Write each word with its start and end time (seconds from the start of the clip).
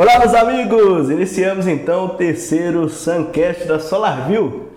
Olá, 0.00 0.20
meus 0.20 0.32
amigos! 0.32 1.10
Iniciamos 1.10 1.66
então 1.66 2.04
o 2.04 2.10
terceiro 2.10 2.88
Suncast 2.88 3.66
da 3.66 3.80
SolarView. 3.80 4.68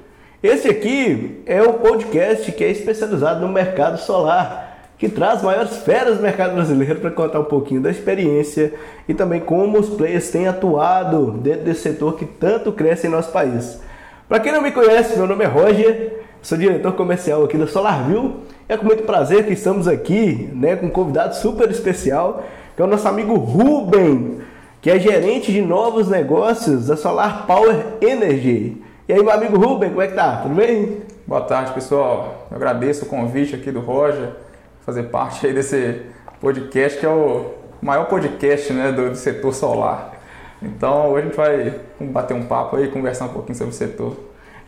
Esse 0.42 0.68
aqui 0.68 1.44
é 1.46 1.62
o 1.62 1.74
podcast 1.74 2.52
que 2.52 2.64
é 2.64 2.72
especializado 2.72 3.40
no 3.40 3.48
mercado 3.48 4.00
solar, 4.00 4.90
que 4.98 5.08
traz 5.08 5.44
maiores 5.44 5.78
feras 5.78 6.18
do 6.18 6.24
mercado 6.24 6.56
brasileiro 6.56 7.00
para 7.00 7.12
contar 7.12 7.40
um 7.40 7.44
pouquinho 7.44 7.82
da 7.82 7.92
experiência 7.92 8.74
e 9.08 9.14
também 9.14 9.40
como 9.40 9.78
os 9.78 9.90
players 9.90 10.32
têm 10.32 10.48
atuado 10.48 11.34
dentro 11.34 11.66
desse 11.66 11.82
setor 11.82 12.18
que 12.18 12.26
tanto 12.26 12.72
cresce 12.72 13.06
em 13.06 13.12
nosso 13.12 13.32
país. 13.32 13.80
Para 14.28 14.40
quem 14.40 14.52
não 14.52 14.64
me 14.64 14.72
conhece, 14.72 15.16
meu 15.16 15.28
nome 15.28 15.44
é 15.44 15.48
Roger, 15.48 16.24
sou 16.42 16.58
diretor 16.58 16.94
comercial 16.94 17.44
aqui 17.44 17.60
da 17.60 17.68
SolarView. 17.68 18.38
É 18.68 18.76
com 18.76 18.86
muito 18.86 19.04
prazer 19.04 19.46
que 19.46 19.54
estamos 19.54 19.88
aqui 19.88 20.50
né, 20.52 20.76
com 20.76 20.88
um 20.88 20.90
convidado 20.90 21.36
super 21.36 21.70
especial, 21.70 22.44
que 22.76 22.82
é 22.82 22.86
o 22.86 22.88
nosso 22.88 23.08
amigo 23.08 23.36
Ruben 23.36 24.50
que 24.82 24.90
é 24.90 24.98
gerente 24.98 25.52
de 25.52 25.62
novos 25.62 26.10
negócios 26.10 26.88
da 26.88 26.98
Solar 26.98 27.46
Power 27.46 27.86
Energy. 28.02 28.82
E 29.08 29.14
aí, 29.14 29.22
meu 29.22 29.30
amigo 29.32 29.56
Ruben, 29.56 29.90
como 29.90 30.02
é 30.02 30.08
que 30.08 30.16
tá? 30.16 30.38
Tudo 30.38 30.56
bem? 30.56 31.04
Boa 31.28 31.42
tarde, 31.42 31.72
pessoal. 31.72 32.48
Eu 32.50 32.58
agradeço 32.58 33.06
o 33.06 33.08
convite 33.08 33.54
aqui 33.54 33.70
do 33.72 33.80
Roger, 33.80 34.30
fazer 34.84 35.04
parte 35.04 35.46
aí 35.46 35.54
desse 35.54 36.02
podcast 36.40 37.00
que 37.00 37.06
é 37.06 37.10
o 37.10 37.52
maior 37.80 38.06
podcast 38.06 38.74
né, 38.74 38.92
do, 38.92 39.12
do 39.12 39.16
setor 39.16 39.54
solar. 39.54 40.14
Então, 40.60 41.12
hoje 41.12 41.22
a 41.22 41.26
gente 41.28 41.38
vai 41.38 41.76
bater 42.00 42.34
um 42.34 42.46
papo 42.48 42.76
aí, 42.78 42.88
conversar 42.88 43.26
um 43.26 43.34
pouquinho 43.34 43.56
sobre 43.56 43.76
o 43.76 43.78
setor. 43.78 44.18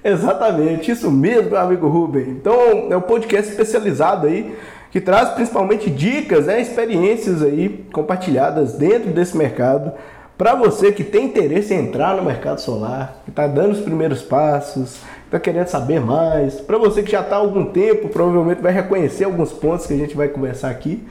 Exatamente, 0.04 0.92
isso 0.92 1.10
mesmo, 1.10 1.50
meu 1.50 1.60
amigo 1.60 1.88
Ruben. 1.88 2.30
Então, 2.30 2.88
é 2.92 2.96
um 2.96 3.02
podcast 3.02 3.50
especializado 3.50 4.28
aí 4.28 4.56
que 4.94 5.02
traz 5.02 5.30
principalmente 5.30 5.90
dicas, 5.90 6.46
né, 6.46 6.62
experiências 6.62 7.42
aí 7.42 7.84
compartilhadas 7.92 8.74
dentro 8.74 9.10
desse 9.10 9.36
mercado 9.36 9.92
para 10.38 10.54
você 10.54 10.92
que 10.92 11.04
tem 11.04 11.26
interesse 11.26 11.74
em 11.74 11.80
entrar 11.80 12.16
no 12.16 12.24
mercado 12.24 12.60
solar, 12.60 13.22
que 13.24 13.32
está 13.32 13.48
dando 13.48 13.72
os 13.72 13.80
primeiros 13.80 14.22
passos, 14.22 15.00
está 15.26 15.40
querendo 15.40 15.66
saber 15.66 16.00
mais, 16.00 16.62
para 16.62 16.78
você 16.78 17.02
que 17.02 17.12
já 17.12 17.22
está 17.22 17.38
há 17.38 17.40
algum 17.40 17.66
tempo, 17.66 18.08
provavelmente 18.08 18.62
vai 18.62 18.72
reconhecer 18.72 19.24
alguns 19.24 19.52
pontos 19.52 19.88
que 19.88 19.94
a 19.96 19.98
gente 19.98 20.16
vai 20.16 20.28
conversar 20.28 20.70
aqui. 20.70 21.04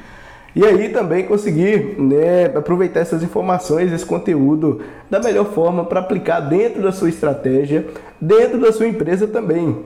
E 0.54 0.64
aí 0.64 0.90
também 0.90 1.24
conseguir 1.24 1.98
né, 1.98 2.44
aproveitar 2.54 3.00
essas 3.00 3.20
informações, 3.20 3.90
esse 3.90 4.06
conteúdo 4.06 4.80
da 5.10 5.18
melhor 5.18 5.46
forma 5.46 5.84
para 5.84 5.98
aplicar 5.98 6.38
dentro 6.38 6.82
da 6.82 6.92
sua 6.92 7.08
estratégia, 7.08 7.86
dentro 8.20 8.60
da 8.60 8.70
sua 8.70 8.86
empresa 8.86 9.26
também. 9.26 9.82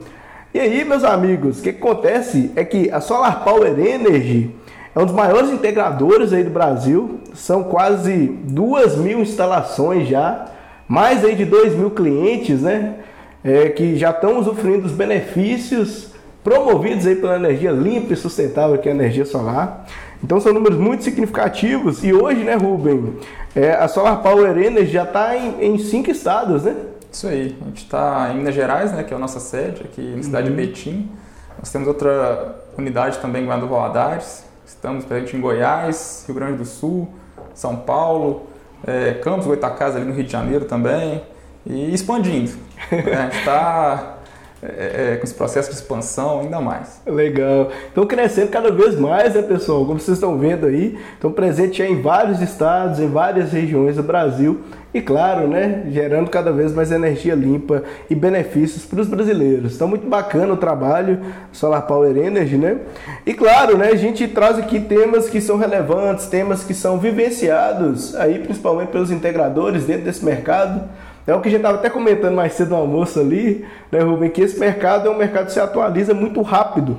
E 0.57 0.59
aí, 0.59 0.83
meus 0.83 1.03
amigos, 1.03 1.59
o 1.59 1.61
que, 1.61 1.69
acontece 1.69 2.49
é 2.55 2.65
que 2.65 2.89
a 2.89 2.99
Solar 2.99 3.43
Power 3.43 3.79
Energy 3.79 4.49
é 4.95 4.99
um 4.99 5.05
dos 5.05 5.13
maiores 5.13 5.51
integradores 5.51 6.33
aí 6.33 6.43
do 6.43 6.49
Brasil. 6.49 7.19
São 7.35 7.65
quase 7.65 8.35
duas 8.43 8.97
mil 8.97 9.19
instalações 9.19 10.07
já, 10.07 10.45
mais 10.87 11.23
aí 11.23 11.35
de 11.35 11.45
dois 11.45 11.75
mil 11.75 11.91
clientes, 11.91 12.63
né? 12.63 12.95
É, 13.43 13.69
que 13.69 13.97
já 13.97 14.09
estão 14.09 14.39
usufruindo 14.39 14.81
dos 14.81 14.93
benefícios 14.93 16.07
promovidos 16.43 17.05
aí 17.05 17.15
pela 17.15 17.35
energia 17.35 17.69
limpa 17.69 18.13
e 18.13 18.17
sustentável 18.17 18.79
que 18.79 18.89
é 18.89 18.91
a 18.91 18.95
energia 18.95 19.25
solar. 19.25 19.85
Então 20.23 20.39
são 20.39 20.51
números 20.51 20.79
muito 20.79 21.03
significativos 21.03 22.03
e 22.03 22.11
hoje, 22.11 22.43
né, 22.43 22.55
Rubem, 22.55 23.13
é, 23.55 23.73
a 23.73 23.87
Solar 23.87 24.23
Power 24.23 24.57
Energy 24.57 24.91
já 24.91 25.03
está 25.03 25.37
em, 25.37 25.63
em 25.63 25.77
cinco 25.77 26.09
estados, 26.09 26.63
né? 26.63 26.75
Isso 27.17 27.27
aí, 27.27 27.57
a 27.59 27.65
gente 27.65 27.83
está 27.83 28.29
em 28.31 28.37
Minas 28.37 28.53
Gerais, 28.53 28.91
né, 28.91 29.03
que 29.03 29.11
é 29.11 29.17
a 29.17 29.19
nossa 29.19 29.39
sede, 29.39 29.81
aqui 29.81 30.01
na 30.15 30.21
cidade 30.21 30.51
uhum. 30.51 30.55
de 30.55 30.67
Betim. 30.67 31.11
Nós 31.57 31.71
temos 31.71 31.87
outra 31.87 32.61
unidade 32.77 33.17
também 33.17 33.41
em 33.41 33.47
Guarda 33.47 33.65
Valadares. 33.65 34.43
Estamos 34.63 35.03
presentes 35.03 35.33
em 35.33 35.41
Goiás, 35.41 36.25
Rio 36.27 36.35
Grande 36.35 36.59
do 36.59 36.65
Sul, 36.65 37.09
São 37.55 37.75
Paulo, 37.75 38.45
é, 38.85 39.15
Campos, 39.15 39.47
Goitacazes 39.47 39.95
ali 39.95 40.05
no 40.05 40.13
Rio 40.13 40.25
de 40.25 40.31
Janeiro 40.31 40.65
também. 40.65 41.23
E 41.65 41.91
expandindo. 41.91 42.51
Né? 42.91 42.99
A 43.17 43.21
gente 43.23 43.39
está 43.39 44.16
é, 44.61 45.13
é, 45.13 45.15
com 45.17 45.23
esse 45.23 45.35
processo 45.35 45.69
de 45.69 45.75
expansão 45.75 46.39
ainda 46.39 46.59
mais. 46.59 46.99
Legal. 47.05 47.69
Estão 47.87 48.05
crescendo 48.07 48.49
cada 48.49 48.71
vez 48.71 48.99
mais, 48.99 49.35
né, 49.35 49.43
pessoal? 49.43 49.85
Como 49.85 49.99
vocês 49.99 50.17
estão 50.17 50.37
vendo 50.37 50.65
aí, 50.65 50.97
estão 51.13 51.31
presentes 51.31 51.85
em 51.85 52.01
vários 52.01 52.41
estados, 52.41 52.99
em 52.99 53.07
várias 53.07 53.51
regiões 53.51 53.97
do 53.97 54.03
Brasil 54.03 54.61
e, 54.93 55.01
claro, 55.01 55.47
né, 55.47 55.83
gerando 55.91 56.29
cada 56.29 56.51
vez 56.51 56.73
mais 56.73 56.91
energia 56.91 57.35
limpa 57.35 57.83
e 58.09 58.15
benefícios 58.15 58.83
para 58.83 58.99
os 58.99 59.07
brasileiros. 59.07 59.75
Então, 59.75 59.87
muito 59.87 60.07
bacana 60.07 60.53
o 60.53 60.57
trabalho 60.57 61.19
Solar 61.51 61.83
Power 61.83 62.17
Energy, 62.17 62.57
né? 62.57 62.77
E, 63.25 63.35
claro, 63.35 63.77
né, 63.77 63.89
a 63.89 63.95
gente 63.95 64.27
traz 64.27 64.57
aqui 64.57 64.79
temas 64.79 65.29
que 65.29 65.39
são 65.39 65.57
relevantes, 65.57 66.25
temas 66.25 66.63
que 66.63 66.73
são 66.73 66.97
vivenciados 66.97 68.15
aí, 68.15 68.39
principalmente 68.39 68.89
pelos 68.89 69.11
integradores 69.11 69.83
dentro 69.83 70.05
desse 70.05 70.25
mercado 70.25 70.89
é 71.27 71.35
o 71.35 71.41
que 71.41 71.49
a 71.49 71.51
gente 71.51 71.59
estava 71.59 71.77
até 71.77 71.89
comentando 71.89 72.35
mais 72.35 72.53
cedo 72.53 72.69
no 72.69 72.77
almoço 72.77 73.19
ali, 73.19 73.65
né, 73.91 73.99
Rubem, 73.99 74.29
que 74.29 74.41
esse 74.41 74.57
mercado 74.57 75.09
é 75.09 75.11
um 75.11 75.17
mercado 75.17 75.47
que 75.47 75.51
se 75.51 75.59
atualiza 75.59 76.13
muito 76.13 76.41
rápido. 76.41 76.97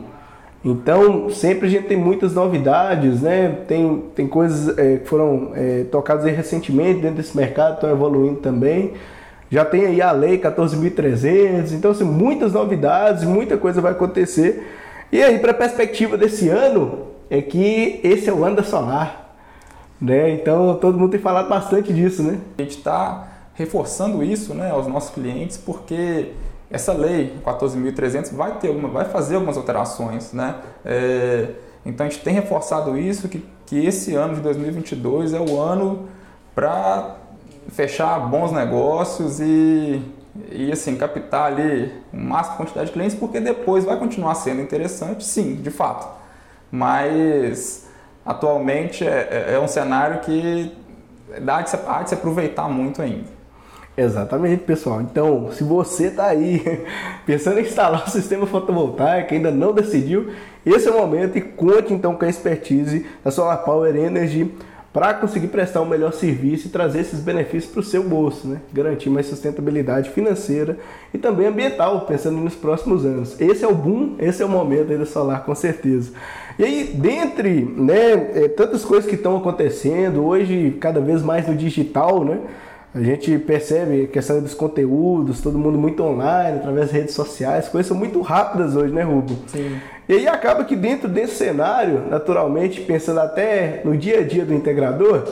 Então, 0.64 1.30
sempre 1.30 1.66
a 1.66 1.70
gente 1.70 1.86
tem 1.86 1.96
muitas 1.96 2.34
novidades, 2.34 3.22
né? 3.22 3.58
Tem, 3.66 4.04
tem 4.14 4.26
coisas 4.26 4.76
é, 4.76 4.98
que 4.98 5.06
foram 5.06 5.52
é, 5.54 5.84
tocadas 5.90 6.24
recentemente 6.24 7.00
dentro 7.00 7.16
desse 7.16 7.36
mercado, 7.36 7.74
estão 7.74 7.90
evoluindo 7.90 8.40
também. 8.40 8.92
Já 9.50 9.64
tem 9.64 9.86
aí 9.86 10.02
a 10.02 10.12
lei 10.12 10.36
14.300, 10.36 11.72
então, 11.72 11.92
assim, 11.92 12.04
muitas 12.04 12.52
novidades, 12.52 13.24
muita 13.24 13.56
coisa 13.56 13.80
vai 13.80 13.92
acontecer. 13.92 14.66
E 15.10 15.22
aí, 15.22 15.38
para 15.38 15.52
a 15.52 15.54
perspectiva 15.54 16.18
desse 16.18 16.50
ano, 16.50 17.06
é 17.30 17.40
que 17.40 18.00
esse 18.02 18.28
é 18.28 18.32
o 18.32 18.44
ano 18.44 18.56
da 18.56 18.62
solar, 18.62 19.36
né? 19.98 20.32
Então, 20.32 20.74
todo 20.74 20.98
mundo 20.98 21.12
tem 21.12 21.20
falado 21.20 21.48
bastante 21.48 21.94
disso, 21.94 22.22
né? 22.22 22.38
A 22.58 22.62
gente 22.62 22.76
está 22.76 23.37
reforçando 23.58 24.22
isso 24.22 24.54
né, 24.54 24.70
aos 24.70 24.86
nossos 24.86 25.10
clientes, 25.10 25.56
porque 25.56 26.32
essa 26.70 26.92
lei 26.92 27.34
14.300 27.44 28.32
vai 28.32 28.56
ter 28.58 28.72
vai 28.72 29.04
fazer 29.06 29.34
algumas 29.34 29.56
alterações, 29.56 30.32
né? 30.32 30.54
É, 30.84 31.48
então 31.84 32.06
a 32.06 32.08
gente 32.08 32.22
tem 32.22 32.32
reforçado 32.32 32.96
isso 32.96 33.28
que, 33.28 33.44
que 33.66 33.84
esse 33.84 34.14
ano 34.14 34.36
de 34.36 34.42
2022 34.42 35.34
é 35.34 35.40
o 35.40 35.60
ano 35.60 36.08
para 36.54 37.16
fechar 37.70 38.18
bons 38.20 38.52
negócios 38.52 39.40
e, 39.40 40.02
e 40.52 40.70
assim 40.70 40.96
captar 40.96 41.52
ali 41.52 41.92
uma 42.12 42.36
máxima 42.36 42.58
quantidade 42.58 42.86
de 42.86 42.92
clientes, 42.92 43.16
porque 43.16 43.40
depois 43.40 43.84
vai 43.84 43.98
continuar 43.98 44.36
sendo 44.36 44.60
interessante, 44.60 45.24
sim, 45.24 45.56
de 45.56 45.70
fato. 45.70 46.06
Mas 46.70 47.88
atualmente 48.24 49.04
é, 49.04 49.48
é, 49.48 49.54
é 49.54 49.58
um 49.58 49.68
cenário 49.68 50.20
que 50.20 50.72
dá 51.40 51.60
de, 51.62 51.76
dá 51.76 52.02
de 52.02 52.08
se 52.10 52.14
aproveitar 52.14 52.68
muito 52.68 53.02
ainda. 53.02 53.37
Exatamente, 53.98 54.62
pessoal. 54.62 55.00
Então, 55.00 55.50
se 55.50 55.64
você 55.64 56.06
está 56.06 56.26
aí 56.26 56.62
pensando 57.26 57.58
em 57.58 57.64
instalar 57.64 58.06
o 58.06 58.10
sistema 58.10 58.46
fotovoltaico, 58.46 59.34
ainda 59.34 59.50
não 59.50 59.72
decidiu, 59.72 60.28
esse 60.64 60.86
é 60.86 60.90
o 60.92 60.96
momento 60.96 61.36
e 61.36 61.40
conte 61.40 61.92
então 61.92 62.14
com 62.14 62.24
a 62.24 62.28
expertise 62.28 63.04
da 63.24 63.32
Solar 63.32 63.64
Power 63.64 63.96
Energy 63.96 64.52
para 64.92 65.14
conseguir 65.14 65.48
prestar 65.48 65.80
um 65.80 65.84
melhor 65.84 66.12
serviço 66.12 66.68
e 66.68 66.70
trazer 66.70 67.00
esses 67.00 67.18
benefícios 67.18 67.72
para 67.72 67.80
o 67.80 67.82
seu 67.82 68.04
bolso, 68.04 68.46
né? 68.46 68.60
Garantir 68.72 69.10
mais 69.10 69.26
sustentabilidade 69.26 70.10
financeira 70.10 70.78
e 71.12 71.18
também 71.18 71.48
ambiental, 71.48 72.02
pensando 72.02 72.36
nos 72.36 72.54
próximos 72.54 73.04
anos. 73.04 73.38
Esse 73.40 73.64
é 73.64 73.68
o 73.68 73.74
boom, 73.74 74.14
esse 74.20 74.40
é 74.44 74.46
o 74.46 74.48
momento 74.48 74.92
aí 74.92 74.98
da 74.98 75.06
solar, 75.06 75.44
com 75.44 75.56
certeza. 75.56 76.12
E 76.56 76.64
aí, 76.64 76.84
dentre 76.94 77.64
né, 77.76 78.12
é, 78.44 78.48
tantas 78.48 78.84
coisas 78.84 79.08
que 79.08 79.16
estão 79.16 79.36
acontecendo, 79.36 80.24
hoje 80.24 80.76
cada 80.80 81.00
vez 81.00 81.20
mais 81.20 81.48
no 81.48 81.56
digital, 81.56 82.24
né? 82.24 82.38
A 82.98 83.02
gente 83.02 83.38
percebe 83.38 84.02
a 84.02 84.06
questão 84.08 84.40
dos 84.40 84.54
conteúdos, 84.54 85.40
todo 85.40 85.56
mundo 85.56 85.78
muito 85.78 86.02
online, 86.02 86.58
através 86.58 86.86
das 86.86 86.90
redes 86.90 87.14
sociais, 87.14 87.68
coisas 87.68 87.86
são 87.86 87.96
muito 87.96 88.20
rápidas 88.22 88.74
hoje, 88.74 88.92
né, 88.92 89.02
Rubo? 89.02 89.36
Sim. 89.46 89.78
E 90.08 90.14
aí 90.14 90.26
acaba 90.26 90.64
que 90.64 90.74
dentro 90.74 91.08
desse 91.08 91.36
cenário, 91.36 92.06
naturalmente, 92.10 92.80
pensando 92.80 93.20
até 93.20 93.82
no 93.84 93.96
dia 93.96 94.18
a 94.18 94.22
dia 94.24 94.44
do 94.44 94.52
integrador, 94.52 95.22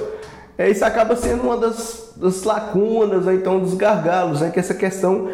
é, 0.56 0.70
isso 0.70 0.84
acaba 0.84 1.16
sendo 1.16 1.42
uma 1.42 1.56
das, 1.56 2.12
das 2.16 2.44
lacunas, 2.44 3.26
ou 3.26 3.32
então 3.32 3.58
dos 3.58 3.74
gargalos, 3.74 4.42
né? 4.42 4.50
Que 4.50 4.60
é 4.60 4.62
essa 4.62 4.74
questão 4.74 5.28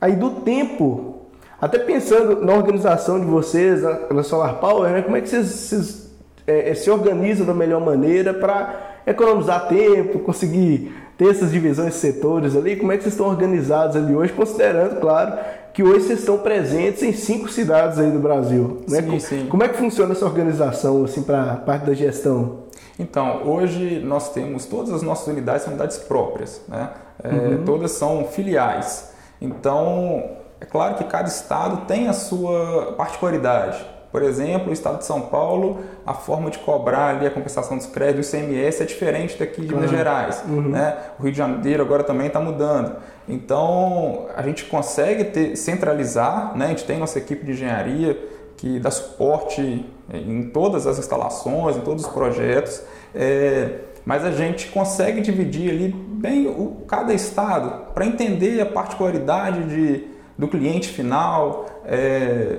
aí 0.00 0.16
do 0.16 0.30
tempo. 0.40 1.28
Até 1.60 1.78
pensando 1.78 2.44
na 2.44 2.52
organização 2.52 3.20
de 3.20 3.26
vocês, 3.26 3.80
na, 4.10 4.24
Solar 4.24 4.54
Power, 4.54 4.90
né? 4.90 5.02
Como 5.02 5.16
é 5.16 5.20
que 5.20 5.28
vocês, 5.28 5.46
vocês 5.46 6.10
é, 6.48 6.74
se 6.74 6.90
organizam 6.90 7.46
da 7.46 7.54
melhor 7.54 7.80
maneira 7.80 8.34
para 8.34 9.02
economizar 9.06 9.68
tempo, 9.68 10.18
conseguir 10.18 10.92
ter 11.16 11.30
essas 11.30 11.50
divisões 11.50 11.94
de 11.94 12.00
setores 12.00 12.54
ali, 12.54 12.76
como 12.76 12.92
é 12.92 12.96
que 12.96 13.02
vocês 13.02 13.14
estão 13.14 13.26
organizados 13.28 13.96
ali 13.96 14.14
hoje, 14.14 14.32
considerando, 14.32 15.00
claro, 15.00 15.38
que 15.72 15.82
hoje 15.82 16.06
vocês 16.06 16.20
estão 16.20 16.38
presentes 16.38 17.02
em 17.02 17.12
cinco 17.12 17.48
cidades 17.48 17.98
aí 17.98 18.10
do 18.10 18.18
Brasil. 18.18 18.82
Né? 18.88 19.00
Sim, 19.00 19.06
como, 19.06 19.20
sim. 19.20 19.46
como 19.48 19.64
é 19.64 19.68
que 19.68 19.76
funciona 19.76 20.12
essa 20.12 20.24
organização 20.24 21.04
assim, 21.04 21.22
para 21.22 21.52
a 21.52 21.56
parte 21.56 21.86
da 21.86 21.94
gestão? 21.94 22.64
Então, 22.98 23.42
hoje 23.44 24.00
nós 24.00 24.32
temos 24.32 24.64
todas 24.64 24.92
as 24.92 25.02
nossas 25.02 25.26
unidades 25.26 25.62
são 25.62 25.72
unidades 25.72 25.98
próprias, 25.98 26.62
né? 26.66 26.90
É, 27.22 27.28
uhum. 27.28 27.64
todas 27.64 27.92
são 27.92 28.24
filiais. 28.24 29.10
Então, 29.40 30.30
é 30.60 30.64
claro 30.64 30.94
que 30.94 31.04
cada 31.04 31.28
estado 31.28 31.86
tem 31.86 32.08
a 32.08 32.12
sua 32.12 32.94
particularidade. 32.96 33.84
Por 34.10 34.22
exemplo, 34.22 34.70
o 34.70 34.72
Estado 34.72 34.98
de 34.98 35.04
São 35.04 35.22
Paulo, 35.22 35.80
a 36.06 36.14
forma 36.14 36.50
de 36.50 36.58
cobrar 36.58 37.16
ali 37.16 37.26
a 37.26 37.30
compensação 37.30 37.76
dos 37.76 37.86
créditos, 37.86 38.32
o 38.32 38.36
ICMS, 38.36 38.82
é 38.82 38.86
diferente 38.86 39.38
daqui 39.38 39.62
de 39.62 39.74
Minas 39.74 39.90
Gerais. 39.90 40.42
Uhum. 40.48 40.70
Né? 40.70 40.96
O 41.18 41.22
Rio 41.22 41.32
de 41.32 41.38
Janeiro 41.38 41.82
agora 41.82 42.02
também 42.02 42.28
está 42.28 42.40
mudando. 42.40 42.96
Então, 43.28 44.26
a 44.34 44.42
gente 44.42 44.64
consegue 44.66 45.24
ter, 45.24 45.56
centralizar, 45.56 46.56
né? 46.56 46.66
a 46.66 46.68
gente 46.68 46.84
tem 46.84 46.98
nossa 46.98 47.18
equipe 47.18 47.44
de 47.44 47.52
engenharia 47.52 48.18
que 48.56 48.78
dá 48.80 48.90
suporte 48.90 49.84
em 50.12 50.44
todas 50.50 50.86
as 50.86 50.98
instalações, 50.98 51.76
em 51.76 51.80
todos 51.80 52.04
os 52.04 52.10
projetos, 52.10 52.82
é, 53.14 53.80
mas 54.04 54.24
a 54.24 54.30
gente 54.30 54.68
consegue 54.68 55.20
dividir 55.20 55.70
ali 55.70 55.88
bem 55.88 56.46
o, 56.46 56.84
cada 56.86 57.12
estado 57.12 57.92
para 57.92 58.06
entender 58.06 58.60
a 58.60 58.66
particularidade 58.66 59.64
de, 59.64 60.15
do 60.38 60.48
cliente 60.48 60.88
final, 60.88 61.66
é, 61.84 62.58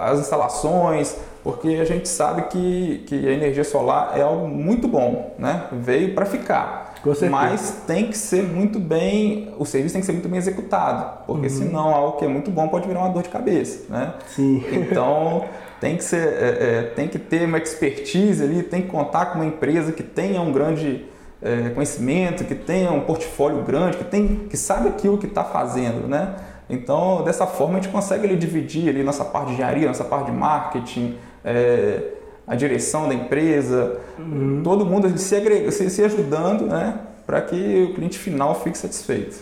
as 0.00 0.20
instalações, 0.20 1.16
porque 1.42 1.78
a 1.80 1.84
gente 1.84 2.08
sabe 2.08 2.42
que, 2.42 3.04
que 3.06 3.28
a 3.28 3.32
energia 3.32 3.64
solar 3.64 4.12
é 4.16 4.22
algo 4.22 4.46
muito 4.46 4.86
bom, 4.86 5.34
né? 5.38 5.64
veio 5.72 6.14
para 6.14 6.26
ficar. 6.26 6.94
Mas 7.30 7.82
tem 7.86 8.08
que 8.08 8.18
ser 8.18 8.42
muito 8.42 8.78
bem, 8.78 9.54
o 9.58 9.64
serviço 9.64 9.94
tem 9.94 10.00
que 10.00 10.06
ser 10.06 10.12
muito 10.12 10.28
bem 10.28 10.38
executado, 10.38 11.24
porque 11.26 11.46
uhum. 11.46 11.52
senão 11.52 11.94
algo 11.94 12.18
que 12.18 12.24
é 12.24 12.28
muito 12.28 12.50
bom 12.50 12.68
pode 12.68 12.86
virar 12.86 13.00
uma 13.00 13.10
dor 13.10 13.22
de 13.22 13.28
cabeça, 13.28 13.84
né? 13.88 14.14
Sim. 14.28 14.62
Então 14.72 15.44
tem 15.80 15.96
que 15.96 16.04
ser, 16.04 16.26
é, 16.26 16.48
é, 16.60 16.82
tem 16.94 17.08
que 17.08 17.18
ter 17.18 17.46
uma 17.46 17.58
expertise 17.58 18.42
ali, 18.42 18.62
tem 18.62 18.82
que 18.82 18.88
contar 18.88 19.26
com 19.26 19.36
uma 19.36 19.46
empresa 19.46 19.92
que 19.92 20.02
tenha 20.02 20.40
um 20.40 20.52
grande 20.52 21.06
é, 21.40 21.70
conhecimento, 21.70 22.44
que 22.44 22.54
tenha 22.54 22.90
um 22.90 23.00
portfólio 23.00 23.62
grande, 23.62 23.96
que 23.96 24.04
tem, 24.04 24.48
que 24.50 24.56
sabe 24.56 24.88
aquilo 24.88 25.18
que 25.18 25.26
está 25.26 25.44
fazendo, 25.44 26.08
né? 26.08 26.34
Então 26.68 27.22
dessa 27.24 27.46
forma 27.46 27.78
a 27.78 27.80
gente 27.80 27.92
consegue 27.92 28.26
ali, 28.26 28.36
dividir 28.36 28.88
ali 28.88 29.02
nossa 29.02 29.24
parte 29.24 29.48
de 29.48 29.54
engenharia, 29.54 29.88
nossa 29.88 30.04
parte 30.04 30.30
de 30.30 30.36
marketing. 30.36 31.16
É, 31.44 32.14
a 32.48 32.56
direção 32.56 33.06
da 33.06 33.14
empresa, 33.14 33.98
uhum. 34.18 34.62
todo 34.64 34.84
mundo 34.86 35.16
se, 35.18 35.36
agrega, 35.36 35.70
se, 35.70 35.90
se 35.90 36.02
ajudando 36.02 36.64
né, 36.64 36.98
para 37.26 37.42
que 37.42 37.90
o 37.90 37.94
cliente 37.94 38.18
final 38.18 38.54
fique 38.54 38.78
satisfeito. 38.78 39.36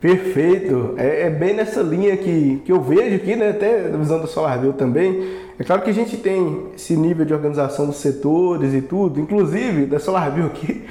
Perfeito, 0.00 0.94
é, 0.96 1.22
é, 1.22 1.30
bem 1.30 1.54
nessa 1.54 1.82
linha 1.82 2.16
que, 2.16 2.62
que 2.64 2.70
eu 2.70 2.80
vejo 2.80 3.16
aqui, 3.16 3.34
né, 3.36 3.50
até 3.50 3.88
na 3.88 3.98
visão 3.98 4.20
da 4.20 4.26
SolarView 4.26 4.72
também. 4.72 5.38
É 5.58 5.64
claro 5.64 5.82
que 5.82 5.90
a 5.90 5.94
gente 5.94 6.16
tem 6.16 6.66
esse 6.74 6.96
nível 6.96 7.24
de 7.24 7.34
organização 7.34 7.86
dos 7.86 7.96
setores 7.96 8.74
e 8.74 8.80
tudo, 8.80 9.20
inclusive 9.20 9.86
da 9.86 9.98
SolarView 9.98 10.46
aqui, 10.46 10.84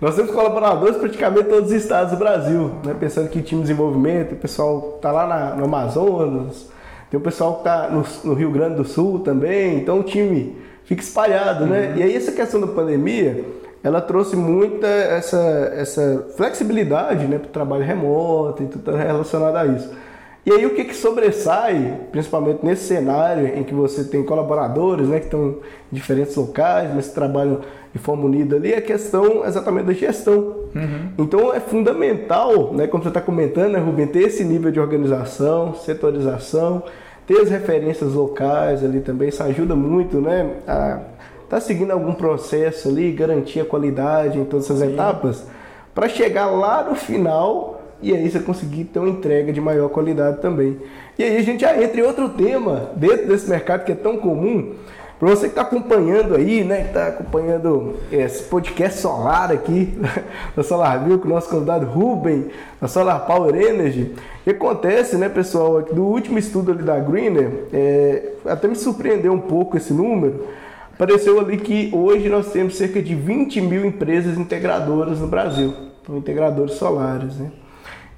nós 0.00 0.14
temos 0.14 0.30
colaboradores 0.30 0.96
praticamente 0.96 1.48
todos 1.48 1.70
os 1.70 1.76
estados 1.76 2.12
do 2.12 2.18
Brasil, 2.18 2.70
né, 2.84 2.94
pensando 2.98 3.28
que 3.28 3.42
time 3.42 3.62
de 3.62 3.68
desenvolvimento, 3.68 4.32
o 4.32 4.36
pessoal 4.36 4.94
está 4.96 5.10
lá 5.10 5.26
na, 5.26 5.56
no 5.56 5.64
Amazonas, 5.64 6.68
tem 7.10 7.18
o 7.18 7.22
pessoal 7.22 7.54
que 7.54 7.60
está 7.60 7.88
no, 7.88 8.04
no 8.24 8.34
Rio 8.34 8.50
Grande 8.50 8.76
do 8.76 8.84
Sul 8.84 9.20
também, 9.20 9.78
então 9.78 10.00
o 10.00 10.02
time 10.02 10.56
fica 10.84 11.02
espalhado, 11.02 11.66
né? 11.66 11.88
Uhum. 11.88 11.96
E 11.96 12.02
aí 12.02 12.14
essa 12.14 12.32
questão 12.32 12.60
da 12.60 12.66
pandemia, 12.66 13.44
ela 13.82 14.00
trouxe 14.00 14.36
muita 14.36 14.86
essa, 14.86 15.72
essa 15.74 16.26
flexibilidade 16.36 17.26
né, 17.26 17.38
para 17.38 17.48
o 17.48 17.52
trabalho 17.52 17.84
remoto 17.84 18.62
e 18.62 18.66
tudo 18.66 18.92
relacionado 18.92 19.56
a 19.56 19.66
isso. 19.66 19.90
E 20.48 20.52
aí 20.52 20.64
o 20.64 20.70
que, 20.70 20.82
que 20.82 20.96
sobressai, 20.96 22.00
principalmente 22.10 22.64
nesse 22.64 22.84
cenário 22.84 23.46
em 23.48 23.62
que 23.62 23.74
você 23.74 24.02
tem 24.02 24.24
colaboradores 24.24 25.06
né, 25.06 25.18
que 25.18 25.26
estão 25.26 25.48
em 25.48 25.56
diferentes 25.92 26.34
locais, 26.36 26.90
mas 26.94 27.08
trabalham 27.08 27.60
de 27.92 27.98
forma 27.98 28.24
unida 28.24 28.56
ali, 28.56 28.72
é 28.72 28.78
a 28.78 28.80
questão 28.80 29.44
exatamente 29.44 29.84
da 29.84 29.92
gestão. 29.92 30.54
Uhum. 30.74 31.12
Então 31.18 31.52
é 31.52 31.60
fundamental, 31.60 32.72
né, 32.72 32.86
como 32.86 33.02
você 33.02 33.10
está 33.10 33.20
comentando, 33.20 33.72
né, 33.72 33.78
Rubem, 33.78 34.06
ter 34.06 34.22
esse 34.22 34.42
nível 34.42 34.70
de 34.70 34.80
organização, 34.80 35.74
setorização, 35.74 36.82
ter 37.26 37.42
as 37.42 37.50
referências 37.50 38.14
locais 38.14 38.82
ali 38.82 39.00
também, 39.00 39.28
isso 39.28 39.42
ajuda 39.42 39.76
muito, 39.76 40.18
né? 40.18 40.50
A 40.66 41.00
tá 41.46 41.60
seguindo 41.60 41.90
algum 41.90 42.14
processo 42.14 42.88
ali, 42.88 43.12
garantir 43.12 43.60
a 43.60 43.64
qualidade 43.66 44.38
em 44.38 44.44
todas 44.46 44.66
essas 44.66 44.80
Sim. 44.80 44.94
etapas, 44.94 45.46
para 45.94 46.08
chegar 46.08 46.46
lá 46.46 46.84
no 46.84 46.94
final 46.94 47.77
e 48.00 48.14
aí 48.14 48.30
você 48.30 48.40
conseguir 48.40 48.84
ter 48.84 48.98
uma 48.98 49.08
entrega 49.08 49.52
de 49.52 49.60
maior 49.60 49.88
qualidade 49.88 50.40
também. 50.40 50.78
E 51.18 51.22
aí 51.22 51.36
a 51.36 51.42
gente 51.42 51.60
já 51.60 51.82
entra 51.82 52.00
em 52.00 52.04
outro 52.04 52.28
tema 52.30 52.90
dentro 52.96 53.26
desse 53.26 53.48
mercado 53.48 53.84
que 53.84 53.92
é 53.92 53.94
tão 53.94 54.16
comum, 54.16 54.74
para 55.18 55.30
você 55.30 55.46
que 55.46 55.48
está 55.48 55.62
acompanhando 55.62 56.36
aí, 56.36 56.62
né, 56.62 56.82
que 56.82 56.88
está 56.88 57.08
acompanhando 57.08 57.96
esse 58.12 58.44
podcast 58.44 59.00
solar 59.00 59.50
aqui 59.50 59.98
da 60.54 60.62
SolarView 60.62 61.18
com 61.18 61.26
o 61.26 61.30
nosso 61.30 61.50
convidado 61.50 61.86
Ruben, 61.86 62.46
da 62.80 62.86
Solar 62.86 63.26
Power 63.26 63.52
Energy, 63.52 64.14
o 64.14 64.44
que 64.44 64.50
acontece, 64.50 65.16
né, 65.16 65.28
pessoal, 65.28 65.82
do 65.82 66.04
último 66.04 66.38
estudo 66.38 66.70
ali 66.70 66.84
da 66.84 67.00
Greener, 67.00 67.64
é, 67.72 68.34
até 68.46 68.68
me 68.68 68.76
surpreendeu 68.76 69.32
um 69.32 69.40
pouco 69.40 69.76
esse 69.76 69.92
número, 69.92 70.46
apareceu 70.94 71.40
ali 71.40 71.56
que 71.56 71.90
hoje 71.92 72.28
nós 72.28 72.52
temos 72.52 72.76
cerca 72.76 73.02
de 73.02 73.16
20 73.16 73.60
mil 73.60 73.84
empresas 73.84 74.38
integradoras 74.38 75.18
no 75.18 75.26
Brasil, 75.26 75.74
integradores 76.08 76.74
solares, 76.74 77.36
né. 77.38 77.50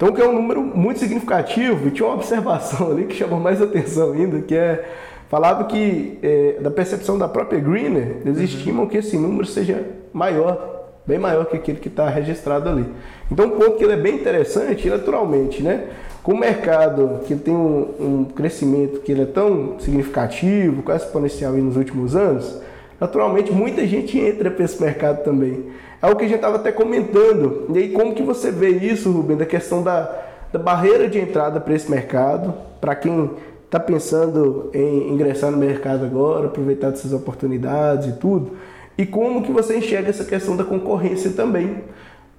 Então, 0.00 0.14
que 0.14 0.22
é 0.22 0.26
um 0.26 0.32
número 0.32 0.62
muito 0.62 0.98
significativo, 0.98 1.88
e 1.88 1.90
tinha 1.90 2.08
uma 2.08 2.14
observação 2.14 2.90
ali 2.90 3.04
que 3.04 3.14
chamou 3.14 3.38
mais 3.38 3.60
atenção 3.60 4.12
ainda, 4.12 4.40
que 4.40 4.56
é 4.56 4.82
falava 5.28 5.64
que, 5.64 6.18
é, 6.22 6.56
da 6.58 6.70
percepção 6.70 7.18
da 7.18 7.28
própria 7.28 7.60
Greener, 7.60 8.16
eles 8.24 8.38
uhum. 8.38 8.44
estimam 8.44 8.86
que 8.86 8.96
esse 8.96 9.18
número 9.18 9.46
seja 9.46 9.84
maior, 10.10 10.86
bem 11.06 11.18
maior 11.18 11.44
que 11.44 11.54
aquele 11.54 11.78
que 11.78 11.88
está 11.88 12.08
registrado 12.08 12.70
ali. 12.70 12.86
Então, 13.30 13.44
um 13.44 13.50
ponto 13.50 13.76
que 13.76 13.84
ele 13.84 13.92
é 13.92 13.96
bem 13.98 14.14
interessante, 14.14 14.88
naturalmente, 14.88 15.62
né? 15.62 15.88
Com 16.22 16.32
o 16.32 16.38
mercado 16.38 17.20
que 17.26 17.36
tem 17.36 17.54
um, 17.54 17.90
um 18.00 18.24
crescimento 18.24 19.00
que 19.00 19.12
ele 19.12 19.22
é 19.22 19.26
tão 19.26 19.78
significativo, 19.80 20.82
quase 20.82 21.04
exponencial 21.04 21.52
nos 21.52 21.76
últimos 21.76 22.16
anos, 22.16 22.58
naturalmente 23.00 23.50
muita 23.50 23.86
gente 23.86 24.18
entra 24.18 24.50
para 24.50 24.64
esse 24.64 24.80
mercado 24.80 25.24
também. 25.24 25.64
É 26.02 26.06
o 26.06 26.16
que 26.16 26.24
a 26.24 26.28
gente 26.28 26.36
estava 26.36 26.56
até 26.56 26.70
comentando. 26.70 27.66
E 27.74 27.78
aí, 27.78 27.88
como 27.90 28.14
que 28.14 28.22
você 28.22 28.50
vê 28.50 28.70
isso, 28.70 29.10
Rubem, 29.10 29.36
da 29.36 29.46
questão 29.46 29.82
da, 29.82 30.10
da 30.52 30.58
barreira 30.58 31.08
de 31.08 31.18
entrada 31.18 31.60
para 31.60 31.74
esse 31.74 31.90
mercado, 31.90 32.54
para 32.80 32.94
quem 32.94 33.30
está 33.64 33.78
pensando 33.78 34.70
em 34.74 35.12
ingressar 35.12 35.50
no 35.50 35.56
mercado 35.56 36.04
agora, 36.04 36.46
aproveitar 36.46 36.90
dessas 36.90 37.12
oportunidades 37.12 38.08
e 38.08 38.12
tudo. 38.18 38.52
E 38.98 39.06
como 39.06 39.42
que 39.42 39.52
você 39.52 39.76
enxerga 39.76 40.10
essa 40.10 40.24
questão 40.24 40.56
da 40.56 40.64
concorrência 40.64 41.30
também? 41.30 41.84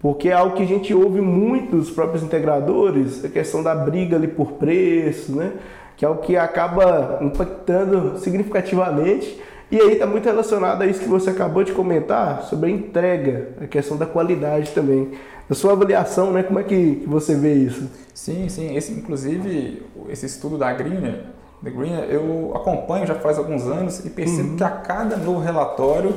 Porque 0.02 0.30
é 0.30 0.34
algo 0.34 0.56
que 0.56 0.64
a 0.64 0.68
gente 0.68 0.94
ouve 0.94 1.22
muito 1.22 1.76
dos 1.76 1.90
próprios 1.90 2.24
integradores, 2.24 3.24
a 3.24 3.30
questão 3.30 3.64
da 3.64 3.74
briga 3.74 4.16
ali 4.16 4.28
por 4.28 4.54
preço, 4.54 5.36
né? 5.36 5.54
Que 5.96 6.04
é 6.04 6.10
o 6.10 6.18
que 6.18 6.36
acaba 6.36 7.20
impactando 7.22 8.18
significativamente. 8.18 9.40
E 9.72 9.80
aí 9.80 9.94
está 9.94 10.06
muito 10.06 10.26
relacionado 10.26 10.82
a 10.82 10.86
isso 10.86 11.00
que 11.00 11.08
você 11.08 11.30
acabou 11.30 11.64
de 11.64 11.72
comentar 11.72 12.44
sobre 12.44 12.70
a 12.70 12.74
entrega, 12.74 13.50
a 13.62 13.68
questão 13.68 13.96
da 13.96 14.06
qualidade 14.06 14.72
também. 14.72 15.12
A 15.50 15.54
sua 15.54 15.72
avaliação, 15.72 16.32
né? 16.32 16.44
Como 16.44 16.60
é 16.60 16.64
que 16.64 17.04
você 17.08 17.36
vê 17.36 17.54
isso? 17.54 17.90
Sim, 18.14 18.50
sim. 18.50 18.76
Esse, 18.76 18.92
inclusive, 18.92 19.82
esse 20.10 20.26
estudo 20.26 20.58
da 20.58 20.74
Greener, 20.74 21.24
The 21.64 21.70
Greener, 21.70 22.06
eu 22.10 22.52
acompanho 22.54 23.08
já 23.08 23.16
faz 23.16 23.38
alguns 23.38 23.66
anos 23.66 24.04
e 24.06 24.10
percebo 24.10 24.50
uhum. 24.50 24.58
que 24.58 24.64
a 24.64 24.70
cada 24.70 25.16
novo 25.16 25.40
relatório 25.40 26.14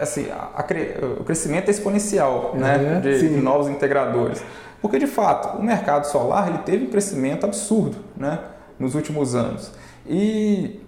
assim, 0.00 0.26
a, 0.30 0.50
a, 0.56 0.64
o 1.20 1.24
crescimento 1.24 1.68
é 1.68 1.70
exponencial 1.70 2.52
uhum, 2.54 2.60
né, 2.60 3.00
de, 3.00 3.28
de, 3.28 3.40
novos 3.40 3.68
integradores. 3.68 4.42
Porque, 4.80 4.98
de 4.98 5.06
fato, 5.06 5.58
o 5.58 5.62
mercado 5.62 6.04
solar 6.04 6.48
ele 6.48 6.58
teve 6.58 6.86
um 6.86 6.90
crescimento 6.90 7.44
absurdo 7.44 7.96
né, 8.16 8.38
nos 8.78 8.94
últimos 8.94 9.34
anos. 9.34 9.72
E 10.06 10.80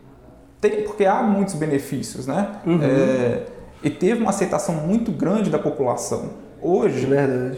tem, 0.68 0.82
porque 0.82 1.04
há 1.04 1.22
muitos 1.22 1.54
benefícios, 1.54 2.26
né? 2.26 2.48
Uhum. 2.66 2.80
É, 2.82 3.42
e 3.82 3.90
teve 3.90 4.20
uma 4.20 4.30
aceitação 4.30 4.74
muito 4.74 5.10
grande 5.12 5.50
da 5.50 5.58
população. 5.58 6.30
Hoje, 6.60 7.06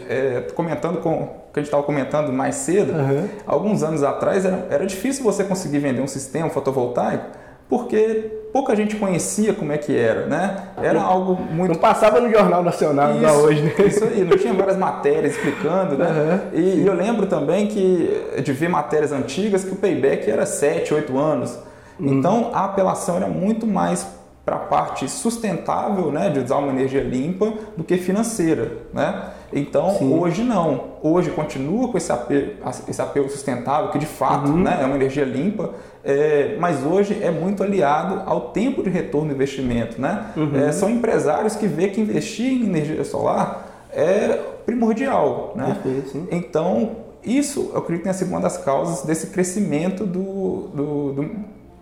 é, 0.07 0.47
comentando 0.53 0.99
com 0.99 1.23
o 1.23 1.27
que 1.51 1.59
a 1.59 1.61
gente 1.61 1.67
estava 1.67 1.83
comentando 1.83 2.31
mais 2.31 2.55
cedo, 2.55 2.93
uhum. 2.93 3.27
alguns 3.47 3.81
anos 3.81 4.03
atrás 4.03 4.45
era, 4.45 4.67
era 4.69 4.85
difícil 4.85 5.23
você 5.23 5.43
conseguir 5.43 5.79
vender 5.79 6.01
um 6.01 6.07
sistema 6.07 6.49
fotovoltaico 6.49 7.39
porque 7.69 8.31
pouca 8.51 8.75
gente 8.75 8.95
conhecia 8.95 9.53
como 9.53 9.71
é 9.71 9.77
que 9.77 9.95
era, 9.95 10.25
né? 10.25 10.57
Era 10.81 10.99
algo 11.03 11.35
muito... 11.35 11.73
Não 11.73 11.79
passava 11.79 12.19
no 12.19 12.29
Jornal 12.31 12.63
Nacional 12.63 13.15
isso, 13.15 13.31
hoje, 13.31 13.61
né? 13.61 13.73
Isso 13.85 14.03
aí, 14.03 14.23
não 14.23 14.35
tinha 14.35 14.53
várias 14.53 14.75
matérias 14.75 15.35
explicando, 15.35 15.95
né? 15.95 16.07
Uhum, 16.07 16.59
e, 16.59 16.81
e, 16.81 16.87
eu 16.87 16.93
lembro 16.95 17.27
também 17.27 17.67
que 17.67 18.41
de 18.43 18.51
ver 18.53 18.69
matérias 18.69 19.11
antigas 19.11 19.63
que 19.63 19.71
o 19.71 19.75
payback 19.75 20.29
era 20.29 20.47
7, 20.47 20.95
8 20.95 21.15
anos. 21.15 21.59
Uhum. 21.99 22.13
Então, 22.13 22.51
a 22.53 22.65
apelação 22.65 23.17
era 23.17 23.27
muito 23.27 23.67
mais 23.67 24.07
para 24.45 24.55
a 24.55 24.59
parte 24.59 25.07
sustentável, 25.07 26.11
né, 26.11 26.29
de 26.31 26.39
usar 26.39 26.57
uma 26.57 26.71
energia 26.71 27.03
limpa, 27.03 27.53
do 27.77 27.83
que 27.83 27.97
financeira, 27.97 28.71
né? 28.91 29.25
Então, 29.53 29.91
Sim. 29.91 30.17
hoje 30.17 30.43
não. 30.43 30.85
Hoje 31.03 31.29
continua 31.29 31.87
com 31.89 31.97
esse 31.97 32.11
apelo, 32.11 32.53
esse 32.87 32.99
apelo 32.99 33.29
sustentável, 33.29 33.91
que 33.91 33.99
de 33.99 34.07
fato 34.07 34.49
uhum. 34.49 34.63
né, 34.63 34.79
é 34.81 34.85
uma 34.85 34.95
energia 34.95 35.23
limpa, 35.23 35.71
é, 36.03 36.57
mas 36.59 36.83
hoje 36.83 37.19
é 37.21 37.29
muito 37.29 37.61
aliado 37.61 38.23
ao 38.25 38.49
tempo 38.49 38.81
de 38.81 38.89
retorno 38.89 39.29
do 39.29 39.35
investimento. 39.35 40.01
Né? 40.01 40.25
Uhum. 40.35 40.55
É, 40.55 40.71
são 40.71 40.89
empresários 40.89 41.55
que 41.55 41.67
vê 41.67 41.89
que 41.89 42.01
investir 42.01 42.51
em 42.51 42.65
energia 42.65 43.03
solar 43.03 43.67
é 43.93 44.39
primordial. 44.65 45.53
Né? 45.55 45.77
Perfeito, 45.83 46.27
então, 46.31 46.91
isso 47.23 47.71
eu 47.73 47.79
acredito 47.79 47.97
que 47.97 48.03
tenha 48.03 48.13
sido 48.13 48.29
uma 48.29 48.39
das 48.39 48.57
causas 48.57 49.03
desse 49.03 49.27
crescimento 49.27 50.05
do, 50.05 50.69
do, 50.73 51.13
do 51.13 51.35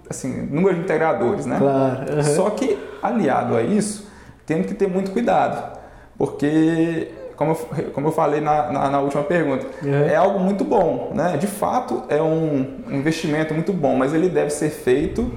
assim, 0.09 0.47
número 0.49 0.75
de 0.75 0.81
integradores, 0.81 1.45
né? 1.45 1.57
Claro. 1.59 2.15
Uhum. 2.15 2.23
Só 2.23 2.49
que 2.49 2.77
aliado 3.01 3.55
a 3.55 3.61
isso, 3.61 4.07
temos 4.45 4.67
que 4.67 4.73
ter 4.73 4.87
muito 4.87 5.11
cuidado, 5.11 5.77
porque 6.17 7.11
como 7.35 7.51
eu, 7.51 7.91
como 7.91 8.07
eu 8.07 8.11
falei 8.11 8.41
na, 8.41 8.71
na, 8.71 8.89
na 8.89 8.99
última 8.99 9.23
pergunta, 9.23 9.67
uhum. 9.83 9.93
é 9.93 10.15
algo 10.15 10.39
muito 10.39 10.63
bom, 10.63 11.11
né? 11.13 11.37
De 11.37 11.47
fato, 11.47 12.03
é 12.09 12.21
um 12.21 12.81
investimento 12.89 13.53
muito 13.53 13.71
bom, 13.71 13.95
mas 13.95 14.13
ele 14.13 14.27
deve 14.27 14.49
ser 14.49 14.69
feito 14.69 15.31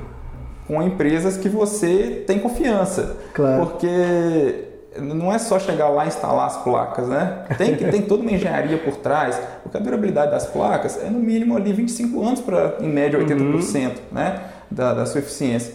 com 0.67 0.83
empresas 0.83 1.37
que 1.37 1.49
você 1.49 2.25
tem 2.27 2.39
confiança. 2.39 3.17
Claro. 3.35 3.67
Porque 3.67 4.71
não 4.99 5.33
é 5.33 5.39
só 5.39 5.59
chegar 5.59 5.89
lá 5.89 6.05
e 6.05 6.09
instalar 6.09 6.47
as 6.47 6.57
placas, 6.59 7.09
né? 7.09 7.45
Tem 7.57 7.77
que 7.77 7.85
tem 7.85 8.03
toda 8.03 8.23
uma 8.23 8.33
engenharia 8.33 8.79
por 8.79 8.97
trás, 8.97 9.41
porque 9.63 9.77
a 9.77 9.81
durabilidade 9.81 10.31
das 10.31 10.47
placas 10.47 10.99
é 11.03 11.09
no 11.09 11.21
mínimo 11.21 11.57
ali 11.57 11.73
25 11.73 12.27
anos 12.27 12.41
para 12.41 12.77
em 12.81 12.89
média 12.89 13.19
80%, 13.19 13.37
uhum. 13.37 13.93
né, 14.13 14.41
da, 14.71 14.95
da 14.95 15.07
sua 15.07 15.21
eficiência. 15.21 15.75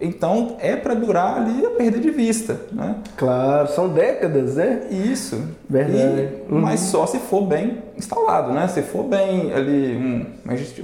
Então 0.00 0.56
é 0.60 0.76
para 0.76 0.94
durar 0.94 1.38
ali 1.38 1.66
a 1.66 1.70
perda 1.70 1.98
de 1.98 2.10
vista, 2.10 2.60
né? 2.70 2.96
Claro, 3.16 3.68
são 3.68 3.88
décadas, 3.88 4.54
né? 4.54 4.86
Isso. 4.90 5.42
Verdade. 5.68 6.28
E, 6.48 6.52
uhum. 6.52 6.60
Mas 6.60 6.80
só 6.80 7.04
se 7.04 7.18
for 7.18 7.42
bem 7.42 7.82
instalado, 7.96 8.52
né? 8.52 8.68
Se 8.68 8.82
for 8.82 9.02
bem 9.02 9.52
ali 9.52 9.96
um, 9.96 10.26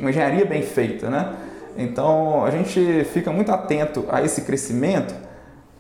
uma 0.00 0.10
engenharia 0.10 0.44
bem 0.44 0.62
feita, 0.62 1.08
né? 1.08 1.32
Então 1.76 2.44
a 2.44 2.50
gente 2.50 3.04
fica 3.12 3.30
muito 3.30 3.52
atento 3.52 4.04
a 4.08 4.20
esse 4.22 4.42
crescimento, 4.42 5.14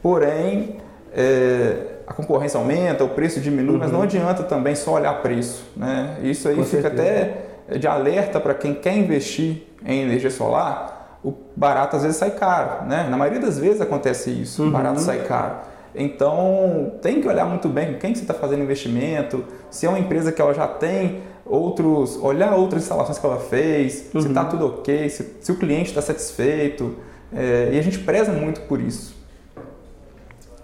porém 0.00 0.76
é, 1.12 1.94
a 2.06 2.12
concorrência 2.12 2.58
aumenta, 2.58 3.02
o 3.04 3.08
preço 3.08 3.40
diminui, 3.40 3.74
uhum. 3.74 3.80
mas 3.80 3.90
não 3.90 3.98
uhum. 3.98 4.04
adianta 4.04 4.42
também 4.42 4.74
só 4.74 4.92
olhar 4.94 5.12
preço. 5.22 5.64
Né? 5.76 6.18
Isso 6.22 6.48
aí 6.48 6.56
Com 6.56 6.64
fica 6.64 6.82
certeza. 6.82 7.02
até 7.02 7.78
de 7.78 7.86
alerta 7.86 8.38
para 8.38 8.54
quem 8.54 8.74
quer 8.74 8.96
investir 8.96 9.62
em 9.84 10.02
energia 10.02 10.30
solar, 10.30 10.93
o 11.24 11.34
barato 11.56 11.96
às 11.96 12.02
vezes 12.02 12.18
sai 12.18 12.32
caro. 12.32 12.86
Né? 12.86 13.08
Na 13.08 13.16
maioria 13.16 13.40
das 13.40 13.58
vezes 13.58 13.80
acontece 13.80 14.30
isso, 14.30 14.62
uhum. 14.62 14.68
o 14.68 14.72
barato 14.72 15.00
sai 15.00 15.24
caro. 15.24 15.56
Então 15.94 16.92
tem 17.00 17.20
que 17.20 17.26
olhar 17.28 17.46
muito 17.46 17.68
bem 17.68 17.94
com 17.94 17.98
quem 17.98 18.14
você 18.14 18.22
está 18.22 18.34
fazendo 18.34 18.62
investimento, 18.62 19.44
se 19.70 19.86
é 19.86 19.88
uma 19.88 19.98
empresa 19.98 20.30
que 20.30 20.42
ela 20.42 20.52
já 20.52 20.66
tem 20.66 21.22
outros, 21.46 22.16
olhar 22.16 22.52
outras 22.54 22.82
instalações 22.82 23.18
que 23.18 23.24
ela 23.24 23.38
fez, 23.38 24.10
uhum. 24.12 24.20
se 24.20 24.28
está 24.28 24.44
tudo 24.44 24.66
ok, 24.66 25.08
se, 25.08 25.36
se 25.40 25.52
o 25.52 25.56
cliente 25.56 25.88
está 25.88 26.02
satisfeito. 26.02 26.96
É, 27.32 27.70
e 27.72 27.78
a 27.78 27.82
gente 27.82 27.98
preza 27.98 28.32
muito 28.32 28.60
por 28.62 28.80
isso. 28.80 29.14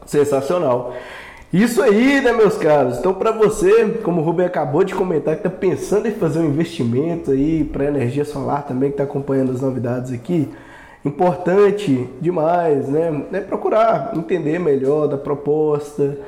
Sensacional. 0.07 0.95
Isso 1.53 1.83
aí, 1.83 2.21
né, 2.21 2.33
meus 2.33 2.57
caros? 2.57 2.99
Então, 2.99 3.13
para 3.13 3.33
você, 3.33 3.87
como 4.05 4.21
o 4.21 4.25
Rubem 4.25 4.47
acabou 4.47 4.85
de 4.85 4.95
comentar, 4.95 5.35
que 5.35 5.47
está 5.47 5.51
pensando 5.51 6.07
em 6.07 6.13
fazer 6.13 6.39
um 6.39 6.45
investimento 6.45 7.33
aí 7.33 7.65
para 7.65 7.87
energia 7.87 8.25
solar 8.25 8.65
também, 8.65 8.91
que 8.91 8.95
está 8.95 9.03
acompanhando 9.03 9.51
as 9.51 9.61
novidades 9.61 10.13
aqui, 10.13 10.49
importante 11.05 12.09
demais, 12.21 12.89
né? 12.89 13.25
É 13.33 13.41
procurar 13.41 14.13
entender 14.15 14.61
melhor 14.61 15.09
da 15.09 15.19
proposta, 15.19 16.19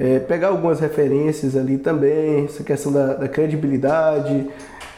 é, 0.00 0.18
pegar 0.18 0.48
algumas 0.48 0.80
referências 0.80 1.56
ali 1.56 1.78
também, 1.78 2.46
essa 2.46 2.64
questão 2.64 2.90
da, 2.90 3.14
da 3.14 3.28
credibilidade 3.28 4.48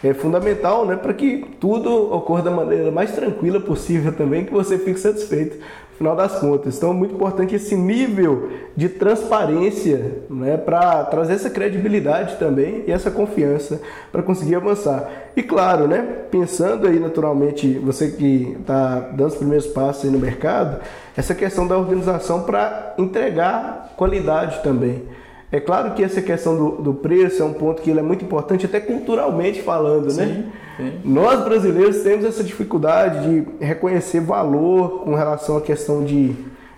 é 0.03 0.13
fundamental, 0.13 0.85
né, 0.85 0.97
para 0.97 1.15
que 1.15 1.47
tudo 1.59 2.13
ocorra 2.13 2.43
da 2.43 2.51
maneira 2.51 2.91
mais 2.91 3.13
tranquila 3.13 3.59
possível 3.59 4.13
também, 4.13 4.45
que 4.45 4.53
você 4.53 4.79
fique 4.79 5.01
satisfeito 5.01 5.57
final 5.97 6.17
das 6.17 6.39
contas. 6.39 6.77
Então 6.77 6.91
é 6.91 6.95
muito 6.95 7.15
importante 7.15 7.55
esse 7.55 7.77
nível 7.77 8.51
de 8.77 8.89
transparência 8.89 10.23
né, 10.29 10.57
para 10.57 11.05
trazer 11.05 11.35
essa 11.35 11.51
credibilidade 11.51 12.37
também 12.37 12.85
e 12.87 12.93
essa 12.93 13.11
confiança 13.11 13.81
para 14.11 14.23
conseguir 14.23 14.57
avançar. 14.57 15.09
E 15.37 15.43
claro, 15.43 15.87
né, 15.87 16.03
pensando 16.31 16.87
aí 16.87 16.99
naturalmente, 16.99 17.79
você 17.79 18.11
que 18.11 18.57
está 18.61 19.01
dando 19.13 19.29
os 19.29 19.37
primeiros 19.37 19.67
passos 19.67 20.11
no 20.11 20.19
mercado, 20.19 20.81
essa 21.17 21.35
questão 21.35 21.67
da 21.67 21.79
organização 21.79 22.43
para 22.43 22.95
entregar 22.99 23.95
qualidade 23.97 24.63
também. 24.63 25.03
É 25.55 25.61
claro 25.61 25.93
que 25.93 26.03
essa 26.03 26.21
questão 26.21 26.57
do, 26.57 26.83
do, 26.83 26.95
preço 26.95 27.41
é 27.41 27.45
um 27.45 27.53
ponto 27.53 27.81
que 27.81 27.89
ele 27.89 28.01
é 28.01 28.03
muito 28.03 28.25
importante, 28.25 28.67
até 28.67 28.81
culturalmente 28.81 29.63
falando, 29.63 30.07
né? 30.07 30.11
sim, 30.11 30.25
né? 30.25 30.45
Sim. 30.77 30.93
Nós 31.05 31.45
brasileiros 31.45 31.99
temos 31.99 32.25
essa 32.25 32.43
dificuldade 32.43 33.21
de 33.29 33.65
reconhecer 33.65 34.19
valor 34.19 35.05
com 35.05 35.15
relação 35.15 35.57
à 35.57 35.61
questão 35.61 36.03
de, 36.03 36.35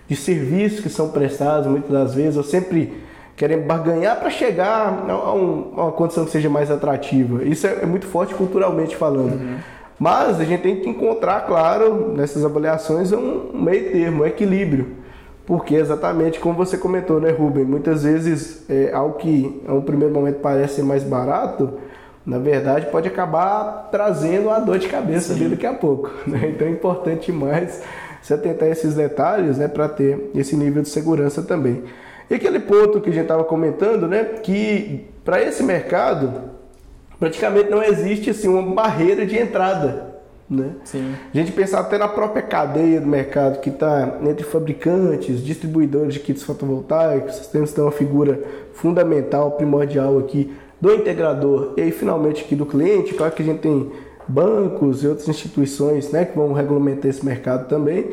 de 0.07 0.15
serviços 0.15 0.79
que 0.79 0.89
são 0.89 1.09
prestados, 1.09 1.65
muitas 1.65 1.89
das 1.89 2.13
vezes. 2.13 2.35
Eu 2.35 2.43
sempre 2.43 2.93
querem 3.35 3.61
barganhar 3.61 4.19
para 4.19 4.29
chegar 4.29 5.05
a, 5.09 5.33
um, 5.33 5.73
a, 5.75 5.83
uma 5.85 5.91
condição 5.91 6.23
que 6.23 6.29
seja 6.29 6.47
mais 6.47 6.69
atrativa. 6.69 7.43
Isso 7.43 7.65
é, 7.65 7.79
é 7.81 7.85
muito 7.87 8.05
forte 8.05 8.35
culturalmente 8.35 8.95
falando. 8.95 9.41
Uhum. 9.41 9.57
Mas 9.97 10.39
a 10.39 10.43
gente 10.43 10.61
tem 10.61 10.75
que 10.75 10.87
encontrar, 10.87 11.47
claro, 11.47 12.13
nessas 12.15 12.45
avaliações, 12.45 13.11
um 13.11 13.49
meio 13.55 13.91
termo, 13.91 14.21
um 14.21 14.25
equilíbrio. 14.27 15.06
Porque 15.47 15.75
exatamente 15.75 16.41
como 16.41 16.57
você 16.57 16.77
comentou, 16.77 17.21
né, 17.21 17.31
Rubem? 17.31 17.63
Muitas 17.63 18.03
vezes 18.03 18.69
é, 18.69 18.91
algo 18.93 19.17
que 19.17 19.63
a 19.65 19.73
um 19.73 19.81
primeiro 19.81 20.13
momento 20.13 20.41
parece 20.41 20.75
ser 20.75 20.83
mais 20.83 21.03
barato, 21.03 21.79
na 22.25 22.37
verdade 22.37 22.87
pode 22.87 23.07
acabar 23.07 23.87
trazendo 23.89 24.49
uma 24.49 24.59
dor 24.59 24.77
de 24.77 24.89
cabeça 24.89 25.31
ali 25.31 25.47
daqui 25.47 25.65
a 25.65 25.73
pouco. 25.73 26.11
Né? 26.27 26.51
Então 26.53 26.67
é 26.67 26.71
importante 26.71 27.31
mais 27.31 27.81
se 28.21 28.33
atentar 28.33 28.67
a 28.67 28.71
esses 28.73 28.93
detalhes 28.93 29.57
né, 29.57 29.69
para 29.69 29.87
ter 29.87 30.31
esse 30.35 30.53
nível 30.53 30.83
de 30.83 30.89
segurança 30.89 31.41
também. 31.41 31.85
E 32.29 32.35
aquele 32.35 32.59
ponto 32.59 32.99
que 32.99 33.09
a 33.09 33.13
gente 33.13 33.21
estava 33.21 33.45
comentando, 33.45 34.05
né, 34.05 34.25
que 34.43 35.05
para 35.23 35.41
esse 35.41 35.63
mercado 35.63 36.41
praticamente 37.17 37.69
não 37.69 37.81
existe 37.81 38.31
assim, 38.31 38.49
uma 38.49 38.75
barreira 38.75 39.25
de 39.25 39.39
entrada. 39.39 40.16
Né? 40.49 40.75
Sim. 40.85 41.13
A 41.33 41.37
gente 41.37 41.51
pensar 41.51 41.81
até 41.81 41.97
na 41.97 42.07
própria 42.07 42.41
cadeia 42.41 43.01
do 43.01 43.07
mercado 43.07 43.59
que 43.59 43.69
está 43.69 44.17
entre 44.23 44.45
fabricantes, 44.45 45.43
distribuidores 45.43 46.13
de 46.13 46.21
kits 46.21 46.41
fotovoltaicos, 46.41 47.47
temos 47.47 47.71
então 47.73 47.83
uma 47.83 47.91
figura 47.91 48.41
fundamental, 48.71 49.51
primordial 49.51 50.17
aqui 50.17 50.53
do 50.79 50.93
integrador 50.93 51.73
e 51.75 51.81
aí 51.81 51.91
finalmente 51.91 52.45
aqui 52.45 52.55
do 52.55 52.65
cliente. 52.65 53.13
Claro 53.13 53.33
que 53.33 53.43
a 53.43 53.45
gente 53.45 53.59
tem 53.59 53.91
bancos 54.25 55.03
e 55.03 55.07
outras 55.07 55.27
instituições 55.27 56.11
né, 56.11 56.23
que 56.23 56.37
vão 56.37 56.53
regulamentar 56.53 57.09
esse 57.09 57.25
mercado 57.25 57.67
também. 57.67 58.11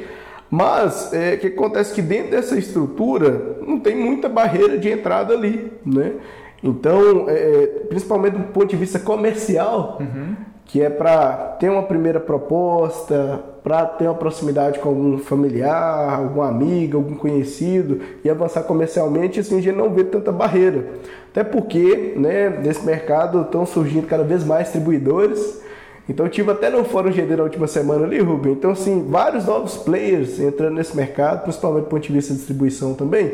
Mas 0.51 1.13
é, 1.13 1.35
o 1.35 1.39
que 1.39 1.47
acontece 1.49 1.93
é 1.93 1.95
que 1.95 2.03
dentro 2.03 2.33
dessa 2.33 2.59
estrutura 2.59 3.59
não 3.65 3.79
tem 3.79 3.97
muita 3.97 4.29
barreira 4.29 4.77
de 4.77 4.91
entrada 4.91 5.35
ali, 5.35 5.73
né? 5.85 6.15
Então, 6.63 7.27
é, 7.29 7.67
principalmente 7.89 8.39
do 8.39 8.45
ponto 8.45 8.67
de 8.67 8.77
vista 8.77 8.99
comercial, 8.99 9.99
uhum 10.01 10.54
que 10.67 10.83
é 10.83 10.89
para 10.89 11.57
ter 11.59 11.69
uma 11.69 11.83
primeira 11.83 12.19
proposta, 12.19 13.41
para 13.63 13.87
ter 13.87 14.05
uma 14.05 14.15
proximidade 14.15 14.79
com 14.79 14.89
algum 14.89 15.19
familiar, 15.19 16.19
algum 16.19 16.43
amigo, 16.43 16.97
algum 16.97 17.15
conhecido 17.15 18.01
e 18.25 18.31
avançar 18.31 18.63
comercialmente, 18.63 19.41
assim 19.41 19.59
a 19.59 19.61
gente 19.61 19.77
não 19.77 19.91
vê 19.91 20.05
tanta 20.05 20.33
barreira. 20.33 20.85
Até 21.31 21.43
porque, 21.43 22.15
né, 22.17 22.49
nesse 22.49 22.85
mercado 22.85 23.43
estão 23.43 23.67
surgindo 23.67 24.07
cada 24.07 24.23
vez 24.23 24.45
mais 24.45 24.65
distribuidores. 24.65 25.63
Então, 26.09 26.29
tive 26.29 26.53
até 26.53 26.69
no 26.69 26.85
Fórum 26.85 27.11
GD 27.11 27.37
na 27.37 27.43
última 27.43 27.67
semana 27.67 28.05
ali, 28.05 28.21
Rubem. 28.21 28.53
Então, 28.53 28.73
assim, 28.73 29.07
vários 29.09 29.47
novos 29.47 29.77
players 29.77 30.39
entrando 30.39 30.75
nesse 30.75 30.95
mercado, 30.97 31.43
principalmente 31.43 31.85
do 31.85 31.89
ponto 31.89 32.03
de 32.03 32.13
vista 32.13 32.33
de 32.33 32.39
distribuição 32.39 32.95
também. 32.95 33.33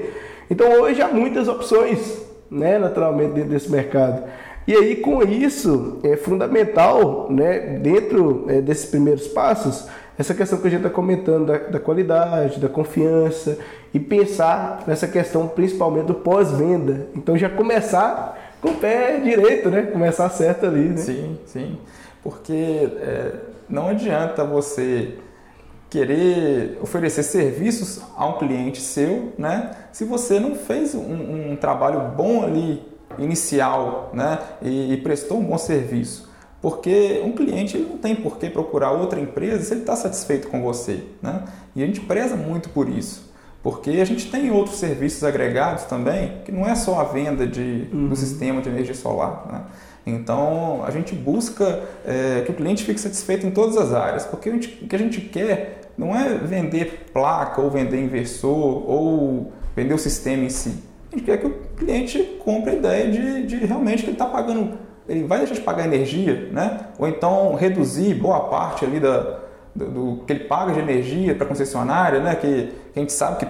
Então, 0.48 0.80
hoje 0.80 1.02
há 1.02 1.08
muitas 1.08 1.48
opções, 1.48 2.22
né, 2.50 2.78
naturalmente, 2.78 3.32
dentro 3.32 3.50
desse 3.50 3.70
mercado. 3.70 4.22
E 4.70 4.76
aí, 4.76 4.94
com 4.94 5.20
isso, 5.24 5.98
é 6.04 6.16
fundamental, 6.16 7.26
né, 7.28 7.80
dentro 7.82 8.44
é, 8.48 8.60
desses 8.60 8.88
primeiros 8.88 9.26
passos, 9.26 9.88
essa 10.16 10.32
questão 10.32 10.60
que 10.60 10.68
a 10.68 10.70
gente 10.70 10.86
está 10.86 10.90
comentando 10.90 11.46
da, 11.46 11.58
da, 11.58 11.80
qualidade, 11.80 12.60
da 12.60 12.68
confiança 12.68 13.58
e 13.92 13.98
pensar 13.98 14.84
nessa 14.86 15.08
questão 15.08 15.48
principalmente 15.48 16.06
do 16.06 16.14
pós-venda. 16.14 17.08
Então, 17.16 17.36
já 17.36 17.50
começar 17.50 18.54
com 18.62 18.68
o 18.68 18.76
pé 18.76 19.18
direito, 19.18 19.70
né? 19.70 19.82
Começar 19.82 20.30
certo 20.30 20.66
ali, 20.66 20.90
né? 20.90 20.98
Sim, 20.98 21.36
sim. 21.46 21.76
Porque 22.22 22.52
é, 23.00 23.32
não 23.68 23.88
adianta 23.88 24.44
você 24.44 25.14
querer 25.90 26.78
oferecer 26.80 27.24
serviços 27.24 28.00
a 28.16 28.24
um 28.24 28.38
cliente 28.38 28.80
seu, 28.80 29.32
né? 29.36 29.72
Se 29.90 30.04
você 30.04 30.38
não 30.38 30.54
fez 30.54 30.94
um, 30.94 31.50
um 31.50 31.56
trabalho 31.56 32.12
bom 32.16 32.44
ali 32.44 32.88
inicial 33.18 34.10
né, 34.12 34.38
e, 34.62 34.94
e 34.94 34.96
prestou 34.98 35.38
um 35.38 35.44
bom 35.44 35.58
serviço. 35.58 36.30
Porque 36.60 37.22
um 37.24 37.32
cliente 37.32 37.76
ele 37.76 37.88
não 37.88 37.96
tem 37.96 38.14
por 38.14 38.36
que 38.36 38.50
procurar 38.50 38.92
outra 38.92 39.18
empresa 39.18 39.64
se 39.64 39.72
ele 39.72 39.80
está 39.80 39.96
satisfeito 39.96 40.48
com 40.48 40.62
você. 40.62 41.02
Né? 41.22 41.42
E 41.74 41.82
a 41.82 41.86
gente 41.86 42.00
preza 42.00 42.36
muito 42.36 42.68
por 42.68 42.88
isso. 42.88 43.30
Porque 43.62 43.90
a 43.90 44.04
gente 44.04 44.30
tem 44.30 44.50
outros 44.50 44.78
serviços 44.78 45.22
agregados 45.24 45.84
também, 45.84 46.40
que 46.44 46.52
não 46.52 46.66
é 46.66 46.74
só 46.74 47.00
a 47.00 47.04
venda 47.04 47.46
de, 47.46 47.88
uhum. 47.92 48.08
do 48.08 48.16
sistema 48.16 48.60
de 48.60 48.68
energia 48.68 48.94
solar. 48.94 49.46
Né? 49.50 49.62
Então 50.06 50.82
a 50.84 50.90
gente 50.90 51.14
busca 51.14 51.82
é, 52.06 52.42
que 52.44 52.50
o 52.50 52.54
cliente 52.54 52.84
fique 52.84 53.00
satisfeito 53.00 53.46
em 53.46 53.50
todas 53.50 53.76
as 53.76 53.92
áreas, 53.92 54.24
porque 54.24 54.48
a 54.48 54.52
gente, 54.52 54.84
o 54.84 54.88
que 54.88 54.96
a 54.96 54.98
gente 54.98 55.20
quer 55.20 55.90
não 55.96 56.16
é 56.16 56.34
vender 56.38 57.10
placa 57.12 57.60
ou 57.60 57.70
vender 57.70 58.02
inversor 58.02 58.90
ou 58.90 59.52
vender 59.76 59.92
o 59.92 59.98
sistema 59.98 60.44
em 60.44 60.50
si. 60.50 60.89
A 61.12 61.16
gente 61.16 61.24
quer 61.24 61.38
que 61.38 61.46
o 61.46 61.50
cliente 61.76 62.38
compre 62.44 62.70
a 62.70 62.74
ideia 62.74 63.10
de, 63.10 63.46
de 63.46 63.56
realmente 63.66 64.02
que 64.02 64.10
ele 64.10 64.14
está 64.14 64.26
pagando, 64.26 64.78
ele 65.08 65.24
vai 65.24 65.38
deixar 65.38 65.54
de 65.54 65.60
pagar 65.60 65.84
energia, 65.84 66.48
né? 66.52 66.86
ou 66.98 67.08
então 67.08 67.54
reduzir 67.54 68.14
boa 68.14 68.48
parte 68.48 68.84
ali 68.84 69.00
da, 69.00 69.40
do, 69.74 69.86
do 69.86 70.24
que 70.24 70.32
ele 70.32 70.44
paga 70.44 70.72
de 70.72 70.78
energia 70.78 71.34
para 71.34 71.44
a 71.44 71.48
concessionária, 71.48 72.20
né? 72.20 72.34
Que, 72.34 72.72
que, 72.92 72.98
a 72.98 73.00
gente 73.00 73.12
sabe 73.12 73.38
que 73.38 73.46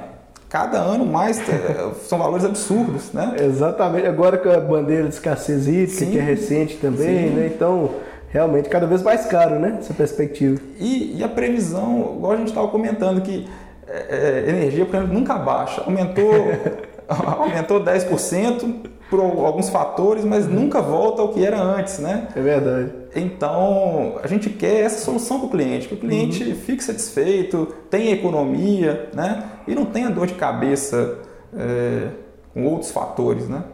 cada 0.49 0.79
ano 0.79 1.05
mais 1.07 1.39
é, 1.49 1.91
são 2.07 2.19
valores 2.19 2.45
absurdos, 2.45 3.13
né? 3.13 3.37
Exatamente. 3.41 4.07
Agora 4.07 4.37
com 4.39 4.51
a 4.51 4.59
bandeira 4.61 5.05
de 5.05 5.15
escassez 5.15 5.69
hídrica, 5.69 6.07
que 6.07 6.19
é 6.19 6.23
recente 6.23 6.77
também, 6.77 7.29
Sim. 7.29 7.35
né? 7.35 7.51
Então, 7.55 7.91
realmente 8.29 8.69
cada 8.69 8.87
vez 8.87 9.03
mais 9.03 9.27
caro, 9.27 9.59
né? 9.59 9.77
Essa 9.79 9.95
perspectiva. 9.95 10.61
E, 10.79 11.19
e 11.19 11.25
a 11.25 11.29
previsão, 11.29 12.15
igual 12.17 12.33
a 12.33 12.37
gente 12.37 12.49
estava 12.49 12.69
comentando, 12.69 13.21
que 13.21 13.47
é, 13.87 14.45
é 14.47 14.51
energia, 14.51 14.87
por 14.87 14.97
exemplo, 14.97 15.15
nunca 15.15 15.35
baixa. 15.35 15.83
Aumentou, 15.83 16.33
aumentou 17.39 17.83
10%, 17.83 18.89
por 19.11 19.19
alguns 19.19 19.69
fatores, 19.69 20.25
mas 20.25 20.47
nunca 20.47 20.81
volta 20.81 21.21
ao 21.21 21.31
que 21.31 21.45
era 21.45 21.61
antes, 21.61 21.99
né? 21.99 22.29
É 22.35 22.41
verdade. 22.41 22.93
Então, 23.17 24.21
a 24.23 24.27
gente 24.29 24.49
quer 24.49 24.83
essa 24.83 25.05
solução 25.05 25.41
para 25.41 25.49
o 25.49 25.51
cliente, 25.51 25.89
que 25.89 25.95
o 25.95 25.97
cliente 25.97 26.45
uhum. 26.45 26.55
fique 26.55 26.83
satisfeito, 26.83 27.67
tenha 27.91 28.13
economia, 28.13 29.11
né? 29.13 29.43
E 29.67 29.75
não 29.75 29.85
tenha 29.85 30.09
dor 30.09 30.29
de 30.29 30.35
cabeça 30.35 31.19
é, 31.57 32.09
com 32.55 32.65
outros 32.67 32.93
fatores, 32.93 33.49
né? 33.49 33.65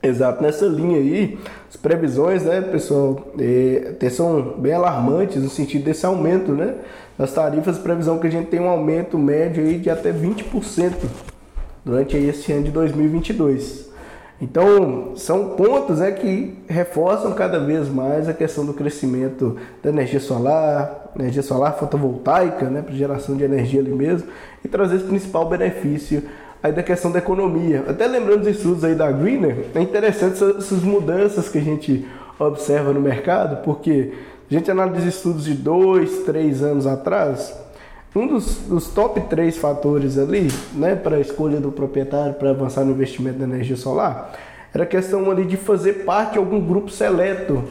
Exato, 0.00 0.40
nessa 0.40 0.64
linha 0.64 0.98
aí, 0.98 1.36
as 1.68 1.76
previsões, 1.76 2.44
né, 2.44 2.60
pessoal, 2.60 3.32
é, 3.36 4.08
são 4.10 4.54
bem 4.56 4.72
alarmantes 4.72 5.42
no 5.42 5.50
sentido 5.50 5.84
desse 5.86 6.06
aumento, 6.06 6.52
né? 6.52 6.76
Nas 7.18 7.32
tarifas, 7.32 7.78
previsão 7.78 8.16
que 8.20 8.28
a 8.28 8.30
gente 8.30 8.46
tem 8.46 8.60
um 8.60 8.68
aumento 8.68 9.18
médio 9.18 9.64
aí 9.64 9.76
de 9.76 9.90
até 9.90 10.12
20% 10.12 10.92
durante 11.88 12.18
esse 12.18 12.52
ano 12.52 12.64
de 12.64 12.70
2022. 12.70 13.88
Então, 14.40 15.14
são 15.16 15.56
pontos 15.56 16.00
né, 16.00 16.12
que 16.12 16.54
reforçam 16.68 17.32
cada 17.32 17.58
vez 17.58 17.88
mais 17.88 18.28
a 18.28 18.34
questão 18.34 18.64
do 18.66 18.74
crescimento 18.74 19.56
da 19.82 19.88
energia 19.88 20.20
solar, 20.20 21.10
energia 21.18 21.42
solar 21.42 21.78
fotovoltaica, 21.78 22.66
né, 22.66 22.82
para 22.82 22.94
geração 22.94 23.36
de 23.36 23.42
energia 23.42 23.80
ali 23.80 23.90
mesmo, 23.90 24.28
e 24.62 24.68
trazer 24.68 24.96
esse 24.96 25.06
principal 25.06 25.48
benefício 25.48 26.22
aí 26.62 26.72
da 26.72 26.82
questão 26.82 27.10
da 27.10 27.20
economia. 27.20 27.84
Até 27.88 28.06
lembrando 28.06 28.40
dos 28.40 28.48
estudos 28.48 28.84
aí 28.84 28.94
da 28.94 29.10
Greener, 29.10 29.64
é 29.74 29.80
interessante 29.80 30.44
essas 30.44 30.82
mudanças 30.82 31.48
que 31.48 31.56
a 31.56 31.62
gente 31.62 32.06
observa 32.38 32.92
no 32.92 33.00
mercado, 33.00 33.64
porque 33.64 34.12
a 34.48 34.54
gente 34.54 34.70
analisa 34.70 35.08
estudos 35.08 35.44
de 35.44 35.54
dois, 35.54 36.18
três 36.24 36.62
anos 36.62 36.86
atrás, 36.86 37.52
um 38.14 38.26
dos, 38.26 38.56
dos, 38.60 38.88
top 38.88 39.20
três 39.22 39.56
fatores 39.56 40.18
ali, 40.18 40.48
né, 40.74 40.96
para 40.96 41.16
a 41.16 41.20
escolha 41.20 41.60
do 41.60 41.70
proprietário 41.70 42.34
para 42.34 42.50
avançar 42.50 42.84
no 42.84 42.92
investimento 42.92 43.38
da 43.38 43.44
energia 43.44 43.76
solar, 43.76 44.32
era 44.74 44.84
a 44.84 44.86
questão 44.86 45.30
ali 45.30 45.44
de 45.44 45.56
fazer 45.56 46.04
parte 46.04 46.32
de 46.32 46.38
algum 46.38 46.60
grupo 46.60 46.90
seleto 46.90 47.62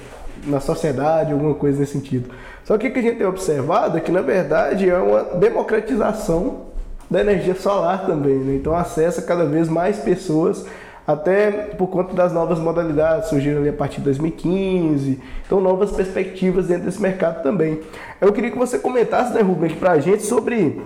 na 0.46 0.60
sociedade, 0.60 1.32
alguma 1.32 1.53
coisa 1.53 1.79
nesse 1.79 1.94
sentido. 1.94 2.29
Só 2.63 2.77
que 2.77 2.88
o 2.88 2.94
que 2.94 3.00
a 3.00 3.01
gente 3.01 3.17
tem 3.17 3.27
observado 3.27 3.98
é 3.98 4.01
que, 4.01 4.12
na 4.12 4.22
verdade, 4.22 4.89
é 4.89 4.98
uma 4.98 5.24
democratização 5.24 6.67
da 7.10 7.22
energia 7.22 7.56
solar 7.56 8.06
também. 8.06 8.36
Né? 8.36 8.56
Então, 8.56 8.75
acessa 8.75 9.22
cada 9.22 9.46
vez 9.46 9.70
mais 9.70 9.98
pessoas 9.98 10.65
até 11.07 11.51
por 11.77 11.87
conta 11.87 12.13
das 12.13 12.33
novas 12.33 12.59
modalidades, 12.59 13.29
surgiram 13.29 13.61
ali 13.61 13.69
a 13.69 13.73
partir 13.73 13.99
de 13.99 14.03
2015, 14.03 15.17
então 15.45 15.61
novas 15.61 15.89
perspectivas 15.91 16.67
dentro 16.67 16.83
desse 16.83 17.01
mercado 17.01 17.41
também. 17.41 17.79
Eu 18.19 18.33
queria 18.33 18.51
que 18.51 18.57
você 18.57 18.77
comentasse, 18.77 19.33
né, 19.33 19.39
Rubem, 19.39 19.73
para 19.75 19.91
a 19.91 19.99
gente 19.99 20.23
sobre 20.23 20.81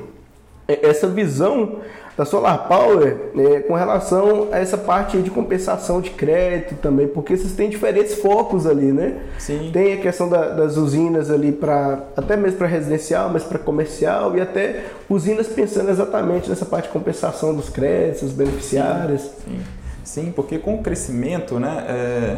é, 0.68 0.88
essa 0.88 1.08
visão 1.08 1.78
da 2.16 2.24
Solar 2.24 2.68
Power 2.68 3.32
né, 3.34 3.62
com 3.62 3.74
relação 3.74 4.50
a 4.52 4.60
essa 4.60 4.78
parte 4.78 5.18
de 5.18 5.32
compensação 5.32 6.00
de 6.02 6.12
crédito 6.12 6.76
também, 6.76 7.08
porque 7.08 7.36
vocês 7.36 7.54
têm 7.54 7.68
diferentes 7.68 8.16
focos 8.16 8.68
ali, 8.68 8.92
né? 8.92 9.22
Sim. 9.40 9.72
Tem 9.74 9.94
a 9.94 9.98
questão 9.98 10.30
da, 10.30 10.50
das 10.50 10.78
usinas 10.78 11.32
ali 11.32 11.52
para 11.52 12.04
até 12.16 12.36
mesmo 12.36 12.60
para 12.60 12.68
residencial, 12.68 13.30
mas 13.30 13.44
para 13.44 13.58
comercial 13.58 14.38
e 14.38 14.42
até 14.42 14.84
usinas 15.10 15.48
pensando 15.48 15.90
exatamente 15.90 16.48
nessa 16.48 16.66
parte 16.66 16.88
de 16.88 16.92
compensação 16.92 17.56
dos 17.56 17.70
créditos, 17.70 18.32
beneficiários. 18.34 19.22
Sim. 19.22 19.32
Sim. 19.48 19.81
Sim, 20.04 20.32
porque 20.36 20.58
com 20.58 20.76
o 20.76 20.84
crescimento, 20.84 21.60
né, 21.60 21.86
é, 21.88 22.38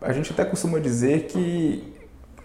a 0.00 0.12
gente 0.12 0.32
até 0.32 0.44
costuma 0.44 0.78
dizer 0.78 1.24
que 1.24 1.84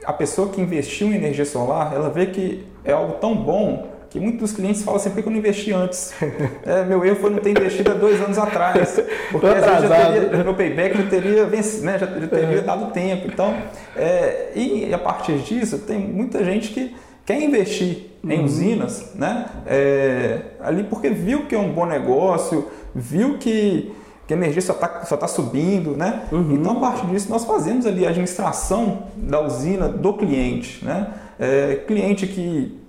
a 0.05 0.13
pessoa 0.13 0.49
que 0.49 0.61
investiu 0.61 1.07
em 1.07 1.15
energia 1.15 1.45
solar, 1.45 1.93
ela 1.93 2.09
vê 2.09 2.27
que 2.27 2.65
é 2.83 2.91
algo 2.91 3.13
tão 3.13 3.35
bom 3.35 3.95
que 4.09 4.19
muitos 4.19 4.39
dos 4.39 4.53
clientes 4.53 4.81
falam 4.81 4.99
sempre 4.99 5.21
que 5.21 5.27
eu 5.27 5.31
não 5.31 5.39
investi 5.39 5.73
antes. 5.73 6.13
É, 6.65 6.83
meu 6.83 7.03
erro 7.05 7.17
foi 7.17 7.29
não 7.29 7.39
ter 7.39 7.51
investido 7.51 7.91
há 7.91 7.93
dois 7.93 8.19
anos 8.21 8.37
atrás. 8.37 8.99
Porque 9.31 9.45
às 9.45 9.65
vezes 9.65 9.89
já 9.89 10.11
teria, 10.11 10.43
meu 10.43 10.53
payback 10.53 10.97
já 10.97 11.09
teria, 11.09 11.45
vencido, 11.45 11.85
né, 11.85 11.99
já, 11.99 12.05
já 12.07 12.27
teria 12.27 12.61
dado 12.61 12.91
tempo. 12.91 13.27
Então, 13.27 13.55
é, 13.95 14.51
e 14.55 14.93
a 14.93 14.97
partir 14.97 15.37
disso, 15.39 15.79
tem 15.79 15.99
muita 15.99 16.43
gente 16.43 16.69
que 16.69 16.95
quer 17.25 17.41
investir 17.41 18.11
em 18.23 18.39
uhum. 18.39 18.45
usinas, 18.45 19.11
né? 19.15 19.45
É, 19.67 20.39
ali 20.59 20.83
porque 20.83 21.09
viu 21.09 21.45
que 21.45 21.53
é 21.53 21.59
um 21.59 21.71
bom 21.71 21.85
negócio, 21.85 22.67
viu 22.93 23.37
que 23.37 23.93
que 24.27 24.33
a 24.33 24.37
energia 24.37 24.61
só 24.61 24.73
está 24.73 25.05
só 25.05 25.17
tá 25.17 25.27
subindo, 25.27 25.95
né? 25.95 26.23
Uhum. 26.31 26.53
Então, 26.53 26.77
a 26.77 26.79
partir 26.79 27.05
disso, 27.07 27.29
nós 27.29 27.45
fazemos 27.45 27.85
ali 27.85 28.05
a 28.05 28.09
administração 28.09 29.03
da 29.15 29.39
usina 29.39 29.87
do 29.87 30.13
cliente, 30.13 30.83
né? 30.83 31.09
É, 31.39 31.83
cliente 31.87 32.25
que, 32.25 32.79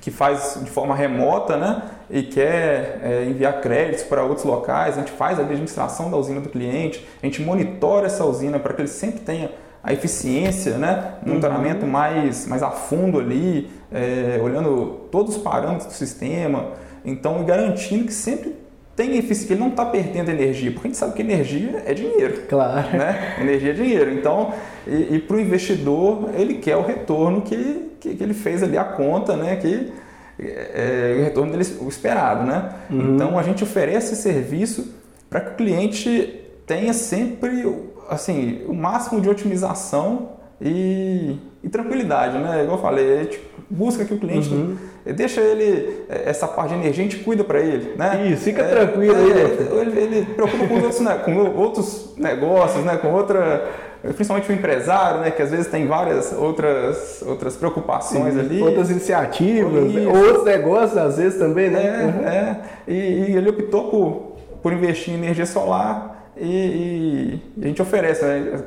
que 0.00 0.10
faz 0.10 0.60
de 0.62 0.70
forma 0.70 0.94
remota, 0.94 1.56
né? 1.56 1.82
E 2.08 2.22
quer 2.22 3.00
é, 3.02 3.24
enviar 3.28 3.60
créditos 3.60 4.04
para 4.04 4.22
outros 4.22 4.44
locais, 4.44 4.96
a 4.96 5.00
gente 5.00 5.10
faz 5.10 5.40
a 5.40 5.42
administração 5.42 6.08
da 6.08 6.16
usina 6.16 6.40
do 6.40 6.48
cliente, 6.48 7.04
a 7.20 7.26
gente 7.26 7.42
monitora 7.42 8.06
essa 8.06 8.24
usina 8.24 8.60
para 8.60 8.72
que 8.72 8.82
ele 8.82 8.88
sempre 8.88 9.20
tenha 9.20 9.50
a 9.82 9.92
eficiência, 9.92 10.78
né? 10.78 11.14
Um 11.24 11.30
monitoramento 11.30 11.84
uhum. 11.84 11.90
mais, 11.90 12.46
mais 12.46 12.62
a 12.62 12.70
fundo 12.70 13.18
ali, 13.18 13.68
é, 13.90 14.40
olhando 14.40 15.00
todos 15.10 15.36
os 15.36 15.42
parâmetros 15.42 15.86
do 15.86 15.92
sistema, 15.92 16.72
então 17.04 17.44
garantindo 17.44 18.04
que 18.04 18.12
sempre 18.12 18.65
tem 18.96 19.18
eficiência, 19.18 19.46
que 19.46 19.52
ele 19.52 19.60
não 19.60 19.68
está 19.68 19.84
perdendo 19.84 20.30
energia, 20.30 20.72
porque 20.72 20.88
a 20.88 20.90
gente 20.90 20.98
sabe 20.98 21.12
que 21.12 21.20
energia 21.20 21.82
é 21.84 21.92
dinheiro. 21.92 22.44
Claro. 22.48 22.96
Né? 22.96 23.36
Energia 23.38 23.70
é 23.70 23.74
dinheiro. 23.74 24.10
Então, 24.10 24.54
e, 24.86 25.16
e 25.16 25.18
para 25.18 25.36
o 25.36 25.40
investidor, 25.40 26.30
ele 26.34 26.54
quer 26.54 26.76
o 26.76 26.82
retorno 26.82 27.42
que, 27.42 27.90
que, 28.00 28.14
que, 28.14 28.24
ele 28.24 28.32
fez 28.32 28.62
ali 28.62 28.78
a 28.78 28.84
conta, 28.84 29.36
né? 29.36 29.56
que 29.56 29.92
é, 30.40 31.12
é 31.14 31.20
o 31.20 31.24
retorno 31.24 31.52
dele 31.52 31.64
o 31.80 31.88
esperado. 31.88 32.46
Né? 32.46 32.72
Uhum. 32.88 33.14
Então, 33.14 33.38
a 33.38 33.42
gente 33.42 33.62
oferece 33.62 34.14
esse 34.14 34.22
serviço 34.22 34.94
para 35.28 35.40
que 35.40 35.50
o 35.50 35.54
cliente 35.56 36.40
tenha 36.66 36.94
sempre 36.94 37.64
assim, 38.08 38.64
o 38.66 38.72
máximo 38.72 39.20
de 39.20 39.28
otimização 39.28 40.30
e, 40.58 41.36
e 41.62 41.68
tranquilidade. 41.68 42.38
Né? 42.38 42.62
Igual 42.62 42.78
eu 42.78 42.82
falei, 42.82 43.18
a 43.18 43.22
gente 43.24 43.40
busca 43.68 44.04
que 44.04 44.14
o 44.14 44.18
cliente. 44.18 44.52
Uhum 44.52 44.76
deixa 45.12 45.40
ele, 45.40 46.04
é, 46.08 46.28
essa 46.30 46.48
parte 46.48 46.70
de 46.70 46.74
energia, 46.74 47.04
a 47.04 47.08
gente 47.08 47.22
cuida 47.22 47.44
para 47.44 47.60
ele. 47.60 47.94
Né? 47.96 48.28
Isso, 48.32 48.44
fica 48.44 48.62
é, 48.62 48.68
tranquilo 48.68 49.14
aí. 49.14 49.34
Né? 49.34 49.80
Ele, 49.80 50.00
ele, 50.00 50.26
preocupa 50.26 50.66
com 50.66 50.74
outros, 50.74 51.00
né, 51.00 51.20
com 51.24 51.36
outros 51.56 52.14
negócios, 52.16 52.84
né, 52.84 52.96
com 52.96 53.12
outra, 53.12 53.68
principalmente 54.02 54.50
o 54.50 54.54
empresário, 54.54 55.20
né, 55.20 55.30
que 55.30 55.42
às 55.42 55.50
vezes 55.50 55.68
tem 55.68 55.86
várias 55.86 56.32
outras, 56.32 57.22
outras 57.26 57.56
preocupações 57.56 58.34
Sim, 58.34 58.40
ali. 58.40 58.62
Outras 58.62 58.90
iniciativas, 58.90 59.92
né? 59.92 60.06
outros 60.06 60.44
negócios 60.44 60.96
às 60.96 61.16
vezes 61.18 61.38
também, 61.38 61.70
né? 61.70 61.84
É, 61.84 62.04
uhum. 62.04 62.28
é. 62.28 62.60
E, 62.88 63.30
e, 63.30 63.36
ele 63.36 63.50
optou 63.50 63.90
por, 63.90 64.36
por 64.62 64.72
investir 64.72 65.14
em 65.14 65.18
energia 65.18 65.46
solar 65.46 66.32
e, 66.36 67.40
e 67.58 67.64
a 67.64 67.66
gente 67.68 67.80
oferece 67.80 68.24
né, 68.24 68.62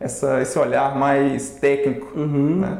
essa, 0.00 0.40
esse 0.40 0.58
olhar 0.58 0.96
mais 0.96 1.50
técnico. 1.50 2.18
Uhum. 2.18 2.60
Né? 2.60 2.78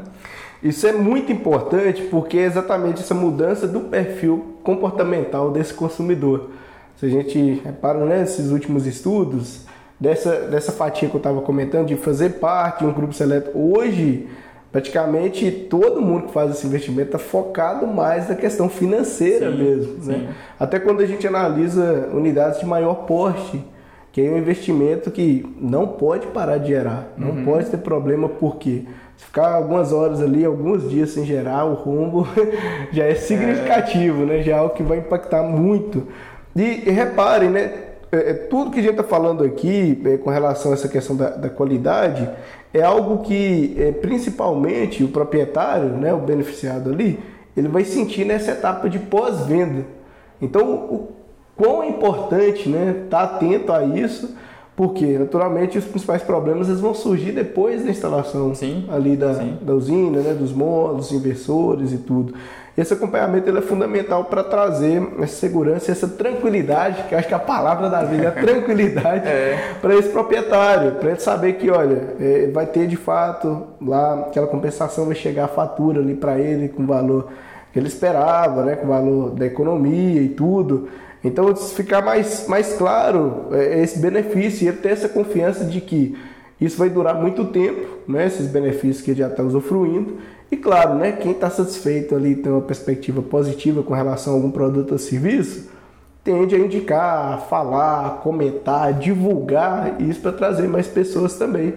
Isso 0.62 0.86
é 0.86 0.92
muito 0.92 1.32
importante 1.32 2.02
porque 2.02 2.38
é 2.38 2.44
exatamente 2.44 3.00
essa 3.00 3.14
mudança 3.14 3.66
do 3.66 3.80
perfil 3.80 4.56
comportamental 4.62 5.50
desse 5.50 5.74
consumidor. 5.74 6.50
Se 6.96 7.06
a 7.06 7.08
gente 7.08 7.60
repara 7.64 8.04
nesses 8.04 8.46
né, 8.46 8.52
últimos 8.52 8.86
estudos, 8.86 9.66
dessa, 9.98 10.42
dessa 10.42 10.72
fatia 10.72 11.08
que 11.08 11.14
eu 11.14 11.18
estava 11.18 11.40
comentando, 11.40 11.86
de 11.86 11.96
fazer 11.96 12.34
parte 12.34 12.80
de 12.80 12.86
um 12.86 12.92
grupo 12.92 13.12
seleto, 13.12 13.50
hoje 13.56 14.28
praticamente 14.72 15.50
todo 15.50 16.00
mundo 16.00 16.28
que 16.28 16.32
faz 16.32 16.50
esse 16.50 16.66
investimento 16.66 17.08
está 17.08 17.18
focado 17.18 17.86
mais 17.86 18.28
na 18.28 18.34
questão 18.34 18.68
financeira 18.68 19.50
sim, 19.50 19.58
mesmo. 19.58 20.02
Sim. 20.02 20.12
Né? 20.12 20.34
Até 20.58 20.80
quando 20.80 21.02
a 21.02 21.06
gente 21.06 21.26
analisa 21.26 22.08
unidades 22.12 22.58
de 22.58 22.66
maior 22.66 23.06
porte, 23.06 23.62
que 24.10 24.20
é 24.20 24.30
um 24.30 24.38
investimento 24.38 25.10
que 25.10 25.44
não 25.60 25.86
pode 25.86 26.26
parar 26.28 26.58
de 26.58 26.68
gerar, 26.68 27.12
não 27.16 27.30
uhum. 27.30 27.44
pode 27.44 27.66
ter 27.66 27.78
problema, 27.78 28.28
por 28.28 28.56
quê? 28.56 28.84
Ficar 29.26 29.54
algumas 29.54 29.92
horas 29.92 30.20
ali, 30.20 30.44
alguns 30.44 30.90
dias 30.90 31.10
sem 31.10 31.24
gerar, 31.24 31.64
o 31.64 31.74
rombo 31.74 32.26
já 32.92 33.04
é 33.04 33.14
significativo, 33.14 34.22
é. 34.22 34.26
né? 34.26 34.42
Já 34.42 34.52
é 34.52 34.58
algo 34.58 34.74
que 34.74 34.82
vai 34.82 34.98
impactar 34.98 35.42
muito. 35.42 36.06
E, 36.54 36.82
e 36.86 36.90
reparem, 36.90 37.50
né? 37.50 37.72
É, 38.10 38.30
é 38.30 38.34
tudo 38.34 38.70
que 38.70 38.78
a 38.78 38.82
gente 38.82 38.92
está 38.92 39.04
falando 39.04 39.42
aqui 39.42 40.02
é, 40.04 40.18
com 40.18 40.28
relação 40.28 40.70
a 40.70 40.74
essa 40.74 40.88
questão 40.88 41.16
da, 41.16 41.30
da 41.30 41.48
qualidade 41.48 42.28
é 42.74 42.82
algo 42.82 43.18
que, 43.18 43.74
é, 43.78 43.92
principalmente, 43.92 45.04
o 45.04 45.08
proprietário, 45.08 45.88
né, 45.90 46.12
o 46.12 46.18
beneficiado 46.18 46.90
ali, 46.90 47.18
ele 47.56 47.68
vai 47.68 47.84
sentir 47.84 48.24
nessa 48.24 48.52
etapa 48.52 48.88
de 48.88 48.98
pós-venda. 48.98 49.84
Então, 50.40 50.72
o 50.72 51.08
quão 51.56 51.82
é 51.82 51.88
importante 51.88 52.68
né, 52.68 53.02
estar 53.04 53.26
tá 53.26 53.36
atento 53.36 53.72
a 53.72 53.84
isso 53.84 54.34
Porque, 54.74 55.18
naturalmente, 55.18 55.76
os 55.76 55.84
principais 55.84 56.22
problemas 56.22 56.68
eles 56.68 56.80
vão 56.80 56.94
surgir 56.94 57.32
depois 57.32 57.84
da 57.84 57.90
instalação 57.90 58.54
Sim, 58.54 58.86
ali 58.90 59.16
da, 59.16 59.34
sim. 59.34 59.58
da 59.60 59.74
usina, 59.74 60.20
né, 60.20 60.32
dos 60.32 60.52
módulos, 60.52 61.12
inversores 61.12 61.92
e 61.92 61.98
tudo. 61.98 62.34
Esse 62.76 62.94
acompanhamento 62.94 63.50
ele 63.50 63.58
é 63.58 63.60
fundamental 63.60 64.24
para 64.24 64.42
trazer 64.42 65.06
essa 65.20 65.36
segurança, 65.36 65.92
essa 65.92 66.08
tranquilidade, 66.08 67.02
que 67.06 67.14
acho 67.14 67.28
que 67.28 67.34
a 67.34 67.38
palavra 67.38 67.90
da 67.90 68.02
vida 68.02 68.24
é 68.24 68.26
a 68.28 68.32
tranquilidade 68.42 69.28
É. 69.28 69.74
para 69.82 69.94
esse 69.94 70.08
proprietário, 70.08 70.92
para 70.92 71.10
ele 71.10 71.20
saber 71.20 71.52
que, 71.54 71.70
olha, 71.70 72.14
é, 72.18 72.50
vai 72.50 72.64
ter 72.64 72.86
de 72.86 72.96
fato 72.96 73.64
lá 73.78 74.20
aquela 74.20 74.46
compensação, 74.46 75.04
vai 75.04 75.14
chegar 75.14 75.44
a 75.44 75.48
fatura 75.48 76.00
ali 76.00 76.14
para 76.14 76.38
ele 76.38 76.68
com 76.68 76.86
valor 76.86 77.28
que 77.72 77.78
ele 77.78 77.88
esperava, 77.88 78.64
né, 78.64 78.76
com 78.76 78.84
o 78.84 78.88
valor 78.88 79.30
da 79.30 79.46
economia 79.46 80.20
e 80.20 80.28
tudo. 80.28 80.88
Então, 81.24 81.54
ficar 81.54 82.02
mais, 82.02 82.46
mais 82.48 82.74
claro 82.74 83.46
é, 83.52 83.80
esse 83.82 83.98
benefício 83.98 84.64
e 84.64 84.68
ele 84.68 84.76
ter 84.78 84.90
essa 84.90 85.08
confiança 85.08 85.64
de 85.64 85.80
que 85.80 86.16
isso 86.60 86.76
vai 86.76 86.90
durar 86.90 87.14
muito 87.14 87.46
tempo, 87.46 87.98
né, 88.06 88.26
esses 88.26 88.46
benefícios 88.46 89.00
que 89.00 89.12
ele 89.12 89.20
já 89.20 89.28
está 89.28 89.42
usufruindo. 89.42 90.18
E 90.50 90.56
claro, 90.56 90.94
né, 90.94 91.12
quem 91.12 91.32
está 91.32 91.48
satisfeito 91.48 92.14
ali, 92.14 92.36
tem 92.36 92.52
uma 92.52 92.60
perspectiva 92.60 93.22
positiva 93.22 93.82
com 93.82 93.94
relação 93.94 94.34
a 94.34 94.36
algum 94.36 94.50
produto 94.50 94.92
ou 94.92 94.98
serviço, 94.98 95.70
tende 96.22 96.54
a 96.54 96.58
indicar, 96.58 97.32
a 97.32 97.38
falar, 97.38 98.06
a 98.06 98.10
comentar, 98.10 98.88
a 98.88 98.92
divulgar 98.92 100.00
isso 100.00 100.20
para 100.20 100.32
trazer 100.32 100.68
mais 100.68 100.86
pessoas 100.86 101.34
também. 101.34 101.74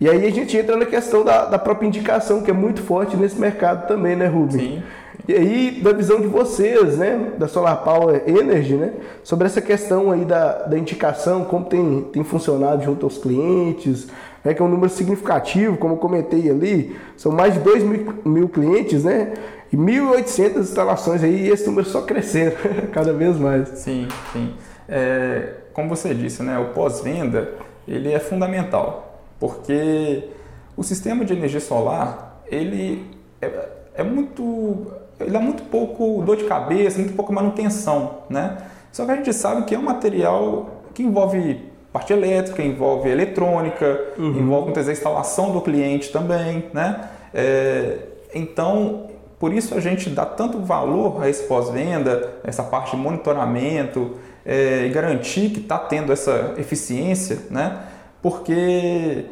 E 0.00 0.08
aí 0.08 0.26
a 0.26 0.30
gente 0.30 0.56
entra 0.56 0.76
na 0.76 0.84
questão 0.84 1.24
da, 1.24 1.46
da 1.46 1.58
própria 1.58 1.86
indicação, 1.86 2.42
que 2.42 2.50
é 2.50 2.54
muito 2.54 2.82
forte 2.82 3.16
nesse 3.16 3.38
mercado 3.38 3.88
também, 3.88 4.14
né, 4.14 4.26
Rubem? 4.26 4.60
Sim. 4.60 4.82
E 5.28 5.34
aí, 5.34 5.80
da 5.82 5.92
visão 5.92 6.20
de 6.20 6.26
vocês, 6.26 6.98
né, 6.98 7.32
da 7.38 7.48
Solar 7.48 7.82
Power 7.82 8.22
Energy, 8.26 8.74
né, 8.74 8.92
sobre 9.24 9.46
essa 9.46 9.60
questão 9.60 10.10
aí 10.12 10.24
da, 10.24 10.64
da 10.64 10.78
indicação, 10.78 11.44
como 11.44 11.64
tem, 11.64 12.02
tem 12.12 12.22
funcionado 12.22 12.84
junto 12.84 13.06
aos 13.06 13.18
clientes, 13.18 14.06
né, 14.44 14.54
que 14.54 14.62
é 14.62 14.64
um 14.64 14.68
número 14.68 14.88
significativo, 14.88 15.76
como 15.76 15.94
eu 15.94 15.98
comentei 15.98 16.48
ali, 16.48 16.96
são 17.16 17.32
mais 17.32 17.54
de 17.54 17.60
2 17.60 17.82
mil, 17.82 18.14
mil 18.24 18.48
clientes, 18.48 19.04
né, 19.04 19.34
e 19.72 19.76
1.800 19.76 20.58
instalações 20.58 21.24
aí, 21.24 21.46
e 21.46 21.50
esse 21.50 21.66
número 21.66 21.88
só 21.88 22.02
crescendo 22.02 22.54
cada 22.92 23.12
vez 23.12 23.36
mais. 23.36 23.68
Sim, 23.70 24.06
sim. 24.32 24.54
É, 24.88 25.54
como 25.72 25.88
você 25.88 26.14
disse, 26.14 26.42
né, 26.42 26.58
o 26.58 26.66
pós-venda 26.66 27.50
ele 27.88 28.12
é 28.12 28.20
fundamental, 28.20 29.20
porque 29.40 30.28
o 30.76 30.82
sistema 30.82 31.24
de 31.24 31.32
energia 31.32 31.60
solar 31.60 32.42
ele 32.48 33.04
é, 33.40 33.50
é 33.96 34.02
muito 34.02 34.86
ele 35.20 35.36
é 35.36 35.40
muito 35.40 35.62
pouco 35.64 36.22
dor 36.22 36.36
de 36.36 36.44
cabeça, 36.44 36.98
muito 36.98 37.14
pouco 37.14 37.32
manutenção, 37.32 38.18
né? 38.28 38.58
Só 38.92 39.04
que 39.04 39.10
a 39.10 39.16
gente 39.16 39.32
sabe 39.32 39.64
que 39.64 39.74
é 39.74 39.78
um 39.78 39.82
material 39.82 40.82
que 40.94 41.02
envolve 41.02 41.60
parte 41.92 42.12
elétrica, 42.12 42.62
envolve 42.62 43.08
eletrônica, 43.08 44.00
envolve 44.18 44.66
muitas 44.66 44.86
vezes 44.86 45.04
a 45.04 45.08
instalação 45.08 45.52
do 45.52 45.60
cliente 45.60 46.10
também, 46.10 46.64
né? 46.72 47.08
É, 47.32 47.98
então, 48.34 49.06
por 49.38 49.52
isso 49.52 49.74
a 49.74 49.80
gente 49.80 50.10
dá 50.10 50.26
tanto 50.26 50.60
valor 50.60 51.22
a 51.22 51.28
esse 51.28 51.44
pós-venda, 51.44 52.34
essa 52.44 52.62
parte 52.62 52.90
de 52.90 52.96
monitoramento 53.02 54.12
é, 54.44 54.86
e 54.86 54.90
garantir 54.90 55.50
que 55.50 55.60
está 55.60 55.78
tendo 55.78 56.12
essa 56.12 56.54
eficiência, 56.58 57.38
né? 57.50 57.80
Porque 58.22 59.26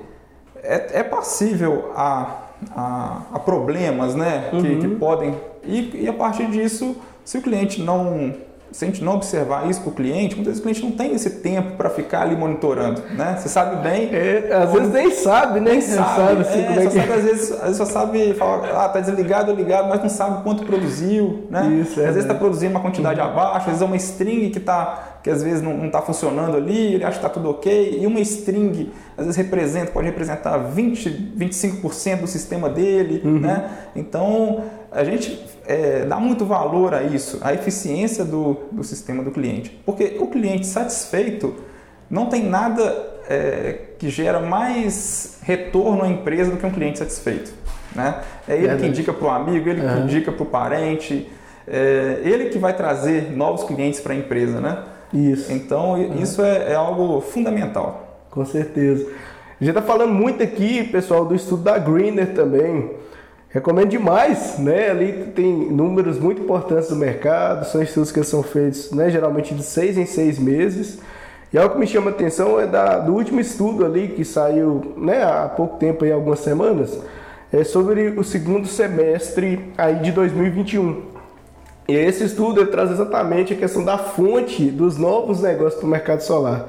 é, 0.63 1.01
é 1.01 1.03
passível 1.03 1.93
a, 1.95 2.45
a, 2.75 3.23
a 3.35 3.39
problemas, 3.39 4.15
né? 4.15 4.49
Que, 4.51 4.77
que 4.81 4.89
podem 4.97 5.35
e, 5.67 6.03
e 6.05 6.09
a 6.09 6.13
partir 6.13 6.47
disso, 6.51 6.97
se 7.25 7.39
o 7.39 7.43
cliente 7.43 7.81
não 7.81 8.35
se 8.75 8.85
a 8.85 8.89
gente 8.89 9.05
não 9.05 9.15
observar 9.15 9.71
isso 9.71 9.81
para 9.83 9.91
o 9.91 9.93
cliente, 9.93 10.35
muitas 10.35 10.59
vezes 10.59 10.59
o 10.59 10.63
cliente 10.63 10.83
não 10.83 10.91
tem 10.91 11.15
esse 11.15 11.31
tempo 11.31 11.77
para 11.77 11.89
ficar 11.89 12.23
ali 12.23 12.35
monitorando, 12.35 13.01
né? 13.17 13.37
Você 13.39 13.49
sabe 13.49 13.81
bem. 13.89 14.09
É, 14.13 14.51
às 14.53 14.73
vezes 14.73 14.93
nem 14.93 15.11
sabe, 15.13 15.61
né? 15.61 15.71
Nem 15.71 15.81
sabe, 15.81 16.41
assim, 16.41 16.59
é, 16.59 16.83
é 16.83 16.87
que 16.87 16.91
sabe, 16.91 17.13
às 17.13 17.23
vezes, 17.23 17.53
às 17.53 17.61
vezes 17.61 17.77
só 17.77 17.85
sabe 17.85 18.35
falar, 18.35 18.85
ah, 18.85 18.89
tá 18.89 18.99
desligado 18.99 19.53
ou 19.53 19.57
ligado, 19.57 19.89
mas 19.89 20.03
não 20.03 20.09
sabe 20.09 20.43
quanto 20.43 20.67
produziu, 20.67 21.47
né? 21.49 21.69
Isso, 21.83 22.01
é 22.01 22.07
às 22.09 22.15
vezes 22.15 22.25
está 22.25 22.35
produzindo 22.35 22.73
uma 22.73 22.81
quantidade 22.81 23.21
abaixo, 23.21 23.59
às 23.59 23.65
vezes 23.67 23.83
é 23.83 23.85
uma 23.85 23.97
string 23.97 24.51
que 24.51 24.59
tá, 24.59 25.21
que 25.23 25.31
às 25.31 25.41
vezes 25.41 25.63
não 25.63 25.87
está 25.87 26.03
funcionando 26.03 26.57
ali, 26.57 26.95
ele 26.95 27.05
acha 27.05 27.21
que 27.21 27.25
está 27.25 27.29
tudo 27.29 27.51
ok, 27.51 27.99
e 28.01 28.05
uma 28.09 28.19
string 28.19 28.91
às 29.17 29.25
vezes 29.25 29.37
representa, 29.37 29.93
pode 29.93 30.07
representar 30.07 30.57
20, 30.57 31.33
25% 31.39 32.23
do 32.23 32.27
sistema 32.27 32.69
dele, 32.69 33.23
Uhum. 33.25 33.39
né? 33.39 33.71
Então 33.95 34.65
a 34.91 35.05
gente 35.05 35.54
é, 35.67 36.05
dá 36.05 36.17
muito 36.17 36.45
valor 36.45 36.95
a 36.95 37.03
isso, 37.03 37.39
a 37.43 37.53
eficiência 37.53 38.25
do, 38.25 38.57
do 38.71 38.85
sistema 38.85 39.23
do 39.23 39.31
cliente, 39.31 39.71
porque 39.85 40.17
o 40.19 40.27
cliente 40.27 40.67
satisfeito 40.67 41.55
não 42.11 42.27
tem 42.27 42.45
nada 42.45 42.83
é, 43.29 43.79
que 43.99 44.09
gera 44.09 44.41
mais 44.41 45.39
retorno 45.43 46.05
à 46.05 46.09
empresa 46.09 46.51
do 46.51 46.57
que 46.57 46.67
um 46.67 46.71
cliente 46.71 46.99
satisfeito. 46.99 47.53
Né? 47.95 48.21
É 48.49 48.53
ele 48.53 48.63
Verdade. 48.63 48.83
que 48.83 48.89
indica 48.89 49.13
para 49.13 49.27
o 49.27 49.31
amigo, 49.31 49.69
ele 49.69 49.81
que 49.81 50.01
indica 50.01 50.33
para 50.33 50.43
o 50.43 50.47
parente, 50.47 51.31
é 51.67 52.21
ele 52.25 52.51
que 52.51 52.59
vai 52.59 52.75
trazer 52.75 53.31
novos 53.35 53.65
clientes 53.65 54.01
para 54.01 54.13
a 54.13 54.17
empresa. 54.17 54.61
Né? 54.61 54.79
Isso. 55.13 55.53
Então, 55.53 55.97
isso 56.21 56.43
é, 56.43 56.73
é 56.73 56.75
algo 56.75 57.21
fundamental. 57.21 58.27
Com 58.31 58.45
certeza. 58.45 59.07
A 59.61 59.65
gente 59.65 59.77
está 59.79 59.83
falando 59.83 60.13
muito 60.13 60.43
aqui, 60.43 60.85
pessoal, 60.85 61.25
do 61.25 61.35
estudo 61.35 61.63
da 61.63 61.79
Greener 61.79 62.35
também. 62.35 62.91
Recomendo 63.55 63.91
demais, 63.91 64.59
né? 64.59 64.91
Ali 64.91 65.31
tem 65.33 65.55
números 65.71 66.19
muito 66.19 66.43
importantes 66.43 66.89
do 66.89 66.97
mercado, 66.97 67.65
são 67.65 67.81
estudos 67.81 68.11
que 68.11 68.21
são 68.25 68.43
feitos, 68.43 68.91
né, 68.91 69.09
geralmente 69.09 69.55
de 69.55 69.63
seis 69.63 69.97
em 69.97 70.05
seis 70.05 70.41
meses. 70.41 70.99
E 71.53 71.57
algo 71.57 71.75
que 71.75 71.81
me 71.81 71.87
chama 71.87 72.11
a 72.11 72.13
atenção 72.13 72.59
é 72.59 72.67
da, 72.67 72.99
do 72.99 73.15
último 73.15 73.39
estudo 73.39 73.87
ali 73.87 74.09
que 74.09 74.25
saiu, 74.25 74.95
né, 74.97 75.23
há 75.23 75.49
pouco 75.49 75.79
tempo 75.79 76.05
aí, 76.05 76.11
algumas 76.11 76.41
semanas, 76.41 76.99
é 77.53 77.63
sobre 77.63 78.09
o 78.09 78.25
segundo 78.25 78.67
semestre 78.67 79.73
aí 79.79 80.01
de 80.01 80.11
2021. 80.11 81.03
E 81.87 81.95
esse 81.95 82.25
estudo 82.25 82.67
traz 82.67 82.91
exatamente 82.91 83.53
a 83.53 83.57
questão 83.57 83.85
da 83.85 83.97
fonte 83.97 84.69
dos 84.69 84.99
novos 84.99 85.43
negócios 85.43 85.77
para 85.77 85.87
o 85.87 85.91
mercado 85.91 86.23
solar. 86.23 86.67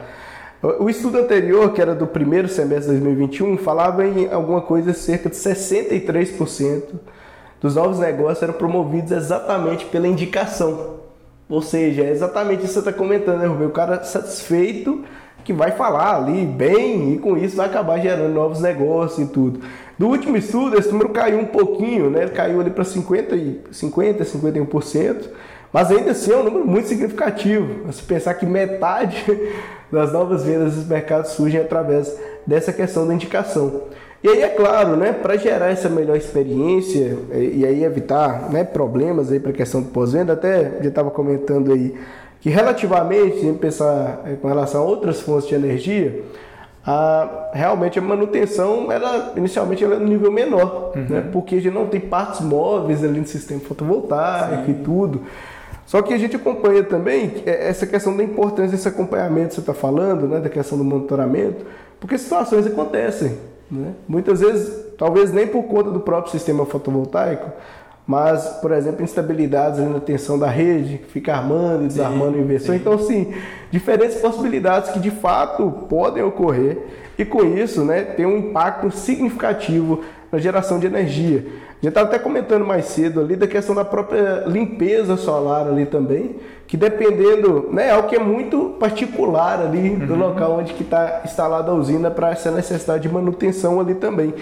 O 0.80 0.90
estudo 0.90 1.20
anterior, 1.20 1.72
que 1.74 1.82
era 1.82 1.94
do 1.94 2.08
primeiro 2.08 2.48
semestre 2.48 2.96
de 2.96 3.02
2021, 3.02 3.58
falava 3.58 4.06
em 4.06 4.32
alguma 4.32 4.62
coisa 4.62 4.94
cerca 4.94 5.30
de 5.30 5.36
63% 5.36 6.84
dos 7.62 7.76
novos 7.76 8.00
negócios 8.00 8.44
eram 8.44 8.54
promovidos 8.54 9.12
exatamente 9.12 9.86
pela 9.86 10.08
indicação. 10.08 10.96
Ou 11.48 11.62
seja, 11.62 12.04
é 12.04 12.10
exatamente 12.10 12.64
isso 12.64 12.74
que 12.74 12.74
você 12.74 12.90
está 12.90 12.94
comentando, 12.94 13.40
né, 13.40 13.46
Rubem? 13.46 13.68
O 13.68 13.72
cara 13.72 14.04
satisfeito 14.04 15.04
que 15.44 15.54
vai 15.54 15.72
falar 15.72 16.16
ali 16.16 16.44
bem 16.44 17.14
e 17.14 17.20
com 17.20 17.38
isso 17.38 17.56
vai 17.56 17.68
acabar 17.68 18.00
gerando 18.00 18.34
novos 18.34 18.60
negócios 18.60 19.28
e 19.28 19.32
tudo. 19.32 19.60
Do 19.98 20.08
último 20.08 20.36
estudo, 20.36 20.78
esse 20.78 20.92
número 20.92 21.10
caiu 21.10 21.40
um 21.40 21.46
pouquinho, 21.46 22.10
né? 22.10 22.28
Caiu 22.28 22.60
ali 22.60 22.72
para 22.72 22.84
50, 22.84 23.36
e- 23.36 23.62
50, 23.72 24.26
51%, 24.26 25.30
mas 25.72 25.92
ainda 25.92 26.12
assim 26.12 26.32
é 26.32 26.38
um 26.38 26.44
número 26.44 26.66
muito 26.66 26.88
significativo. 26.88 27.92
Se 27.92 28.02
pensar 28.04 28.34
que 28.36 28.46
metade 28.46 29.24
das 29.92 30.12
novas 30.12 30.44
vendas 30.44 30.76
dos 30.76 30.88
mercados 30.88 31.32
surgem 31.32 31.62
através 31.62 32.14
dessa 32.46 32.72
questão 32.72 33.08
da 33.08 33.14
indicação. 33.14 33.84
E 34.24 34.28
aí, 34.28 34.42
é 34.42 34.50
claro, 34.50 34.96
né, 34.96 35.12
para 35.12 35.38
gerar 35.38 35.68
essa 35.68 35.88
melhor 35.88 36.18
experiência 36.18 37.16
e, 37.32 37.60
e 37.60 37.66
aí 37.66 37.84
evitar 37.84 38.50
né, 38.50 38.64
problemas 38.64 39.32
aí 39.32 39.40
para 39.40 39.52
a 39.52 39.54
questão 39.54 39.82
do 39.84 39.90
pós-venda, 39.90 40.34
até 40.34 40.80
já 40.82 40.90
estava 40.90 41.12
comentando 41.12 41.72
aí 41.72 41.96
que 42.42 42.50
relativamente, 42.50 43.38
se 43.38 43.42
a 43.42 43.50
gente 43.50 43.60
pensar 43.60 44.22
eh, 44.26 44.36
com 44.42 44.48
relação 44.48 44.82
a 44.82 44.84
outras 44.84 45.22
fontes 45.22 45.48
de 45.48 45.56
energia, 45.56 46.24
a, 46.86 47.50
realmente 47.54 47.98
a 47.98 48.02
manutenção 48.02 48.92
ela 48.92 49.34
inicialmente 49.36 49.84
ela 49.84 49.96
é 49.96 50.00
no 50.00 50.08
nível 50.08 50.32
menor, 50.32 50.92
né, 50.96 51.28
porque 51.32 51.56
a 51.56 51.60
gente 51.60 51.74
não 51.74 51.88
tem 51.88 52.00
partes 52.00 52.42
móveis 52.42 53.04
ali 53.04 53.20
no 53.20 53.28
sistema 53.28 53.60
fotovoltaico 53.62 54.72
e 54.72 54.74
tudo. 54.76 55.22
Só 55.86 56.02
que 56.02 56.14
a 56.14 56.18
gente 56.18 56.36
acompanha 56.36 56.84
também 56.84 57.44
eh, 57.46 57.70
essa 57.70 57.86
questão 57.86 58.16
da 58.16 58.24
importância 58.24 58.72
desse 58.72 58.88
acompanhamento 58.88 59.50
que 59.50 59.56
você 59.56 59.60
está 59.62 59.74
falando, 59.74 60.28
né, 60.28 60.40
da 60.40 60.50
questão 60.50 60.78
do 60.78 60.84
monitoramento, 60.84 61.66
porque 62.00 62.18
situações 62.18 62.66
acontecem. 62.66 63.38
Né? 63.70 63.94
Muitas 64.08 64.42
vezes, 64.42 64.94
talvez 64.98 65.32
nem 65.32 65.48
por 65.48 65.64
conta 65.64 65.92
do 65.92 66.00
próprio 66.00 66.32
sistema 66.32 66.66
fotovoltaico, 66.66 67.52
mas, 68.08 68.46
por 68.62 68.72
exemplo, 68.72 69.04
instabilidades 69.04 69.80
na 69.80 70.00
tensão 70.00 70.38
da 70.38 70.48
rede, 70.48 71.00
que 71.00 71.12
fica 71.12 71.34
armando 71.34 71.86
e 71.86 71.88
desarmando 71.88 72.38
o 72.38 72.42
inversor. 72.42 72.76
Então, 72.76 73.00
sim, 73.00 73.34
diferentes 73.72 74.18
possibilidades 74.18 74.92
que 74.92 75.00
de 75.00 75.10
fato 75.10 75.72
podem 75.90 76.24
ocorrer 76.24 76.78
e 77.18 77.26
com 77.26 77.44
isso 77.44 77.84
né, 77.84 78.04
tem 78.04 78.26
um 78.26 78.38
impacto 78.38 78.92
significativo 78.92 80.02
na 80.36 80.42
geração 80.42 80.78
de 80.80 80.86
energia. 80.86 81.46
A 81.48 81.76
gente 81.76 81.88
estava 81.88 82.08
até 82.08 82.20
comentando 82.20 82.66
mais 82.66 82.86
cedo 82.86 83.22
ali 83.22 83.38
da 83.38 83.48
questão 83.48 83.74
da 83.74 83.86
própria 83.86 84.44
limpeza 84.46 85.16
solar 85.16 85.66
ali 85.66 85.86
também, 85.86 86.36
que 86.68 86.76
dependendo, 86.76 87.70
né, 87.72 87.88
é 87.88 87.92
algo 87.92 88.10
que 88.10 88.16
é 88.16 88.20
muito 88.20 88.76
particular 88.80 89.62
ali 89.62 89.92
do 89.96 90.14
local 90.16 90.60
onde 90.60 90.74
que 90.74 90.84
está 90.84 91.22
instalada 91.24 91.72
a 91.72 91.74
usina 91.74 92.12
para 92.12 92.32
essa 92.32 92.52
necessidade 92.52 93.04
de 93.04 93.14
manutenção 93.14 93.80
ali 93.80 93.96
também. 93.96 94.34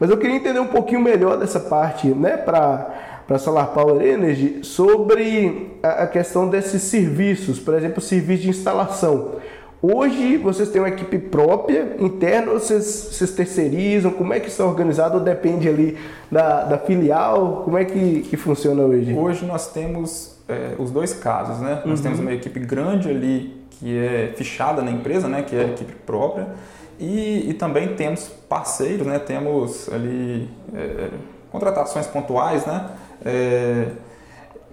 Mas 0.00 0.08
eu 0.08 0.16
queria 0.16 0.36
entender 0.36 0.60
um 0.60 0.68
pouquinho 0.68 1.00
melhor 1.00 1.36
dessa 1.36 1.60
parte, 1.60 2.08
né, 2.08 2.36
para 2.36 3.10
para 3.26 3.38
Solar 3.38 3.68
Power 3.68 4.02
Energy 4.04 4.58
sobre 4.62 5.78
a, 5.80 6.02
a 6.02 6.06
questão 6.08 6.48
desses 6.48 6.82
serviços, 6.82 7.60
por 7.60 7.72
exemplo, 7.72 7.98
o 7.98 8.02
serviço 8.02 8.42
de 8.42 8.50
instalação. 8.50 9.36
Hoje 9.84 10.36
vocês 10.36 10.68
têm 10.68 10.80
uma 10.80 10.90
equipe 10.90 11.18
própria, 11.18 11.96
interna, 11.98 12.52
ou 12.52 12.60
vocês, 12.60 12.84
vocês 12.84 13.32
terceirizam? 13.32 14.12
Como 14.12 14.32
é 14.32 14.38
que 14.38 14.46
isso 14.46 14.62
é 14.62 14.64
organizado? 14.64 15.18
Ou 15.18 15.24
depende 15.24 15.68
ali 15.68 15.98
da, 16.30 16.62
da 16.62 16.78
filial? 16.78 17.62
Como 17.64 17.76
é 17.76 17.84
que, 17.84 18.20
que 18.20 18.36
funciona 18.36 18.80
hoje? 18.84 19.12
Hoje 19.12 19.44
nós 19.44 19.72
temos 19.72 20.36
é, 20.48 20.76
os 20.78 20.92
dois 20.92 21.12
casos, 21.12 21.58
né? 21.58 21.82
Uhum. 21.82 21.90
Nós 21.90 22.00
temos 22.00 22.20
uma 22.20 22.32
equipe 22.32 22.60
grande 22.60 23.10
ali 23.10 23.60
que 23.72 23.98
é 23.98 24.32
fichada 24.36 24.82
na 24.82 24.90
empresa, 24.92 25.26
né? 25.26 25.42
Que 25.42 25.56
é 25.56 25.62
a 25.62 25.64
equipe 25.64 25.94
própria. 26.06 26.46
E, 27.00 27.50
e 27.50 27.54
também 27.54 27.96
temos 27.96 28.28
parceiros, 28.48 29.04
né? 29.04 29.18
Temos 29.18 29.92
ali 29.92 30.48
é, 30.72 31.08
contratações 31.50 32.06
pontuais, 32.06 32.64
né? 32.64 32.88
É, 33.24 33.86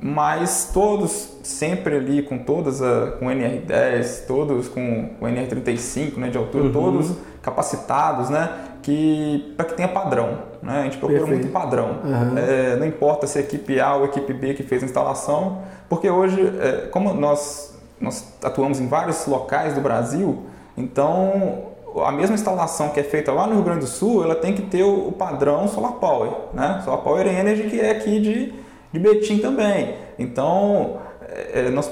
mas 0.01 0.71
todos 0.73 1.37
sempre 1.43 1.97
ali 1.97 2.21
com 2.21 2.37
todas 2.39 2.81
a, 2.81 3.11
com 3.19 3.25
NR10, 3.25 4.25
todos 4.27 4.67
com 4.67 5.09
o 5.19 5.25
NR35 5.25 6.17
né, 6.17 6.29
de 6.29 6.37
altura, 6.37 6.65
uhum. 6.65 6.71
todos 6.71 7.11
capacitados, 7.41 8.29
né, 8.29 8.49
que 8.81 9.53
para 9.57 9.65
que 9.65 9.73
tenha 9.73 9.87
padrão, 9.87 10.39
né, 10.61 10.81
a 10.81 10.83
gente 10.83 10.97
procura 10.97 11.19
Perfeito. 11.19 11.41
muito 11.41 11.53
padrão. 11.53 11.99
Uhum. 12.03 12.37
É, 12.37 12.75
não 12.77 12.85
importa 12.85 13.27
se 13.27 13.39
é 13.39 13.41
equipe 13.41 13.79
A 13.79 13.95
ou 13.95 14.05
equipe 14.05 14.33
B 14.33 14.53
que 14.53 14.63
fez 14.63 14.83
a 14.83 14.85
instalação, 14.85 15.61
porque 15.89 16.09
hoje, 16.09 16.41
é, 16.61 16.87
como 16.87 17.13
nós 17.13 17.69
nós 17.99 18.33
atuamos 18.43 18.79
em 18.79 18.87
vários 18.87 19.25
locais 19.25 19.73
do 19.73 19.81
Brasil, 19.81 20.43
então 20.77 21.63
a 22.05 22.11
mesma 22.11 22.35
instalação 22.35 22.89
que 22.89 22.99
é 22.99 23.03
feita 23.03 23.31
lá 23.31 23.45
no 23.45 23.55
Rio 23.55 23.63
Grande 23.63 23.81
do 23.81 23.87
Sul, 23.87 24.23
ela 24.23 24.35
tem 24.35 24.53
que 24.53 24.61
ter 24.61 24.83
o, 24.83 25.09
o 25.09 25.11
padrão 25.11 25.67
Solar 25.67 25.93
Power, 25.93 26.31
né? 26.53 26.81
Solar 26.85 27.01
Power 27.01 27.27
Energy 27.27 27.63
que 27.63 27.79
é 27.79 27.91
aqui 27.91 28.19
de 28.19 28.53
de 28.91 28.99
Betim 28.99 29.39
também. 29.39 29.95
Então, 30.17 30.99
é, 31.27 31.67
é, 31.67 31.69
nós 31.69 31.91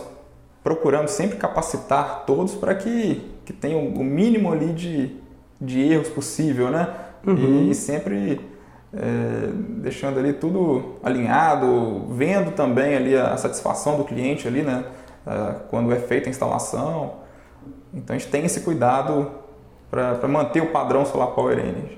procuramos 0.63 1.11
sempre 1.11 1.37
capacitar 1.37 2.25
todos 2.25 2.55
para 2.55 2.75
que, 2.75 3.21
que 3.45 3.53
tenham 3.53 3.87
o 3.87 4.03
mínimo 4.03 4.51
ali 4.51 4.73
de, 4.73 5.15
de 5.59 5.81
erros 5.81 6.09
possível, 6.09 6.69
né? 6.69 6.93
Uhum. 7.25 7.69
E, 7.69 7.75
sempre 7.75 8.41
é, 8.93 9.49
deixando 9.81 10.19
ali 10.19 10.33
tudo 10.33 10.95
alinhado, 11.03 12.05
vendo 12.09 12.51
também 12.51 12.95
ali 12.95 13.15
a 13.15 13.35
satisfação 13.37 13.97
do 13.97 14.03
cliente 14.03 14.47
ali, 14.47 14.61
né? 14.61 14.85
É, 15.25 15.55
quando 15.69 15.91
é 15.91 15.97
feita 15.97 16.27
a 16.27 16.29
instalação. 16.29 17.15
Então 17.93 18.15
a 18.15 18.19
gente 18.19 18.29
tem 18.29 18.45
esse 18.45 18.61
cuidado 18.61 19.31
para 19.89 20.27
manter 20.27 20.61
o 20.61 20.67
padrão 20.67 21.05
Solar 21.05 21.29
Power 21.29 21.57
Energy. 21.57 21.97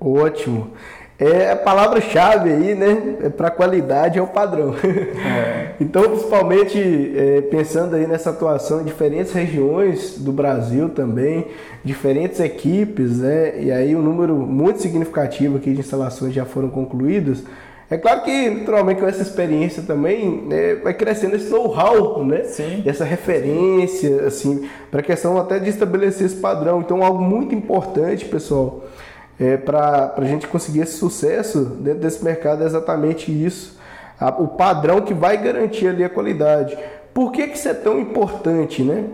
Ótimo. 0.00 0.72
É 1.20 1.50
a 1.50 1.56
palavra-chave 1.56 2.48
aí, 2.48 2.74
né? 2.76 3.16
É 3.24 3.28
para 3.28 3.50
qualidade 3.50 4.20
é 4.20 4.22
o 4.22 4.26
padrão. 4.28 4.72
É. 4.84 5.72
então, 5.82 6.02
principalmente 6.10 6.78
é, 7.16 7.40
pensando 7.40 7.96
aí 7.96 8.06
nessa 8.06 8.30
atuação 8.30 8.82
em 8.82 8.84
diferentes 8.84 9.32
regiões 9.32 10.16
do 10.16 10.30
Brasil 10.30 10.88
também, 10.90 11.48
diferentes 11.84 12.38
equipes, 12.38 13.18
né? 13.18 13.60
E 13.60 13.72
aí 13.72 13.96
um 13.96 14.02
número 14.02 14.36
muito 14.36 14.80
significativo 14.80 15.56
aqui 15.56 15.72
de 15.72 15.80
instalações 15.80 16.32
já 16.32 16.44
foram 16.44 16.68
concluídas. 16.68 17.42
É 17.90 17.96
claro 17.96 18.22
que, 18.22 18.50
naturalmente, 18.50 19.00
com 19.00 19.06
essa 19.06 19.22
experiência 19.22 19.82
também, 19.82 20.42
né, 20.42 20.74
vai 20.74 20.92
crescendo 20.92 21.36
esse 21.36 21.50
know-how, 21.50 22.22
né? 22.22 22.44
Sim. 22.44 22.82
Essa 22.84 23.02
referência, 23.02 24.26
assim, 24.26 24.68
para 24.90 25.00
a 25.00 25.02
questão 25.02 25.38
até 25.38 25.58
de 25.58 25.70
estabelecer 25.70 26.26
esse 26.26 26.36
padrão. 26.36 26.80
Então, 26.80 27.02
algo 27.02 27.22
muito 27.22 27.54
importante, 27.54 28.26
pessoal, 28.26 28.84
é, 29.38 29.56
para 29.56 30.14
a 30.16 30.24
gente 30.24 30.46
conseguir 30.48 30.80
esse 30.80 30.96
sucesso 30.96 31.64
dentro 31.64 32.00
desse 32.00 32.24
mercado 32.24 32.62
é 32.62 32.66
exatamente 32.66 33.30
isso. 33.30 33.78
A, 34.18 34.28
o 34.30 34.48
padrão 34.48 35.00
que 35.00 35.14
vai 35.14 35.36
garantir 35.36 35.88
ali 35.88 36.02
a 36.02 36.08
qualidade. 36.08 36.76
Por 37.14 37.30
que, 37.30 37.46
que 37.46 37.56
isso 37.56 37.68
é 37.68 37.74
tão 37.74 37.98
importante, 37.98 38.82
né? 38.82 39.04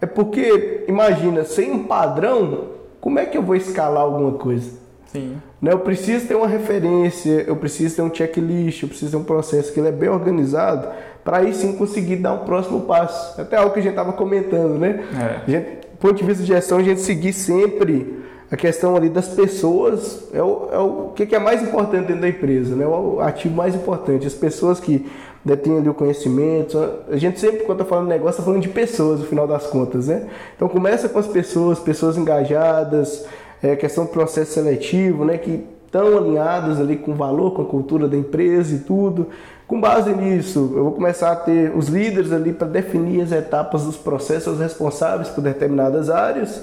É 0.00 0.06
porque, 0.06 0.84
imagina, 0.88 1.44
sem 1.44 1.70
um 1.70 1.84
padrão, 1.84 2.68
como 3.00 3.18
é 3.18 3.26
que 3.26 3.36
eu 3.36 3.42
vou 3.42 3.54
escalar 3.54 4.02
alguma 4.02 4.32
coisa? 4.32 4.70
Sim. 5.06 5.36
Né? 5.60 5.72
Eu 5.72 5.80
preciso 5.80 6.26
ter 6.26 6.34
uma 6.34 6.48
referência, 6.48 7.44
eu 7.46 7.54
preciso 7.56 7.96
ter 7.96 8.02
um 8.02 8.12
checklist, 8.12 8.82
eu 8.82 8.88
preciso 8.88 9.12
ter 9.12 9.16
um 9.16 9.24
processo 9.24 9.72
que 9.72 9.78
ele 9.78 9.88
é 9.88 9.92
bem 9.92 10.08
organizado 10.08 10.88
para 11.24 11.38
aí 11.38 11.54
sim 11.54 11.76
conseguir 11.76 12.16
dar 12.16 12.32
um 12.32 12.44
próximo 12.44 12.80
passo. 12.80 13.40
Até 13.40 13.56
algo 13.56 13.72
que 13.72 13.78
a 13.78 13.82
gente 13.82 13.92
estava 13.92 14.12
comentando, 14.12 14.78
né? 14.78 15.04
É. 15.14 15.40
A 15.46 15.50
gente, 15.50 15.86
ponto 16.00 16.14
de 16.14 16.24
vista 16.24 16.42
de 16.42 16.48
gestão, 16.48 16.78
a 16.78 16.82
gente 16.82 17.00
seguir 17.00 17.32
sempre 17.32 18.21
a 18.52 18.56
questão 18.56 18.94
ali 18.94 19.08
das 19.08 19.28
pessoas 19.28 20.24
é 20.30 20.42
o, 20.42 20.68
é 20.70 20.78
o 20.78 21.12
que, 21.16 21.34
é 21.34 21.38
mais 21.38 21.62
importante 21.62 22.08
dentro 22.08 22.20
da 22.20 22.28
empresa, 22.28 22.76
né? 22.76 22.86
o 22.86 23.18
ativo 23.18 23.56
mais 23.56 23.74
importante, 23.74 24.26
as 24.26 24.34
pessoas 24.34 24.78
que 24.78 25.10
detêm 25.42 25.78
ali 25.78 25.88
o 25.88 25.94
conhecimento. 25.94 26.78
A 27.10 27.16
gente 27.16 27.40
sempre, 27.40 27.60
quando 27.64 27.80
está 27.80 27.88
falando 27.88 28.08
negócio, 28.08 28.32
está 28.32 28.42
falando 28.42 28.60
de 28.60 28.68
pessoas, 28.68 29.20
no 29.20 29.26
final 29.26 29.46
das 29.46 29.66
contas, 29.68 30.06
né? 30.06 30.28
Então 30.54 30.68
começa 30.68 31.08
com 31.08 31.18
as 31.18 31.26
pessoas, 31.26 31.78
pessoas 31.78 32.18
engajadas, 32.18 33.24
é, 33.62 33.74
questão 33.74 34.04
do 34.04 34.10
processo 34.10 34.52
seletivo, 34.52 35.24
né? 35.24 35.38
Que 35.38 35.64
estão 35.86 36.18
alinhadas 36.18 36.78
ali 36.78 36.96
com 36.96 37.12
o 37.12 37.14
valor, 37.14 37.52
com 37.52 37.62
a 37.62 37.64
cultura 37.64 38.06
da 38.06 38.18
empresa 38.18 38.74
e 38.74 38.80
tudo. 38.80 39.28
Com 39.66 39.80
base 39.80 40.14
nisso, 40.14 40.74
eu 40.76 40.84
vou 40.84 40.92
começar 40.92 41.32
a 41.32 41.36
ter 41.36 41.74
os 41.74 41.88
líderes 41.88 42.30
ali 42.30 42.52
para 42.52 42.68
definir 42.68 43.22
as 43.22 43.32
etapas 43.32 43.84
dos 43.84 43.96
processos 43.96 44.60
responsáveis 44.60 45.30
por 45.30 45.40
determinadas 45.40 46.10
áreas 46.10 46.62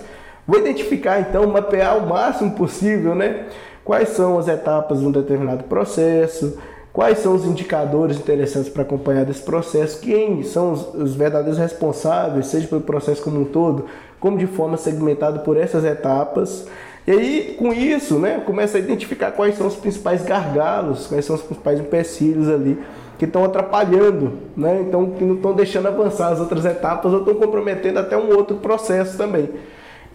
Vou 0.50 0.58
identificar 0.58 1.20
então, 1.20 1.46
mapear 1.46 1.96
o 1.96 2.08
máximo 2.10 2.50
possível, 2.54 3.14
né? 3.14 3.46
Quais 3.86 4.10
são 4.10 4.40
as 4.40 4.48
etapas 4.48 5.00
de 5.00 5.06
um 5.06 5.12
determinado 5.12 5.66
processo, 5.66 6.58
quais 6.92 7.20
são 7.20 7.36
os 7.36 7.46
indicadores 7.46 8.18
interessantes 8.18 8.68
para 8.68 8.82
acompanhar 8.82 9.26
desse 9.26 9.44
processo, 9.44 10.02
quem 10.02 10.42
são 10.42 10.72
os, 10.72 10.92
os, 10.96 11.14
verdadeiros 11.14 11.60
responsáveis, 11.60 12.48
seja 12.48 12.68
pelo 12.68 12.82
processo 12.82 13.22
como 13.22 13.40
um 13.40 13.46
todo, 13.46 13.86
como 14.20 14.40
de 14.40 14.48
forma 14.48 14.76
segmentada 14.76 15.38
por 15.38 15.56
essas 15.56 15.86
etapas. 15.86 16.66
E 17.06 17.12
aí, 17.12 17.56
com 17.60 17.72
isso, 17.72 18.18
né, 18.18 18.42
começa 18.44 18.80
a 18.80 18.82
identificar 18.82 19.32
quais 19.32 19.56
são 19.56 19.68
os 19.68 19.76
principais 19.76 20.24
gargalos, 20.24 21.06
quais 21.06 21.26
são 21.26 21.36
os 21.36 21.44
principais 21.44 21.80
empecilhos 21.80 22.50
ali 22.50 22.76
que 23.20 23.26
estão 23.26 23.46
atrapalhando, 23.46 24.32
né? 24.58 24.82
Então, 24.82 25.12
que 25.12 25.24
não 25.24 25.36
estão 25.36 25.54
deixando 25.54 25.90
avançar 25.90 26.32
as 26.32 26.40
outras 26.40 26.66
etapas 26.66 27.14
ou 27.14 27.20
estão 27.20 27.36
comprometendo 27.36 28.00
até 28.00 28.18
um 28.18 28.36
outro 28.36 28.58
processo 28.58 29.16
também. 29.16 29.48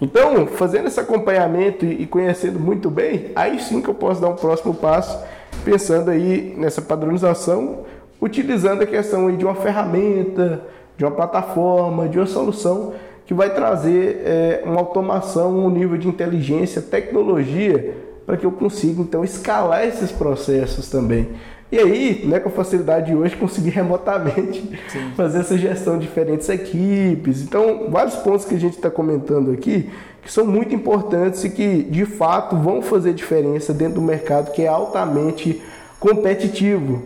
Então, 0.01 0.47
fazendo 0.47 0.89
esse 0.89 0.99
acompanhamento 0.99 1.85
e 1.85 2.07
conhecendo 2.07 2.59
muito 2.59 2.91
bem, 2.91 3.31
aí 3.35 3.61
sim 3.61 3.81
que 3.81 3.89
eu 3.89 3.95
posso 3.95 4.21
dar 4.21 4.29
um 4.29 4.37
próximo 4.37 4.75
passo, 4.75 5.19
pensando 5.65 6.11
aí 6.11 6.55
nessa 6.57 6.83
padronização, 6.83 7.85
utilizando 8.21 8.83
a 8.83 8.87
questão 8.87 9.29
aí 9.29 9.37
de 9.37 9.45
uma 9.45 9.55
ferramenta, 9.55 10.63
de 10.97 11.05
uma 11.05 11.11
plataforma, 11.11 12.09
de 12.09 12.19
uma 12.19 12.27
solução 12.27 12.93
que 13.27 13.33
vai 13.33 13.55
trazer 13.55 14.23
é, 14.25 14.63
uma 14.65 14.79
automação, 14.81 15.57
um 15.59 15.71
nível 15.71 15.97
de 15.97 16.09
inteligência, 16.09 16.83
tecnologia, 16.83 17.97
para 18.27 18.37
que 18.37 18.45
eu 18.45 18.53
consiga 18.53 19.01
então 19.01 19.25
escalar 19.25 19.85
esses 19.87 20.11
processos 20.11 20.91
também. 20.91 21.29
E 21.75 21.79
aí, 21.81 22.23
né, 22.25 22.39
com 22.39 22.51
a 22.51 22.53
facilidade 22.53 23.07
de 23.07 23.17
hoje, 23.17 23.35
conseguir 23.35 23.71
remotamente 23.71 24.61
Sim. 24.87 25.11
fazer 25.19 25.41
essa 25.41 25.59
gestão 25.59 25.99
de 25.99 26.07
diferentes 26.07 26.49
equipes. 26.49 27.43
Então, 27.43 27.89
vários 27.91 28.15
pontos 28.15 28.45
que 28.45 28.55
a 28.55 28.61
gente 28.61 28.77
está 28.77 28.89
comentando 28.89 29.51
aqui 29.51 29.91
que 30.23 30.31
são 30.31 30.47
muito 30.47 30.73
importantes 30.73 31.43
e 31.43 31.51
que, 31.51 31.83
de 31.83 32.07
fato, 32.07 32.57
vão 32.57 32.81
fazer 32.81 33.13
diferença 33.13 33.75
dentro 33.75 33.97
do 33.97 34.03
mercado 34.03 34.53
que 34.53 34.63
é 34.63 34.69
altamente 34.69 35.61
competitivo. 35.99 37.03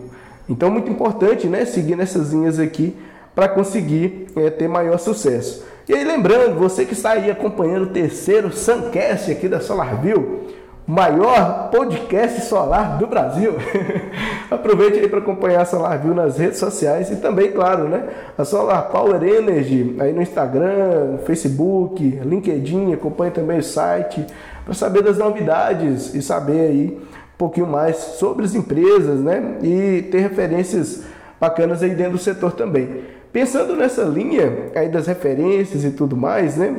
Então, 0.47 0.69
muito 0.69 0.91
importante 0.91 1.47
né, 1.47 1.65
seguir 1.65 1.95
nessas 1.95 2.31
linhas 2.31 2.59
aqui 2.59 2.95
para 3.33 3.49
conseguir 3.49 4.27
é, 4.35 4.51
ter 4.51 4.67
maior 4.67 4.99
sucesso. 4.99 5.65
E 5.87 5.95
aí, 5.95 6.03
lembrando, 6.03 6.59
você 6.59 6.85
que 6.85 6.93
está 6.93 7.13
aí 7.13 7.31
acompanhando 7.31 7.85
o 7.85 7.89
terceiro 7.89 8.55
Suncast 8.55 9.31
aqui 9.31 9.47
da 9.47 9.61
SolarView, 9.61 10.41
maior 10.89 11.69
podcast 11.69 12.41
solar 12.45 12.97
do 12.97 13.05
Brasil. 13.05 13.53
Aproveite 14.49 14.97
aí 14.97 15.07
para 15.07 15.19
acompanhar 15.19 15.61
a 15.61 15.65
SolarView 15.65 16.15
nas 16.15 16.39
redes 16.39 16.57
sociais 16.57 17.11
e 17.11 17.17
também, 17.17 17.51
claro, 17.51 17.87
né, 17.87 18.05
a 18.35 18.43
Solar 18.43 18.89
Power 18.89 19.21
Energy 19.21 19.95
aí 19.99 20.11
no 20.11 20.19
Instagram, 20.19 21.19
Facebook, 21.27 22.03
LinkedIn, 22.25 22.91
acompanhe 22.91 23.29
também 23.29 23.59
o 23.59 23.63
site 23.63 24.25
para 24.65 24.73
saber 24.73 25.03
das 25.03 25.19
novidades 25.19 26.15
e 26.15 26.23
saber 26.23 26.71
aí 26.71 26.97
um 26.99 27.37
pouquinho 27.37 27.67
mais 27.67 27.95
sobre 27.95 28.43
as 28.45 28.55
empresas, 28.55 29.19
né, 29.19 29.57
e 29.61 30.07
ter 30.09 30.21
referências 30.21 31.03
bacanas 31.39 31.83
aí 31.83 31.91
dentro 31.91 32.13
do 32.13 32.17
setor 32.17 32.53
também. 32.53 33.03
Pensando 33.31 33.75
nessa 33.75 34.01
linha 34.01 34.71
aí 34.73 34.89
das 34.89 35.05
referências 35.05 35.85
e 35.85 35.91
tudo 35.91 36.17
mais, 36.17 36.57
né, 36.57 36.75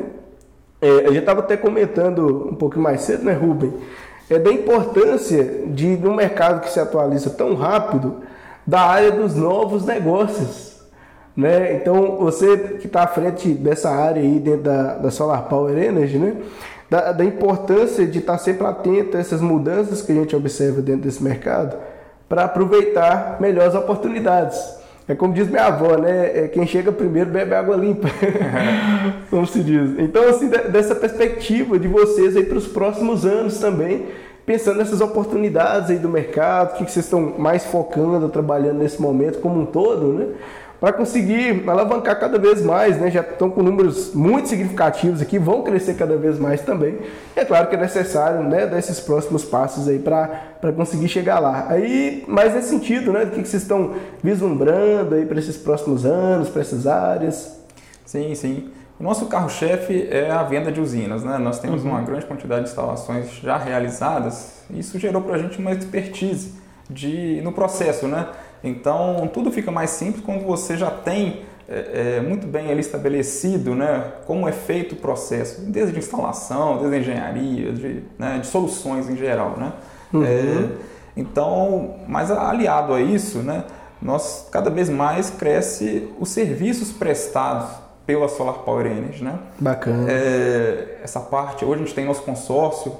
é, 0.80 0.88
a 0.88 1.08
gente 1.08 1.18
estava 1.18 1.40
até 1.40 1.56
comentando 1.56 2.48
um 2.50 2.54
pouco 2.54 2.78
mais 2.78 3.02
cedo, 3.02 3.24
né, 3.24 3.32
Rubem? 3.32 3.72
É 4.28 4.38
da 4.38 4.50
importância 4.50 5.44
de, 5.66 5.96
num 5.96 6.14
mercado 6.14 6.60
que 6.60 6.70
se 6.70 6.78
atualiza 6.78 7.30
tão 7.30 7.54
rápido, 7.54 8.22
da 8.66 8.80
área 8.80 9.10
dos 9.10 9.34
novos 9.34 9.84
negócios. 9.84 10.80
Né? 11.36 11.74
Então, 11.74 12.16
você 12.18 12.56
que 12.80 12.86
está 12.86 13.02
à 13.02 13.06
frente 13.06 13.48
dessa 13.52 13.90
área 13.90 14.22
aí 14.22 14.38
dentro 14.38 14.62
da, 14.62 14.94
da 14.94 15.10
Solar 15.10 15.48
Power 15.48 15.76
Energy, 15.76 16.18
né? 16.18 16.36
da, 16.88 17.12
da 17.12 17.24
importância 17.24 18.06
de 18.06 18.18
estar 18.18 18.34
tá 18.34 18.38
sempre 18.38 18.66
atento 18.66 19.16
a 19.16 19.20
essas 19.20 19.40
mudanças 19.40 20.02
que 20.02 20.12
a 20.12 20.14
gente 20.14 20.34
observa 20.34 20.80
dentro 20.82 21.02
desse 21.02 21.22
mercado 21.22 21.76
para 22.28 22.44
aproveitar 22.44 23.38
melhores 23.40 23.74
oportunidades. 23.74 24.79
É 25.08 25.14
como 25.14 25.34
diz 25.34 25.48
minha 25.48 25.64
avó, 25.64 25.96
né? 25.96 26.44
É 26.44 26.48
quem 26.48 26.66
chega 26.66 26.92
primeiro 26.92 27.30
bebe 27.30 27.54
água 27.54 27.76
limpa, 27.76 28.08
como 29.28 29.46
se 29.46 29.62
diz. 29.62 29.98
Então, 29.98 30.28
assim, 30.28 30.48
dessa 30.48 30.94
perspectiva 30.94 31.78
de 31.78 31.88
vocês 31.88 32.36
aí 32.36 32.44
para 32.44 32.58
os 32.58 32.68
próximos 32.68 33.26
anos 33.26 33.58
também, 33.58 34.06
pensando 34.46 34.78
nessas 34.78 35.00
oportunidades 35.00 35.90
aí 35.90 35.98
do 35.98 36.08
mercado, 36.08 36.74
o 36.74 36.84
que 36.84 36.90
vocês 36.90 37.04
estão 37.04 37.34
mais 37.38 37.64
focando, 37.64 38.28
trabalhando 38.28 38.78
nesse 38.78 39.00
momento 39.00 39.40
como 39.40 39.60
um 39.60 39.66
todo, 39.66 40.12
né? 40.12 40.26
Para 40.80 40.94
conseguir 40.94 41.68
alavancar 41.68 42.18
cada 42.18 42.38
vez 42.38 42.62
mais, 42.62 42.98
né? 42.98 43.10
Já 43.10 43.20
estão 43.20 43.50
com 43.50 43.62
números 43.62 44.14
muito 44.14 44.48
significativos 44.48 45.20
aqui, 45.20 45.38
vão 45.38 45.62
crescer 45.62 45.94
cada 45.94 46.16
vez 46.16 46.38
mais 46.38 46.62
também. 46.62 46.98
E 47.36 47.40
é 47.40 47.44
claro 47.44 47.68
que 47.68 47.76
é 47.76 47.78
necessário, 47.78 48.42
né, 48.42 48.66
dar 48.66 48.78
esses 48.78 48.98
próximos 48.98 49.44
passos 49.44 49.86
aí 49.86 49.98
para 49.98 50.72
conseguir 50.74 51.08
chegar 51.08 51.38
lá. 51.38 51.66
Aí, 51.68 52.24
mais 52.26 52.54
nesse 52.54 52.70
sentido, 52.70 53.12
né, 53.12 53.26
do 53.26 53.32
que, 53.32 53.42
que 53.42 53.48
vocês 53.48 53.62
estão 53.62 53.94
vislumbrando 54.22 55.14
aí 55.14 55.26
para 55.26 55.38
esses 55.38 55.58
próximos 55.58 56.06
anos, 56.06 56.48
para 56.48 56.62
essas 56.62 56.86
áreas? 56.86 57.60
Sim, 58.06 58.34
sim. 58.34 58.70
O 58.98 59.02
nosso 59.02 59.26
carro-chefe 59.26 60.08
é 60.10 60.30
a 60.30 60.42
venda 60.42 60.72
de 60.72 60.80
usinas, 60.80 61.22
né? 61.24 61.38
Nós 61.38 61.58
temos 61.58 61.84
uhum. 61.84 61.90
uma 61.90 62.02
grande 62.02 62.24
quantidade 62.24 62.64
de 62.64 62.70
instalações 62.70 63.30
já 63.42 63.56
realizadas 63.58 64.62
e 64.70 64.78
isso 64.78 64.98
gerou 64.98 65.20
para 65.22 65.36
a 65.36 65.38
gente 65.38 65.58
uma 65.58 65.72
expertise 65.72 66.54
de, 66.88 67.40
no 67.42 67.52
processo, 67.52 68.06
né? 68.06 68.26
Então, 68.62 69.28
tudo 69.32 69.50
fica 69.50 69.70
mais 69.70 69.90
simples 69.90 70.24
quando 70.24 70.44
você 70.44 70.76
já 70.76 70.90
tem 70.90 71.42
é, 71.70 72.16
é, 72.18 72.20
muito 72.20 72.46
bem 72.46 72.70
ali 72.70 72.80
estabelecido 72.80 73.76
né, 73.76 74.12
como 74.26 74.48
é 74.48 74.52
feito 74.52 74.92
o 74.92 74.96
processo, 74.96 75.62
desde 75.62 75.96
instalação, 75.96 76.78
desde 76.78 76.98
engenharia, 76.98 77.72
de, 77.72 78.02
né, 78.18 78.38
de 78.40 78.46
soluções 78.48 79.08
em 79.08 79.16
geral. 79.16 79.54
Né? 79.56 79.72
Uhum. 80.12 80.24
É, 80.24 80.68
então, 81.16 81.94
mas 82.08 82.30
aliado 82.30 82.92
a 82.92 83.00
isso, 83.00 83.38
né, 83.38 83.64
nós 84.02 84.48
cada 84.50 84.68
vez 84.68 84.90
mais 84.90 85.30
cresce 85.30 86.08
os 86.18 86.30
serviços 86.30 86.90
prestados 86.90 87.70
pela 88.04 88.28
Solar 88.28 88.60
Power 88.64 88.86
Energy. 88.86 89.22
Né? 89.22 89.38
Bacana. 89.60 90.10
É, 90.10 90.98
essa 91.04 91.20
parte, 91.20 91.64
hoje 91.64 91.82
a 91.82 91.84
gente 91.84 91.94
tem 91.94 92.04
nosso 92.04 92.22
consórcio 92.22 92.92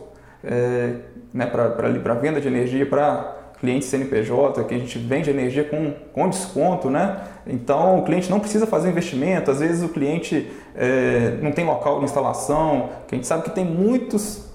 é, 0.45 0.95
né, 1.35 1.47
para 1.47 2.15
venda 2.15 2.41
de 2.41 2.47
energia 2.47 2.87
para 2.87 3.40
cliente 3.61 3.85
CNPJ, 3.85 4.65
que 4.65 4.75
a 4.75 4.79
gente 4.79 4.99
vende 4.99 5.29
energia 5.29 5.65
com, 5.65 5.93
com 6.15 6.29
desconto, 6.31 6.89
né? 6.89 7.19
Então 7.47 7.99
o 7.99 8.05
cliente 8.05 8.31
não 8.31 8.41
precisa 8.41 8.67
fazer 8.67 8.89
investimento, 8.89 9.51
às 9.51 9.61
vezes 9.61 9.83
o 9.83 9.89
cliente 9.91 10.51
é, 10.75 11.39
não 11.43 11.53
tem 11.53 11.67
local 11.67 11.99
de 11.99 12.07
instalação, 12.07 12.89
que 13.07 13.15
a 13.15 13.17
gente 13.17 13.27
sabe 13.27 13.43
que 13.43 13.51
tem 13.51 13.65
muitos, 13.65 14.47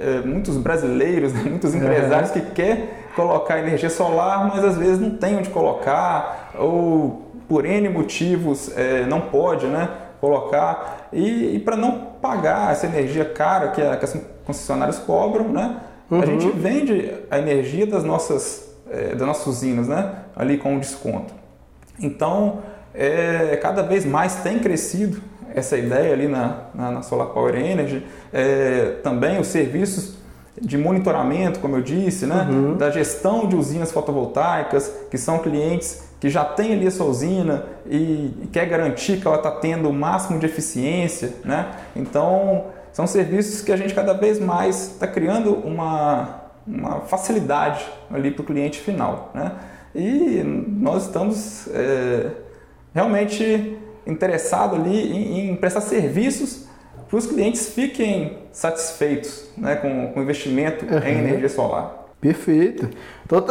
é, 0.00 0.20
muitos 0.24 0.56
brasileiros, 0.56 1.32
né? 1.32 1.42
muitos 1.50 1.74
empresários 1.74 2.30
que 2.30 2.40
quer 2.40 3.08
colocar 3.16 3.58
energia 3.58 3.90
solar, 3.90 4.48
mas 4.48 4.64
às 4.64 4.76
vezes 4.76 5.00
não 5.00 5.10
tem 5.10 5.36
onde 5.36 5.50
colocar, 5.50 6.52
ou 6.56 7.32
por 7.48 7.64
N 7.64 7.88
motivos 7.88 8.70
é, 8.76 9.04
não 9.06 9.22
pode, 9.22 9.66
né? 9.66 9.88
Colocar 10.20 11.08
e, 11.12 11.56
e 11.56 11.58
para 11.58 11.76
não 11.76 11.98
pagar 12.22 12.72
essa 12.72 12.86
energia 12.86 13.24
cara 13.24 13.68
que, 13.68 13.82
a, 13.82 13.96
que 13.96 14.04
as 14.04 14.16
concessionárias 14.46 14.98
cobram, 15.00 15.48
né? 15.48 15.80
Uhum. 16.10 16.20
A 16.20 16.26
gente 16.26 16.48
vende 16.50 17.12
a 17.30 17.38
energia 17.38 17.86
das 17.86 18.04
nossas, 18.04 18.68
é, 18.90 19.14
das 19.14 19.26
nossas 19.26 19.46
usinas, 19.46 19.88
né? 19.88 20.14
Ali 20.34 20.58
com 20.58 20.74
um 20.74 20.78
desconto. 20.78 21.34
Então, 22.00 22.60
é, 22.94 23.58
cada 23.60 23.82
vez 23.82 24.04
mais 24.04 24.36
tem 24.36 24.58
crescido 24.58 25.20
essa 25.54 25.76
ideia 25.76 26.12
ali 26.12 26.28
na, 26.28 26.64
na, 26.74 26.90
na 26.90 27.02
Solar 27.02 27.28
Power 27.28 27.54
Energy. 27.54 28.04
É, 28.32 28.96
também 29.02 29.40
os 29.40 29.48
serviços 29.48 30.16
de 30.60 30.78
monitoramento, 30.78 31.60
como 31.60 31.76
eu 31.76 31.82
disse, 31.82 32.26
né? 32.26 32.46
Uhum. 32.50 32.76
da 32.76 32.90
gestão 32.90 33.46
de 33.46 33.56
usinas 33.56 33.92
fotovoltaicas, 33.92 34.90
que 35.10 35.18
são 35.18 35.38
clientes 35.38 36.06
que 36.18 36.30
já 36.30 36.44
têm 36.44 36.72
ali 36.72 36.86
a 36.86 36.90
sua 36.90 37.06
usina 37.06 37.64
e, 37.84 38.34
e 38.42 38.48
quer 38.50 38.66
garantir 38.66 39.20
que 39.20 39.26
ela 39.26 39.36
está 39.36 39.50
tendo 39.50 39.88
o 39.88 39.92
máximo 39.92 40.38
de 40.38 40.46
eficiência. 40.46 41.34
Né? 41.44 41.66
Então, 41.94 42.64
são 42.96 43.06
serviços 43.06 43.60
que 43.60 43.70
a 43.70 43.76
gente 43.76 43.92
cada 43.92 44.14
vez 44.14 44.40
mais 44.40 44.92
está 44.92 45.06
criando 45.06 45.52
uma, 45.52 46.44
uma 46.66 47.00
facilidade 47.02 47.84
ali 48.10 48.30
para 48.30 48.40
o 48.40 48.46
cliente 48.46 48.80
final. 48.80 49.30
Né? 49.34 49.52
E 49.94 50.42
nós 50.42 51.04
estamos 51.04 51.68
é, 51.74 52.30
realmente 52.94 53.76
interessados 54.06 54.80
ali 54.80 55.12
em, 55.12 55.50
em 55.50 55.56
prestar 55.56 55.82
serviços 55.82 56.64
para 57.06 57.18
os 57.18 57.26
clientes 57.26 57.68
fiquem 57.68 58.38
satisfeitos 58.50 59.46
né, 59.58 59.76
com, 59.76 60.12
com 60.14 60.20
o 60.20 60.22
investimento 60.22 60.86
uhum. 60.86 60.98
em 60.98 61.18
energia 61.18 61.50
solar. 61.50 62.06
Perfeito. 62.18 62.88
Estou 63.22 63.42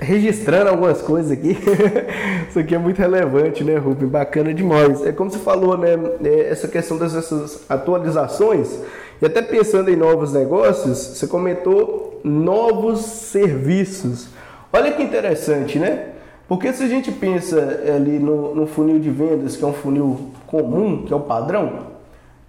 registrando 0.00 0.70
algumas 0.70 1.02
coisas 1.02 1.30
aqui. 1.30 1.56
Isso 2.48 2.58
aqui 2.58 2.74
é 2.74 2.78
muito 2.78 2.98
relevante, 2.98 3.62
né, 3.62 3.76
Rubem? 3.76 4.08
Bacana 4.08 4.52
demais. 4.52 5.04
É 5.06 5.12
como 5.12 5.30
você 5.30 5.38
falou, 5.38 5.76
né? 5.76 5.90
É, 6.24 6.48
essa 6.48 6.66
questão 6.66 6.96
dessas 6.96 7.64
atualizações 7.68 8.80
e 9.20 9.26
até 9.26 9.42
pensando 9.42 9.90
em 9.90 9.96
novos 9.96 10.32
negócios, 10.32 10.98
você 10.98 11.26
comentou 11.26 12.20
novos 12.24 13.00
serviços. 13.00 14.28
Olha 14.72 14.92
que 14.92 15.02
interessante, 15.02 15.78
né? 15.78 16.06
Porque 16.48 16.72
se 16.72 16.82
a 16.82 16.88
gente 16.88 17.12
pensa 17.12 17.82
ali 17.94 18.18
no, 18.18 18.54
no 18.54 18.66
funil 18.66 18.98
de 18.98 19.10
vendas, 19.10 19.56
que 19.56 19.62
é 19.62 19.66
um 19.66 19.74
funil 19.74 20.30
comum, 20.46 21.04
que 21.04 21.12
é 21.12 21.16
o 21.16 21.20
padrão, 21.20 21.90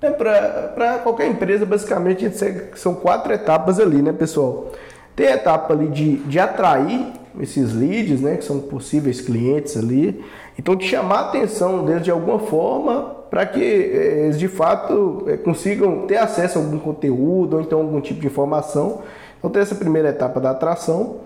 né, 0.02 0.10
para 0.12 1.00
qualquer 1.04 1.28
empresa, 1.28 1.66
basicamente, 1.66 2.32
são 2.76 2.96
quatro 2.96 3.34
etapas 3.34 3.80
ali, 3.80 4.02
né, 4.02 4.14
pessoal? 4.14 4.72
Tem 5.16 5.28
a 5.28 5.36
etapa 5.36 5.74
ali 5.74 5.88
de, 5.88 6.16
de 6.18 6.40
atrair 6.40 7.21
esses 7.40 7.74
leads, 7.74 8.22
né, 8.22 8.38
que 8.38 8.44
são 8.44 8.60
possíveis 8.60 9.22
clientes 9.22 9.78
ali. 9.78 10.24
Então, 10.58 10.76
de 10.76 10.86
chamar 10.86 11.16
a 11.16 11.30
atenção 11.30 11.86
deles 11.86 12.04
de 12.04 12.12
alguma 12.12 12.40
forma 12.40 13.16
para 13.30 13.46
que 13.46 13.64
eh, 13.64 14.26
eles 14.26 14.38
de 14.38 14.48
fato 14.48 15.24
eh, 15.28 15.38
consigam 15.38 16.06
ter 16.06 16.18
acesso 16.18 16.60
a 16.60 16.62
algum 16.62 16.78
conteúdo 16.78 17.56
ou 17.56 17.62
então 17.62 17.80
algum 17.80 18.02
tipo 18.02 18.20
de 18.20 18.28
informação. 18.28 19.02
Então, 19.38 19.50
tem 19.50 19.62
essa 19.62 19.76
primeira 19.76 20.10
etapa 20.10 20.40
da 20.40 20.52
atração. 20.52 21.18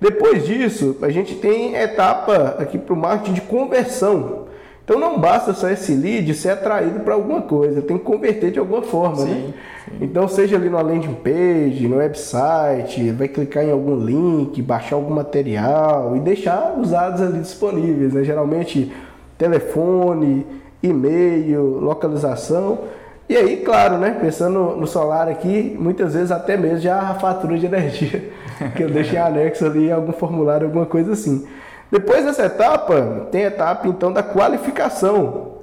Depois 0.00 0.44
disso, 0.44 0.96
a 1.02 1.08
gente 1.08 1.36
tem 1.36 1.74
etapa 1.76 2.56
aqui 2.58 2.78
para 2.78 2.92
o 2.92 2.96
marketing 2.96 3.32
de 3.32 3.40
conversão. 3.40 4.44
Então 4.84 5.00
não 5.00 5.18
basta 5.18 5.54
só 5.54 5.70
esse 5.70 5.94
lead 5.94 6.34
ser 6.34 6.50
atraído 6.50 7.00
para 7.00 7.14
alguma 7.14 7.40
coisa, 7.40 7.80
tem 7.80 7.96
que 7.96 8.04
converter 8.04 8.50
de 8.50 8.58
alguma 8.58 8.82
forma, 8.82 9.24
né? 9.24 9.34
sim, 9.34 9.40
né? 9.46 9.54
Sim. 9.86 9.98
Então 10.02 10.28
seja 10.28 10.56
ali 10.56 10.68
no 10.68 10.76
landing 10.76 11.14
page, 11.14 11.88
no 11.88 11.96
website, 11.96 13.10
vai 13.12 13.28
clicar 13.28 13.64
em 13.64 13.70
algum 13.70 13.96
link, 13.96 14.60
baixar 14.60 14.96
algum 14.96 15.14
material 15.14 16.14
e 16.16 16.20
deixar 16.20 16.78
os 16.78 16.90
dados 16.90 17.22
ali 17.22 17.38
disponíveis, 17.38 18.12
né? 18.12 18.22
Geralmente 18.24 18.92
telefone, 19.38 20.46
e-mail, 20.82 21.62
localização. 21.80 22.80
E 23.26 23.36
aí, 23.36 23.62
claro, 23.64 23.96
né? 23.96 24.14
Pensando 24.20 24.76
no 24.76 24.86
solar 24.86 25.28
aqui, 25.28 25.74
muitas 25.80 26.12
vezes 26.12 26.30
até 26.30 26.58
mesmo 26.58 26.80
já 26.80 27.00
a 27.00 27.14
fatura 27.14 27.58
de 27.58 27.64
energia, 27.64 28.30
que 28.76 28.82
eu 28.82 28.90
deixei 28.90 29.18
anexo 29.18 29.64
ali 29.64 29.88
em 29.88 29.92
algum 29.92 30.12
formulário, 30.12 30.66
alguma 30.66 30.84
coisa 30.84 31.12
assim. 31.12 31.46
Depois 31.94 32.24
dessa 32.24 32.46
etapa, 32.46 33.28
tem 33.30 33.44
a 33.44 33.46
etapa 33.46 33.86
então 33.86 34.12
da 34.12 34.20
qualificação, 34.20 35.58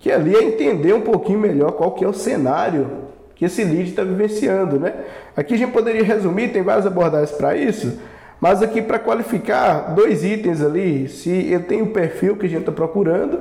que 0.00 0.10
ali 0.10 0.34
é 0.34 0.42
entender 0.42 0.94
um 0.94 1.02
pouquinho 1.02 1.38
melhor 1.38 1.72
qual 1.72 1.90
que 1.90 2.02
é 2.02 2.08
o 2.08 2.14
cenário 2.14 2.88
que 3.34 3.44
esse 3.44 3.62
lead 3.62 3.90
está 3.90 4.02
vivenciando, 4.02 4.80
né? 4.80 4.94
Aqui 5.36 5.52
a 5.52 5.58
gente 5.58 5.72
poderia 5.72 6.02
resumir, 6.02 6.48
tem 6.48 6.62
várias 6.62 6.86
abordagens 6.86 7.30
para 7.32 7.54
isso, 7.54 7.98
mas 8.40 8.62
aqui 8.62 8.80
para 8.80 8.98
qualificar 8.98 9.94
dois 9.94 10.24
itens 10.24 10.62
ali, 10.62 11.10
se 11.10 11.52
eu 11.52 11.64
tenho 11.64 11.84
o 11.84 11.90
perfil 11.90 12.36
que 12.36 12.46
a 12.46 12.48
gente 12.48 12.60
está 12.60 12.72
procurando 12.72 13.40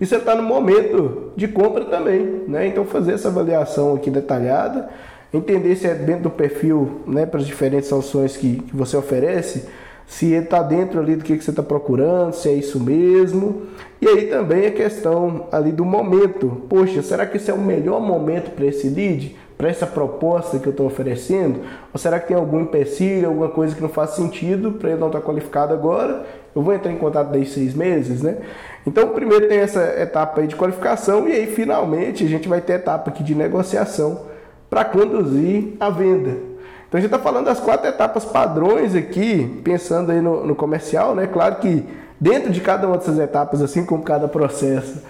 e 0.00 0.06
você 0.06 0.16
está 0.16 0.34
no 0.34 0.42
momento 0.42 1.32
de 1.36 1.46
compra 1.46 1.84
também, 1.84 2.44
né? 2.48 2.66
Então 2.66 2.86
fazer 2.86 3.12
essa 3.12 3.28
avaliação 3.28 3.94
aqui 3.94 4.08
detalhada, 4.08 4.88
entender 5.34 5.76
se 5.76 5.86
é 5.86 5.92
dentro 5.92 6.22
do 6.22 6.30
perfil, 6.30 7.02
né, 7.06 7.26
para 7.26 7.40
as 7.40 7.46
diferentes 7.46 7.90
soluções 7.90 8.38
que, 8.38 8.62
que 8.62 8.74
você 8.74 8.96
oferece, 8.96 9.68
se 10.06 10.32
ele 10.32 10.44
está 10.44 10.62
dentro 10.62 11.00
ali 11.00 11.16
do 11.16 11.24
que, 11.24 11.36
que 11.36 11.44
você 11.44 11.50
está 11.50 11.62
procurando, 11.62 12.32
se 12.32 12.48
é 12.48 12.52
isso 12.52 12.78
mesmo. 12.78 13.62
E 14.00 14.06
aí 14.06 14.26
também 14.26 14.66
a 14.66 14.70
questão 14.70 15.46
ali 15.50 15.72
do 15.72 15.84
momento. 15.84 16.62
Poxa, 16.68 17.02
será 17.02 17.26
que 17.26 17.36
esse 17.36 17.50
é 17.50 17.54
o 17.54 17.58
melhor 17.58 18.00
momento 18.00 18.50
para 18.50 18.66
esse 18.66 18.88
lead? 18.88 19.36
Para 19.56 19.68
essa 19.68 19.86
proposta 19.86 20.58
que 20.58 20.66
eu 20.66 20.72
estou 20.72 20.86
oferecendo? 20.86 21.60
Ou 21.92 21.98
será 21.98 22.20
que 22.20 22.28
tem 22.28 22.36
algum 22.36 22.60
empecilho, 22.60 23.28
alguma 23.28 23.48
coisa 23.48 23.74
que 23.74 23.80
não 23.80 23.88
faz 23.88 24.10
sentido 24.10 24.72
para 24.72 24.90
ele 24.90 25.00
não 25.00 25.06
estar 25.06 25.20
tá 25.20 25.26
qualificado 25.26 25.72
agora? 25.72 26.26
Eu 26.54 26.62
vou 26.62 26.74
entrar 26.74 26.92
em 26.92 26.98
contato 26.98 27.30
daí 27.30 27.46
seis 27.46 27.74
meses, 27.74 28.22
né? 28.22 28.38
Então, 28.86 29.08
primeiro 29.08 29.48
tem 29.48 29.58
essa 29.58 29.82
etapa 29.98 30.40
aí 30.40 30.46
de 30.46 30.54
qualificação 30.54 31.26
e 31.28 31.32
aí 31.32 31.46
finalmente 31.46 32.24
a 32.24 32.28
gente 32.28 32.48
vai 32.48 32.60
ter 32.60 32.74
a 32.74 32.76
etapa 32.76 33.10
aqui 33.10 33.22
de 33.22 33.34
negociação 33.34 34.26
para 34.68 34.84
conduzir 34.84 35.74
a 35.80 35.88
venda. 35.88 36.53
Então 36.94 37.00
a 37.00 37.02
gente 37.02 37.12
está 37.12 37.18
falando 37.18 37.46
das 37.46 37.58
quatro 37.58 37.88
etapas 37.88 38.24
padrões 38.24 38.94
aqui, 38.94 39.60
pensando 39.64 40.12
aí 40.12 40.20
no, 40.20 40.46
no, 40.46 40.54
comercial, 40.54 41.12
né? 41.12 41.26
Claro 41.26 41.56
que 41.56 41.84
dentro 42.20 42.52
de 42.52 42.60
cada 42.60 42.86
uma 42.86 42.96
dessas 42.96 43.18
etapas, 43.18 43.60
assim 43.60 43.84
como 43.84 44.04
cada 44.04 44.28
processo, 44.28 45.02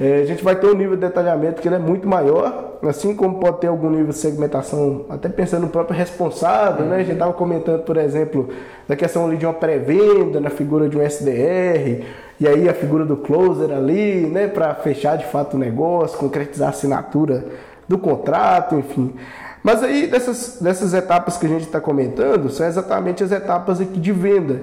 É, 0.00 0.22
a 0.22 0.26
gente 0.26 0.44
vai 0.44 0.54
ter 0.56 0.66
um 0.66 0.74
nível 0.74 0.94
de 0.94 1.00
detalhamento 1.00 1.62
que 1.62 1.68
ele 1.68 1.74
é 1.74 1.78
muito 1.78 2.06
maior, 2.06 2.78
assim 2.82 3.14
como 3.14 3.38
pode 3.38 3.60
ter 3.60 3.66
algum 3.66 3.88
nível 3.88 4.08
de 4.08 4.16
segmentação, 4.16 5.06
até 5.08 5.28
pensando 5.28 5.62
no 5.62 5.68
próprio 5.68 5.96
responsável, 5.96 6.84
né? 6.86 6.96
A 6.96 6.98
gente 7.00 7.12
estava 7.12 7.32
comentando, 7.32 7.82
por 7.82 7.96
exemplo, 7.98 8.48
da 8.88 8.94
questão 8.96 9.26
ali 9.26 9.36
de 9.36 9.46
uma 9.46 9.54
pré-venda, 9.54 10.40
na 10.40 10.50
figura 10.50 10.88
de 10.88 10.98
um 10.98 11.02
SDR, 11.02 12.04
e 12.40 12.46
aí 12.48 12.68
a 12.68 12.74
figura 12.74 13.04
do 13.04 13.16
closer 13.16 13.70
ali, 13.72 14.26
né, 14.26 14.48
para 14.48 14.74
fechar 14.74 15.16
de 15.16 15.26
fato 15.26 15.54
o 15.54 15.58
negócio, 15.58 16.18
concretizar 16.18 16.68
a 16.68 16.70
assinatura 16.70 17.44
do 17.88 17.98
contrato, 17.98 18.74
enfim. 18.74 19.14
Mas 19.62 19.82
aí 19.82 20.06
dessas, 20.06 20.58
dessas 20.60 20.94
etapas 20.94 21.36
que 21.36 21.46
a 21.46 21.48
gente 21.48 21.64
está 21.64 21.80
comentando, 21.80 22.50
são 22.50 22.66
exatamente 22.66 23.24
as 23.24 23.32
etapas 23.32 23.80
aqui 23.80 23.98
de 23.98 24.12
venda. 24.12 24.62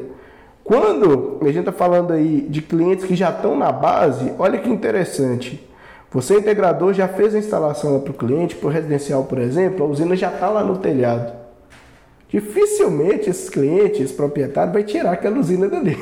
Quando 0.64 1.40
a 1.42 1.46
gente 1.46 1.60
está 1.60 1.72
falando 1.72 2.14
aí 2.14 2.42
de 2.50 2.62
clientes 2.62 3.06
que 3.06 3.16
já 3.16 3.30
estão 3.30 3.58
na 3.58 3.72
base, 3.72 4.34
olha 4.40 4.58
que 4.58 4.70
interessante. 4.70 5.68
Você, 6.10 6.38
integrador, 6.38 6.94
já 6.94 7.08
fez 7.08 7.36
a 7.36 7.40
instalação 7.40 8.00
para 8.00 8.12
o 8.12 8.14
cliente, 8.14 8.56
para 8.56 8.68
o 8.68 8.72
residencial, 8.72 9.24
por 9.24 9.40
exemplo, 9.40 9.84
a 9.84 9.90
usina 9.90 10.16
já 10.16 10.30
está 10.30 10.48
lá 10.48 10.64
no 10.64 10.78
telhado. 10.78 11.34
Dificilmente 12.30 13.30
esses 13.30 13.50
clientes, 13.50 14.02
esse 14.02 14.14
proprietário, 14.14 14.74
vai 14.74 14.84
tirar 14.84 15.12
aquela 15.12 15.38
usina 15.38 15.68
dali. 15.68 15.96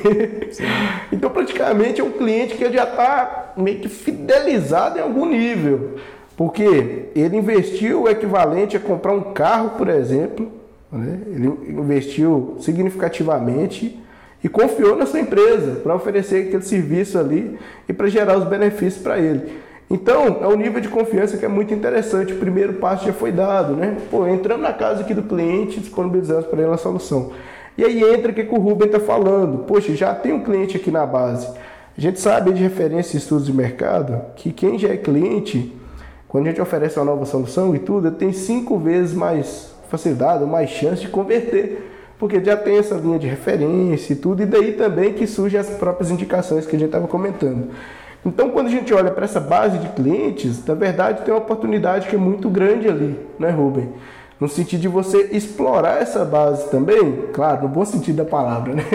Sim. 0.52 0.64
Então, 1.12 1.30
praticamente, 1.30 2.00
é 2.00 2.04
um 2.04 2.12
cliente 2.12 2.56
que 2.56 2.72
já 2.72 2.84
está 2.84 3.54
meio 3.58 3.80
que 3.80 3.89
fidelizado 3.89 4.98
em 4.98 5.02
algum 5.02 5.26
nível. 5.26 5.96
Porque 6.42 7.10
ele 7.16 7.38
investiu 7.38 8.02
o 8.02 8.10
equivalente 8.10 8.76
a 8.76 8.80
comprar 8.80 9.14
um 9.14 9.32
carro, 9.32 9.78
por 9.78 9.88
exemplo, 9.88 10.52
né? 10.92 11.20
ele 11.28 11.48
investiu 11.70 12.56
significativamente 12.60 14.00
e 14.44 14.50
confiou 14.50 14.96
na 14.96 15.06
sua 15.06 15.20
empresa 15.20 15.82
para 15.82 15.94
oferecer 15.94 16.48
aquele 16.48 16.64
serviço 16.64 17.20
ali 17.20 17.60
e 17.88 17.94
para 17.94 18.08
gerar 18.08 18.39
os 18.39 18.46
benefícios 18.46 19.04
para 19.04 19.20
ele. 19.20 19.52
Então, 19.88 20.39
é 20.42 20.48
um 20.48 20.56
nível 20.56 20.82
de 20.82 20.88
confiança 20.89 21.38
que 21.38 21.46
é 21.46 21.48
muito 21.48 21.76
interessante. 21.76 22.34
O 22.34 22.38
primeiro 22.38 22.74
passo 22.74 23.06
já 23.06 23.14
foi 23.14 23.32
dado, 23.32 23.76
né? 23.76 23.98
Pô, 24.10 24.28
entramos 24.28 24.64
na 24.64 24.74
casa 24.74 25.02
aqui 25.02 25.14
do 25.14 25.22
cliente, 25.22 25.80
disponibilizamos 25.80 26.48
para 26.48 26.60
ele 26.60 26.72
a 26.72 26.78
solução. 26.78 27.34
E 27.78 27.86
aí 27.86 28.04
entra 28.04 28.32
o 28.32 28.34
que, 28.34 28.46
que 28.46 28.56
o 28.56 28.58
Ruben 28.58 28.88
está 28.88 29.00
falando. 29.00 29.60
Poxa, 29.66 29.94
já 29.94 30.16
tem 30.16 30.34
um 30.34 30.44
cliente 30.44 30.76
aqui 30.76 30.89
na 30.89 31.06
base. 31.06 31.48
A 31.96 32.02
gente 32.02 32.20
sabe 32.20 32.52
de 32.52 32.64
referência 32.64 33.16
e 33.16 33.20
estudos 33.20 33.46
de 33.46 33.54
mercado 33.54 34.20
que 34.36 34.52
quem 34.52 34.80
já 34.80 34.89
é 34.89 34.98
cliente, 34.98 35.80
quando 36.32 36.47
a 36.47 36.49
gente 36.49 36.61
oferece 36.61 36.97
uma 36.97 37.05
nova 37.05 37.25
solução 37.25 37.75
e 37.75 37.79
tudo, 37.79 38.09
tem 38.09 38.34
cinco 38.34 38.79
vezes 38.79 39.13
mais 39.13 39.75
facilidade, 39.89 40.43
mais 40.45 40.71
chance 40.71 41.01
de 41.01 41.09
converter 41.09 41.91
porque 42.21 42.39
já 42.39 42.55
tem 42.55 42.77
essa 42.77 42.93
linha 42.93 43.17
de 43.17 43.25
referência 43.25 44.13
e 44.13 44.15
tudo, 44.15 44.43
e 44.43 44.45
daí 44.45 44.73
também 44.73 45.11
que 45.11 45.25
surgem 45.25 45.59
as 45.59 45.71
próprias 45.71 46.11
indicações 46.11 46.67
que 46.67 46.75
a 46.75 46.77
gente 46.77 46.89
estava 46.89 47.07
comentando. 47.07 47.69
Então, 48.23 48.51
quando 48.51 48.67
a 48.67 48.69
gente 48.69 48.93
olha 48.93 49.09
para 49.09 49.25
essa 49.25 49.39
base 49.39 49.79
de 49.79 49.89
clientes, 49.89 50.63
na 50.63 50.75
verdade 50.75 51.23
tem 51.23 51.34
uma 51.34 51.39
oportunidade 51.39 52.07
que 52.07 52.15
é 52.15 52.19
muito 52.19 52.47
grande 52.47 52.88
ali, 52.88 53.19
né, 53.39 53.49
Rubem? 53.49 53.89
No 54.39 54.47
sentido 54.47 54.82
de 54.82 54.88
você 54.88 55.29
explorar 55.32 55.99
essa 55.99 56.23
base 56.23 56.69
também, 56.69 57.23
claro, 57.34 57.63
no 57.63 57.69
bom 57.69 57.84
sentido 57.84 58.17
da 58.17 58.25
palavra, 58.25 58.73
né? 58.77 58.86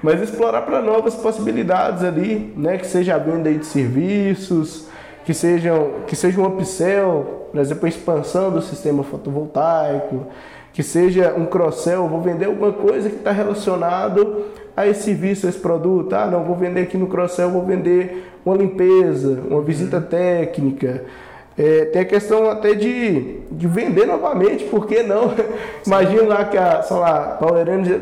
Mas 0.00 0.22
explorar 0.22 0.62
para 0.62 0.80
novas 0.80 1.16
possibilidades 1.16 2.04
ali, 2.04 2.54
né? 2.56 2.78
Que 2.78 2.86
seja 2.86 3.16
a 3.16 3.18
venda 3.18 3.52
de 3.52 3.66
serviços, 3.66 4.86
que 5.24 5.34
sejam 5.34 5.90
que 6.06 6.16
seja 6.16 6.40
um 6.40 6.46
upsell, 6.46 7.48
por 7.52 7.60
exemplo, 7.60 7.86
a 7.86 7.88
expansão 7.88 8.50
do 8.50 8.62
sistema 8.62 9.02
fotovoltaico, 9.02 10.26
que 10.72 10.82
seja 10.82 11.34
um 11.36 11.46
cross-sell, 11.46 12.06
vou 12.08 12.20
vender 12.20 12.46
alguma 12.46 12.72
coisa 12.72 13.10
que 13.10 13.16
está 13.16 13.32
relacionado 13.32 14.44
a 14.76 14.86
esse 14.86 15.02
serviço, 15.02 15.46
a 15.46 15.50
esse 15.50 15.58
produto. 15.58 16.12
Ah, 16.14 16.26
não, 16.26 16.44
vou 16.44 16.56
vender 16.56 16.82
aqui 16.82 16.96
no 16.96 17.06
cross-sell, 17.06 17.50
vou 17.50 17.64
vender 17.64 18.24
uma 18.44 18.56
limpeza, 18.56 19.40
uma 19.48 19.60
visita 19.60 19.96
uhum. 19.96 20.02
técnica. 20.02 21.04
É, 21.58 21.86
tem 21.86 22.02
a 22.02 22.04
questão 22.04 22.48
até 22.48 22.74
de, 22.74 23.40
de 23.50 23.66
vender 23.66 24.06
novamente, 24.06 24.64
por 24.64 24.86
que 24.86 25.02
não? 25.02 25.34
Imagina 25.84 26.22
lá 26.22 26.44
que 26.44 26.56
a, 26.56 26.82
sei 26.82 26.96
lá, 26.96 27.38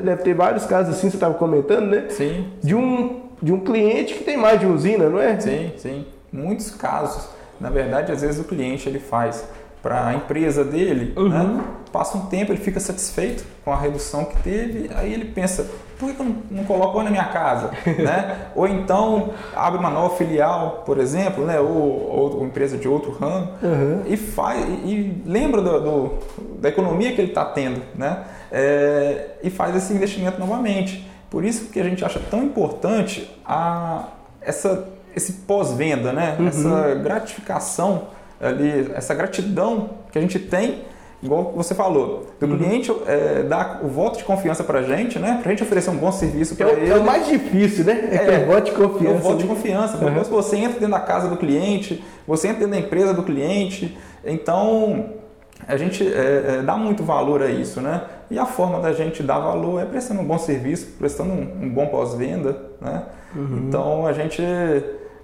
deve 0.04 0.22
ter 0.22 0.34
vários 0.34 0.64
casos 0.66 0.94
assim, 0.94 1.10
você 1.10 1.16
estava 1.16 1.34
comentando, 1.34 1.86
né? 1.86 2.04
Sim. 2.10 2.46
De 2.62 2.74
um, 2.74 3.22
de 3.42 3.52
um 3.52 3.60
cliente 3.60 4.14
que 4.14 4.22
tem 4.22 4.36
mais 4.36 4.60
de 4.60 4.66
usina, 4.66 5.08
não 5.08 5.20
é? 5.20 5.40
Sim, 5.40 5.72
sim. 5.76 6.04
Muitos 6.32 6.70
casos. 6.70 7.28
Na 7.60 7.70
verdade, 7.70 8.12
às 8.12 8.22
vezes 8.22 8.40
o 8.40 8.44
cliente 8.44 8.88
ele 8.88 9.00
faz 9.00 9.44
para 9.82 10.08
a 10.08 10.14
empresa 10.14 10.64
dele, 10.64 11.12
uhum. 11.16 11.28
né? 11.28 11.64
passa 11.92 12.18
um 12.18 12.26
tempo, 12.26 12.52
ele 12.52 12.60
fica 12.60 12.78
satisfeito 12.80 13.44
com 13.64 13.72
a 13.72 13.76
redução 13.76 14.24
que 14.24 14.36
teve, 14.42 14.90
aí 14.94 15.12
ele 15.12 15.26
pensa, 15.26 15.66
por 15.98 16.12
que 16.12 16.20
eu 16.20 16.26
não, 16.26 16.36
não 16.50 16.64
coloco 16.64 17.02
na 17.02 17.10
minha 17.10 17.24
casa? 17.24 17.70
né? 17.86 18.48
Ou 18.54 18.66
então 18.68 19.30
abre 19.54 19.78
uma 19.78 19.90
nova 19.90 20.16
filial, 20.16 20.82
por 20.84 20.98
exemplo, 20.98 21.44
né? 21.44 21.60
ou, 21.60 21.68
ou, 21.68 22.38
ou 22.38 22.46
empresa 22.46 22.76
de 22.76 22.88
outro 22.88 23.12
ramo, 23.12 23.52
uhum. 23.62 24.02
e, 24.06 24.16
faz, 24.16 24.64
e 24.84 25.22
lembra 25.24 25.62
do, 25.62 25.80
do, 25.80 26.18
da 26.60 26.68
economia 26.68 27.12
que 27.12 27.20
ele 27.20 27.30
está 27.30 27.44
tendo, 27.44 27.80
né? 27.94 28.24
É, 28.50 29.30
e 29.42 29.50
faz 29.50 29.76
esse 29.76 29.92
investimento 29.92 30.40
novamente. 30.40 31.08
Por 31.30 31.44
isso 31.44 31.70
que 31.70 31.78
a 31.78 31.84
gente 31.84 32.04
acha 32.04 32.18
tão 32.30 32.42
importante 32.42 33.30
a, 33.44 34.04
essa, 34.40 34.88
esse 35.18 35.32
pós-venda, 35.32 36.12
né? 36.12 36.36
Uhum. 36.38 36.48
essa 36.48 36.94
gratificação 36.94 38.08
ali, 38.40 38.90
essa 38.94 39.14
gratidão 39.14 39.90
que 40.10 40.18
a 40.18 40.20
gente 40.20 40.38
tem, 40.38 40.84
igual 41.22 41.52
você 41.54 41.74
falou, 41.74 42.26
do 42.40 42.46
uhum. 42.46 42.56
cliente 42.56 42.92
é, 43.06 43.42
dar 43.42 43.80
o 43.82 43.88
voto 43.88 44.18
de 44.18 44.24
confiança 44.24 44.62
para 44.62 44.78
a 44.78 44.82
gente, 44.82 45.18
né? 45.18 45.38
Para 45.42 45.50
a 45.50 45.54
gente 45.54 45.62
oferecer 45.62 45.90
um 45.90 45.96
bom 45.96 46.12
serviço 46.12 46.56
para 46.56 46.68
é, 46.68 46.72
ele. 46.72 46.90
É 46.90 46.96
o 46.96 47.04
mais 47.04 47.26
difícil, 47.26 47.84
né? 47.84 48.08
É, 48.10 48.34
é, 48.34 48.44
o 48.44 48.46
voto 48.46 48.64
de 48.64 48.72
confiança. 48.72 49.14
É 49.14 49.18
o 49.18 49.18
voto 49.18 49.36
de 49.38 49.44
né? 49.44 49.54
confiança. 49.54 49.96
Uhum. 49.98 50.22
Você 50.24 50.56
entra 50.56 50.80
dentro 50.80 50.90
da 50.90 51.00
casa 51.00 51.28
do 51.28 51.36
cliente, 51.36 52.02
você 52.26 52.48
entra 52.48 52.60
dentro 52.60 52.80
da 52.80 52.86
empresa 52.86 53.12
do 53.12 53.22
cliente, 53.22 53.98
então 54.24 55.18
a 55.66 55.76
gente 55.76 56.06
é, 56.06 56.58
é, 56.58 56.62
dá 56.62 56.76
muito 56.76 57.02
valor 57.02 57.42
a 57.42 57.48
isso, 57.50 57.80
né? 57.80 58.02
E 58.30 58.38
a 58.38 58.46
forma 58.46 58.80
da 58.80 58.92
gente 58.92 59.22
dar 59.22 59.38
valor 59.38 59.82
é 59.82 59.84
prestando 59.84 60.20
um 60.20 60.24
bom 60.24 60.38
serviço, 60.38 60.86
prestando 60.98 61.32
um, 61.32 61.64
um 61.64 61.68
bom 61.68 61.86
pós-venda, 61.86 62.56
né? 62.80 63.02
Uhum. 63.34 63.64
Então 63.66 64.06
a 64.06 64.12
gente 64.12 64.42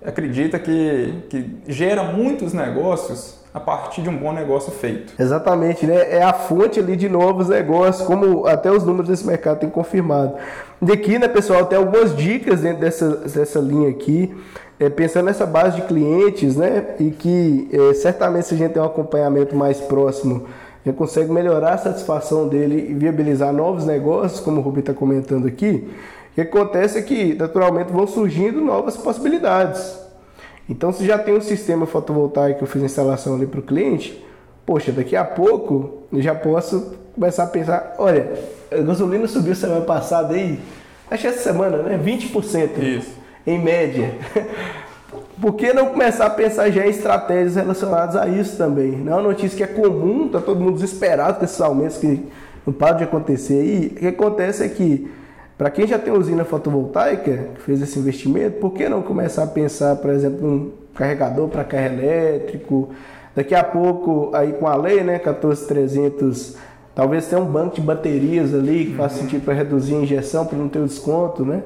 acredita 0.04 0.58
que, 0.58 1.14
que 1.28 1.56
gera 1.66 2.02
muitos 2.02 2.52
negócios 2.52 3.42
a 3.54 3.60
partir 3.60 4.02
de 4.02 4.08
um 4.08 4.16
bom 4.16 4.32
negócio 4.32 4.72
feito. 4.72 5.14
Exatamente, 5.16 5.86
né? 5.86 6.10
É 6.10 6.22
a 6.22 6.32
fonte 6.32 6.80
ali 6.80 6.96
de 6.96 7.08
novos 7.08 7.48
negócios, 7.48 8.04
como 8.04 8.46
até 8.46 8.70
os 8.70 8.84
números 8.84 9.08
desse 9.08 9.24
mercado 9.24 9.60
têm 9.60 9.70
confirmado. 9.70 10.34
E 10.82 10.90
aqui, 10.90 11.18
né, 11.20 11.28
pessoal, 11.28 11.64
tem 11.66 11.78
algumas 11.78 12.16
dicas 12.16 12.62
dentro 12.62 12.80
dessa, 12.80 13.08
dessa 13.16 13.60
linha 13.60 13.88
aqui, 13.88 14.34
é, 14.78 14.90
pensando 14.90 15.26
nessa 15.26 15.46
base 15.46 15.76
de 15.76 15.82
clientes, 15.82 16.56
né? 16.56 16.96
E 16.98 17.12
que 17.12 17.68
é, 17.72 17.94
certamente 17.94 18.48
se 18.48 18.54
a 18.54 18.58
gente 18.58 18.72
tem 18.72 18.82
um 18.82 18.86
acompanhamento 18.86 19.54
mais 19.54 19.80
próximo, 19.80 20.46
já 20.84 20.92
consegue 20.92 21.30
melhorar 21.30 21.74
a 21.74 21.78
satisfação 21.78 22.48
dele 22.48 22.88
e 22.90 22.92
viabilizar 22.94 23.52
novos 23.52 23.86
negócios, 23.86 24.40
como 24.40 24.58
o 24.58 24.62
Rubi 24.62 24.80
está 24.80 24.92
comentando 24.92 25.46
aqui. 25.46 25.88
O 26.34 26.36
que 26.36 26.40
acontece 26.40 26.98
é 26.98 27.02
que, 27.02 27.32
naturalmente, 27.34 27.92
vão 27.92 28.08
surgindo 28.08 28.60
novas 28.60 28.96
possibilidades. 28.96 29.96
Então, 30.68 30.92
se 30.92 31.06
já 31.06 31.16
tem 31.16 31.36
um 31.36 31.40
sistema 31.40 31.86
fotovoltaico 31.86 32.58
que 32.58 32.64
eu 32.64 32.68
fiz 32.68 32.82
a 32.82 32.86
instalação 32.86 33.36
ali 33.36 33.46
para 33.46 33.60
o 33.60 33.62
cliente, 33.62 34.20
poxa, 34.66 34.90
daqui 34.90 35.14
a 35.14 35.24
pouco 35.24 36.02
eu 36.12 36.20
já 36.20 36.34
posso 36.34 36.96
começar 37.14 37.44
a 37.44 37.46
pensar, 37.46 37.94
olha, 37.98 38.32
a 38.68 38.78
gasolina 38.78 39.28
subiu 39.28 39.54
semana 39.54 39.82
passada 39.82 40.34
aí, 40.34 40.58
acho 41.08 41.22
que 41.22 41.28
essa 41.28 41.40
semana, 41.40 41.76
né? 41.78 42.00
20%. 42.04 42.82
Isso. 42.82 43.12
Em 43.46 43.62
média. 43.62 44.14
Por 45.40 45.54
que 45.54 45.72
não 45.72 45.86
começar 45.86 46.26
a 46.26 46.30
pensar 46.30 46.68
já 46.70 46.84
em 46.84 46.90
estratégias 46.90 47.54
relacionadas 47.54 48.16
a 48.16 48.26
isso 48.26 48.56
também? 48.56 48.90
Não 48.90 49.12
é 49.12 49.16
uma 49.16 49.28
notícia 49.28 49.56
que 49.56 49.62
é 49.62 49.66
comum, 49.66 50.26
está 50.26 50.40
todo 50.40 50.58
mundo 50.58 50.74
desesperado 50.74 51.38
com 51.38 51.44
esses 51.44 51.60
aumentos 51.60 51.98
que 51.98 52.26
não 52.66 52.72
param 52.72 52.98
de 52.98 53.04
acontecer 53.04 53.60
aí. 53.60 53.92
O 53.94 54.00
que 54.00 54.06
acontece 54.08 54.64
é 54.64 54.68
que 54.68 55.08
para 55.56 55.70
quem 55.70 55.86
já 55.86 55.98
tem 55.98 56.12
usina 56.12 56.44
fotovoltaica, 56.44 57.48
que 57.54 57.60
fez 57.62 57.80
esse 57.80 57.98
investimento, 57.98 58.58
por 58.58 58.72
que 58.72 58.88
não 58.88 59.02
começar 59.02 59.44
a 59.44 59.46
pensar, 59.46 59.96
por 59.96 60.10
exemplo, 60.10 60.46
um 60.46 60.72
carregador 60.94 61.48
para 61.48 61.62
carro 61.62 61.86
elétrico? 61.86 62.90
Daqui 63.36 63.54
a 63.54 63.62
pouco, 63.62 64.30
aí 64.32 64.52
com 64.52 64.66
a 64.66 64.76
lei, 64.76 65.02
né, 65.02 65.18
14300, 65.18 66.56
talvez 66.94 67.26
tenha 67.26 67.40
um 67.40 67.46
banco 67.46 67.76
de 67.76 67.80
baterias 67.80 68.54
ali 68.54 68.86
que 68.86 68.90
uhum. 68.92 68.96
faça 68.96 69.18
sentido 69.18 69.44
para 69.44 69.54
reduzir 69.54 69.94
a 69.94 69.98
injeção, 69.98 70.44
para 70.46 70.58
não 70.58 70.68
ter 70.68 70.80
o 70.80 70.86
desconto, 70.86 71.44
né? 71.44 71.62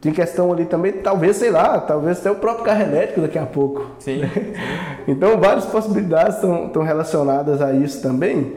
Tem 0.00 0.12
questão 0.12 0.52
ali 0.52 0.64
também, 0.64 0.92
talvez, 0.92 1.36
sei 1.36 1.50
lá, 1.50 1.80
talvez 1.80 2.20
até 2.20 2.30
o 2.30 2.36
próprio 2.36 2.64
carro 2.64 2.82
elétrico 2.82 3.20
daqui 3.20 3.38
a 3.38 3.46
pouco. 3.46 3.86
Sim. 3.98 4.20
então, 5.08 5.40
várias 5.40 5.66
possibilidades 5.66 6.36
estão 6.36 6.82
relacionadas 6.82 7.60
a 7.60 7.72
isso 7.72 8.00
também. 8.00 8.54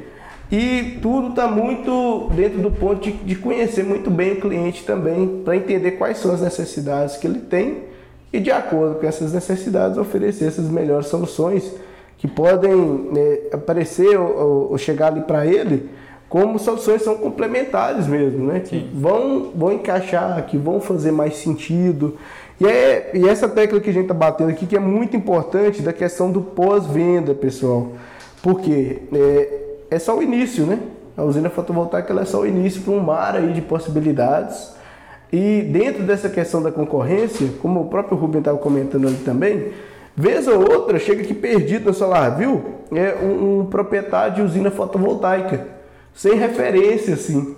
E 0.52 1.00
tudo 1.02 1.30
está 1.30 1.48
muito 1.48 2.30
dentro 2.36 2.60
do 2.60 2.70
ponto 2.70 3.02
de, 3.02 3.14
de, 3.14 3.36
conhecer 3.36 3.86
muito 3.86 4.12
bem 4.12 4.34
o 4.34 4.42
cliente 4.42 4.84
também, 4.84 5.42
para 5.46 5.56
entender 5.56 5.92
quais 5.92 6.18
são 6.18 6.34
as 6.34 6.42
necessidades 6.42 7.16
que 7.16 7.26
ele 7.26 7.40
tem 7.40 7.86
e, 8.34 8.40
de 8.40 8.52
acordo 8.52 8.96
com 8.96 9.08
essas 9.08 9.32
necessidades, 9.32 9.98
oferecer 9.98 10.46
essas 10.46 10.70
melhores 10.70 11.08
soluções 11.08 11.74
que 12.18 12.28
podem 12.28 12.76
né, 12.76 13.38
aparecer 13.54 14.20
ou, 14.20 14.72
ou, 14.72 14.78
chegar 14.78 15.08
ali 15.08 15.22
para 15.22 15.46
ele 15.46 15.90
como 16.28 16.60
soluções 16.60 17.02
são 17.02 17.18
complementares 17.18 18.08
mesmo, 18.08 18.48
né? 18.48 18.62
Que 18.62 18.90
vão, 18.94 19.52
vão 19.54 19.74
encaixar, 19.74 20.46
que 20.46 20.58
vão 20.58 20.80
fazer 20.80 21.12
mais 21.12 21.36
sentido. 21.36 22.18
E, 22.60 22.66
é, 22.66 23.12
e 23.14 23.28
essa 23.28 23.50
tecla 23.50 23.82
que 23.82 23.90
a 23.90 23.94
gente 23.94 24.04
está 24.04 24.14
batendo 24.14 24.50
aqui, 24.50 24.66
que 24.66 24.78
é 24.78 24.80
muito 24.80 25.16
importante, 25.18 25.82
da 25.82 25.92
questão 25.92 26.32
do 26.32 26.40
pós-venda, 26.42 27.34
pessoal. 27.34 27.92
Porque 28.42 29.00
é, 29.12 29.71
é 29.92 30.00
só 30.00 30.18
o 30.18 30.24
início, 30.24 30.66
né? 30.66 30.80
A 31.18 31.24
usina 31.24 31.50
fotovoltaica 31.50 32.14
ela 32.14 32.22
é 32.22 32.26
só 32.26 32.40
o 32.40 32.48
início 32.48 32.82
para 32.82 32.94
um 32.94 33.00
mar 33.02 33.36
aí 33.36 33.52
de 33.52 33.62
possibilidades. 33.62 34.74
E 35.32 35.62
dentro 35.64 36.04
dessa 36.04 36.30
questão 36.30 36.64
da 36.64 36.72
concorrência, 36.72 37.50
como 37.62 37.82
o 37.82 37.86
próprio 37.90 38.18
Rubem 38.18 38.40
estava 38.40 38.58
comentando 38.58 39.08
ali 39.08 39.18
também, 39.18 39.74
vez 40.16 40.48
ou 40.48 40.60
outra 40.60 40.98
chega 40.98 41.22
aqui 41.22 41.34
perdido 41.34 41.94
Solar 41.94 42.38
View 42.38 42.64
é 42.94 43.16
um, 43.22 43.60
um 43.60 43.66
proprietário 43.66 44.36
de 44.36 44.42
usina 44.42 44.72
fotovoltaica 44.72 45.68
sem 46.14 46.36
referência, 46.36 47.14
assim. 47.14 47.56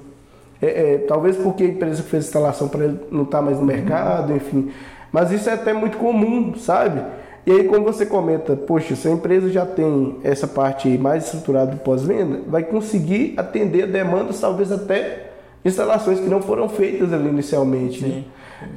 É, 0.61 0.93
é, 0.93 0.97
talvez 0.99 1.35
porque 1.35 1.63
a 1.63 1.67
empresa 1.67 2.01
que 2.01 2.09
fez 2.09 2.25
instalação 2.25 2.67
para 2.67 2.85
ele 2.85 2.99
não 3.11 3.23
está 3.23 3.41
mais 3.41 3.59
no 3.59 3.65
mercado, 3.65 4.35
enfim. 4.35 4.71
Mas 5.11 5.31
isso 5.31 5.49
é 5.49 5.53
até 5.53 5.73
muito 5.73 5.97
comum, 5.97 6.55
sabe? 6.55 7.01
E 7.45 7.51
aí, 7.51 7.63
como 7.65 7.83
você 7.83 8.05
comenta, 8.05 8.55
poxa, 8.55 8.95
se 8.95 9.07
a 9.07 9.11
empresa 9.11 9.49
já 9.49 9.65
tem 9.65 10.17
essa 10.23 10.47
parte 10.47 10.87
mais 10.97 11.25
estruturada 11.25 11.71
do 11.71 11.77
pós-venda, 11.77 12.39
vai 12.47 12.63
conseguir 12.63 13.33
atender 13.35 13.85
demandas, 13.87 14.39
talvez 14.39 14.71
até 14.71 15.31
instalações 15.65 16.19
que 16.19 16.29
não 16.29 16.41
foram 16.41 16.69
feitas 16.69 17.11
ali 17.11 17.27
inicialmente. 17.27 18.05
Né? 18.05 18.23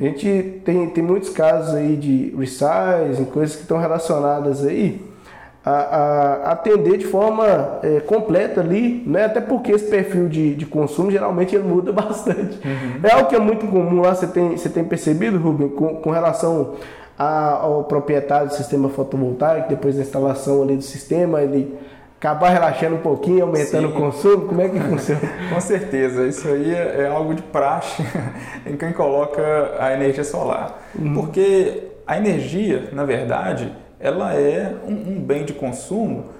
A 0.00 0.04
gente 0.04 0.60
tem, 0.64 0.88
tem 0.90 1.04
muitos 1.04 1.30
casos 1.30 1.74
aí 1.74 1.96
de 1.96 2.34
resizing, 2.36 3.24
coisas 3.26 3.54
que 3.54 3.62
estão 3.62 3.78
relacionadas 3.78 4.64
aí 4.64 5.00
a, 5.64 5.70
a 5.70 6.52
atender 6.52 6.96
de 6.96 7.06
forma 7.06 7.80
é, 7.82 7.98
completa 8.00 8.60
ali, 8.60 9.02
né? 9.04 9.24
até 9.24 9.40
porque 9.40 9.72
esse 9.72 9.90
perfil 9.90 10.28
de, 10.28 10.54
de 10.54 10.64
consumo 10.64 11.10
geralmente 11.10 11.56
ele 11.56 11.64
muda 11.64 11.90
bastante. 11.92 12.58
Uhum. 12.64 13.00
É 13.02 13.12
algo 13.12 13.28
que 13.28 13.34
é 13.34 13.40
muito 13.40 13.66
comum 13.66 14.00
lá, 14.00 14.14
você 14.14 14.28
tem, 14.28 14.56
você 14.56 14.68
tem 14.68 14.84
percebido, 14.84 15.38
Rubem, 15.38 15.68
com, 15.68 15.96
com 15.96 16.10
relação 16.10 16.74
a, 17.18 17.50
ao 17.62 17.84
proprietário 17.84 18.48
do 18.48 18.54
sistema 18.54 18.88
fotovoltaico, 18.88 19.68
depois 19.68 19.96
da 19.96 20.02
instalação 20.02 20.62
ali 20.62 20.76
do 20.76 20.82
sistema, 20.82 21.42
ele 21.42 21.78
acabar 22.18 22.50
relaxando 22.50 22.96
um 22.96 23.00
pouquinho, 23.00 23.44
aumentando 23.44 23.88
Sim. 23.88 23.94
o 23.94 23.96
consumo? 23.96 24.46
Como 24.46 24.60
é 24.60 24.68
que 24.68 24.80
funciona? 24.80 25.20
Com 25.52 25.60
certeza, 25.60 26.26
isso 26.26 26.48
aí 26.48 26.74
é, 26.74 27.02
é 27.02 27.06
algo 27.08 27.34
de 27.34 27.42
praxe 27.42 28.02
em 28.66 28.76
quem 28.76 28.92
coloca 28.92 29.42
a 29.78 29.92
energia 29.92 30.24
solar. 30.24 30.82
Uhum. 30.98 31.14
Porque 31.14 31.84
a 32.06 32.16
energia, 32.16 32.88
na 32.92 33.04
verdade, 33.04 33.72
ela 34.00 34.34
é 34.34 34.74
um, 34.86 35.16
um 35.16 35.20
bem 35.20 35.44
de 35.44 35.52
consumo 35.52 36.36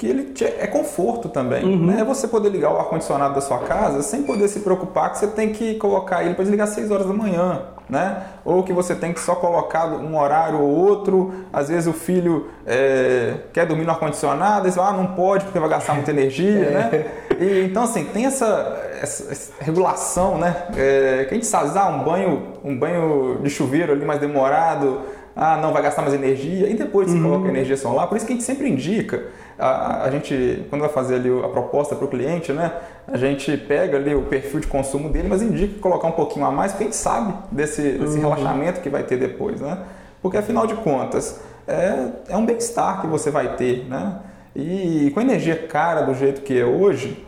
que 0.00 0.06
ele 0.06 0.32
te, 0.32 0.44
é 0.44 0.66
conforto 0.66 1.28
também. 1.28 1.62
Uhum. 1.62 1.86
Né? 1.86 2.00
É 2.00 2.04
você 2.04 2.26
poder 2.26 2.48
ligar 2.48 2.72
o 2.72 2.78
ar-condicionado 2.78 3.34
da 3.34 3.40
sua 3.42 3.58
casa 3.58 4.02
sem 4.02 4.22
poder 4.22 4.48
se 4.48 4.60
preocupar 4.60 5.12
que 5.12 5.18
você 5.18 5.26
tem 5.26 5.52
que 5.52 5.74
colocar 5.74 6.24
ele 6.24 6.32
para 6.32 6.44
desligar 6.44 6.66
às 6.66 6.74
6 6.74 6.90
horas 6.90 7.06
da 7.06 7.12
manhã. 7.12 7.64
Né? 7.86 8.22
Ou 8.44 8.62
que 8.62 8.72
você 8.72 8.94
tem 8.94 9.12
que 9.12 9.20
só 9.20 9.34
colocar 9.34 9.86
um 9.86 10.18
horário 10.18 10.60
ou 10.60 10.68
outro. 10.68 11.32
Às 11.52 11.68
vezes 11.68 11.86
o 11.86 11.92
filho 11.92 12.48
é, 12.66 13.34
quer 13.52 13.66
dormir 13.66 13.84
no 13.84 13.90
ar-condicionado, 13.90 14.68
e 14.68 14.72
fala, 14.72 14.90
ah, 14.90 14.92
não 14.92 15.08
pode 15.08 15.44
porque 15.44 15.58
vai 15.58 15.68
gastar 15.68 15.94
muita 15.94 16.10
energia. 16.10 16.64
é. 16.64 16.70
né? 16.70 17.04
E, 17.40 17.64
então, 17.64 17.84
assim, 17.84 18.04
tem 18.04 18.26
essa, 18.26 18.90
essa, 19.00 19.32
essa 19.32 19.52
regulação, 19.60 20.38
né? 20.38 20.66
É, 20.76 21.24
que 21.26 21.34
a 21.34 21.34
gente 21.34 21.46
sabe, 21.46 21.70
ah, 21.78 21.88
um 21.88 22.04
banho, 22.04 22.42
um 22.62 22.78
banho 22.78 23.40
de 23.42 23.48
chuveiro 23.48 23.92
ali 23.92 24.04
mais 24.04 24.20
demorado 24.20 25.00
ah, 25.34 25.56
não 25.56 25.72
vai 25.72 25.82
gastar 25.82 26.02
mais 26.02 26.14
energia, 26.14 26.68
e 26.68 26.74
depois 26.74 27.08
você 27.10 27.16
uhum. 27.16 27.22
coloca 27.22 27.48
energia 27.48 27.76
solar. 27.76 28.06
Por 28.08 28.16
isso 28.16 28.26
que 28.26 28.32
a 28.32 28.36
gente 28.36 28.44
sempre 28.44 28.68
indica, 28.68 29.24
a, 29.60 30.04
a 30.04 30.10
gente, 30.10 30.66
quando 30.70 30.80
vai 30.80 30.90
fazer 30.90 31.16
ali 31.16 31.28
a 31.44 31.48
proposta 31.48 31.94
para 31.94 32.04
o 32.04 32.08
cliente, 32.08 32.52
né, 32.52 32.72
a 33.06 33.16
gente 33.16 33.56
pega 33.56 33.96
ali 33.96 34.14
o 34.14 34.22
perfil 34.22 34.60
de 34.60 34.66
consumo 34.66 35.08
dele, 35.08 35.28
mas 35.28 35.42
indica 35.42 35.80
colocar 35.80 36.08
um 36.08 36.12
pouquinho 36.12 36.46
a 36.46 36.50
mais, 36.50 36.72
porque 36.72 36.84
a 36.84 36.86
gente 36.86 36.96
sabe 36.96 37.34
desse, 37.52 37.82
desse 37.82 38.16
uhum. 38.16 38.20
relaxamento 38.22 38.80
que 38.80 38.88
vai 38.88 39.02
ter 39.02 39.16
depois, 39.16 39.60
né? 39.60 39.78
Porque 40.22 40.36
afinal 40.36 40.66
de 40.66 40.74
contas, 40.74 41.40
é, 41.66 42.08
é 42.28 42.36
um 42.36 42.44
bem-estar 42.44 43.00
que 43.00 43.06
você 43.06 43.30
vai 43.30 43.56
ter, 43.56 43.86
né? 43.88 44.16
E 44.54 45.10
com 45.14 45.20
energia 45.20 45.56
cara 45.56 46.02
do 46.02 46.14
jeito 46.14 46.42
que 46.42 46.58
é 46.58 46.64
hoje, 46.64 47.24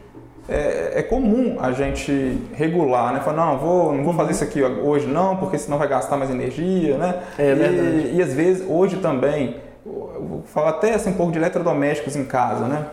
é, 0.48 0.92
é, 0.96 1.02
comum 1.02 1.56
a 1.60 1.72
gente 1.72 2.38
regular, 2.52 3.12
né? 3.12 3.20
Falar, 3.20 3.46
não, 3.46 3.58
vou, 3.58 3.94
não 3.94 4.04
vou 4.04 4.12
fazer 4.14 4.32
isso 4.32 4.44
aqui 4.44 4.62
hoje 4.62 5.06
não, 5.06 5.36
porque 5.36 5.56
senão 5.56 5.78
vai 5.78 5.88
gastar 5.88 6.16
mais 6.16 6.30
energia, 6.30 6.96
né? 6.98 7.22
É 7.38 7.54
verdade. 7.54 8.08
E, 8.08 8.16
e 8.16 8.22
às 8.22 8.34
vezes, 8.34 8.64
hoje 8.68 8.96
também, 8.96 9.56
vou 9.84 10.42
falar 10.46 10.70
até 10.70 10.94
assim, 10.94 11.10
um 11.10 11.14
pouco 11.14 11.32
de 11.32 11.38
eletrodomésticos 11.38 12.16
em 12.16 12.24
casa, 12.24 12.66
né? 12.66 12.86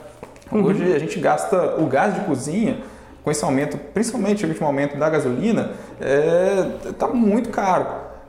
Uhum. 0.51 0.63
Hoje 0.63 0.93
a 0.93 0.99
gente 0.99 1.19
gasta 1.19 1.75
o 1.79 1.85
gás 1.85 2.15
de 2.15 2.21
cozinha, 2.21 2.77
com 3.23 3.29
esse 3.29 3.43
aumento, 3.43 3.77
principalmente 3.93 4.45
o 4.45 4.47
último 4.47 4.65
aumento 4.65 4.97
da 4.97 5.09
gasolina, 5.09 5.71
está 6.89 7.07
é, 7.07 7.13
muito 7.13 7.49
caro. 7.49 7.85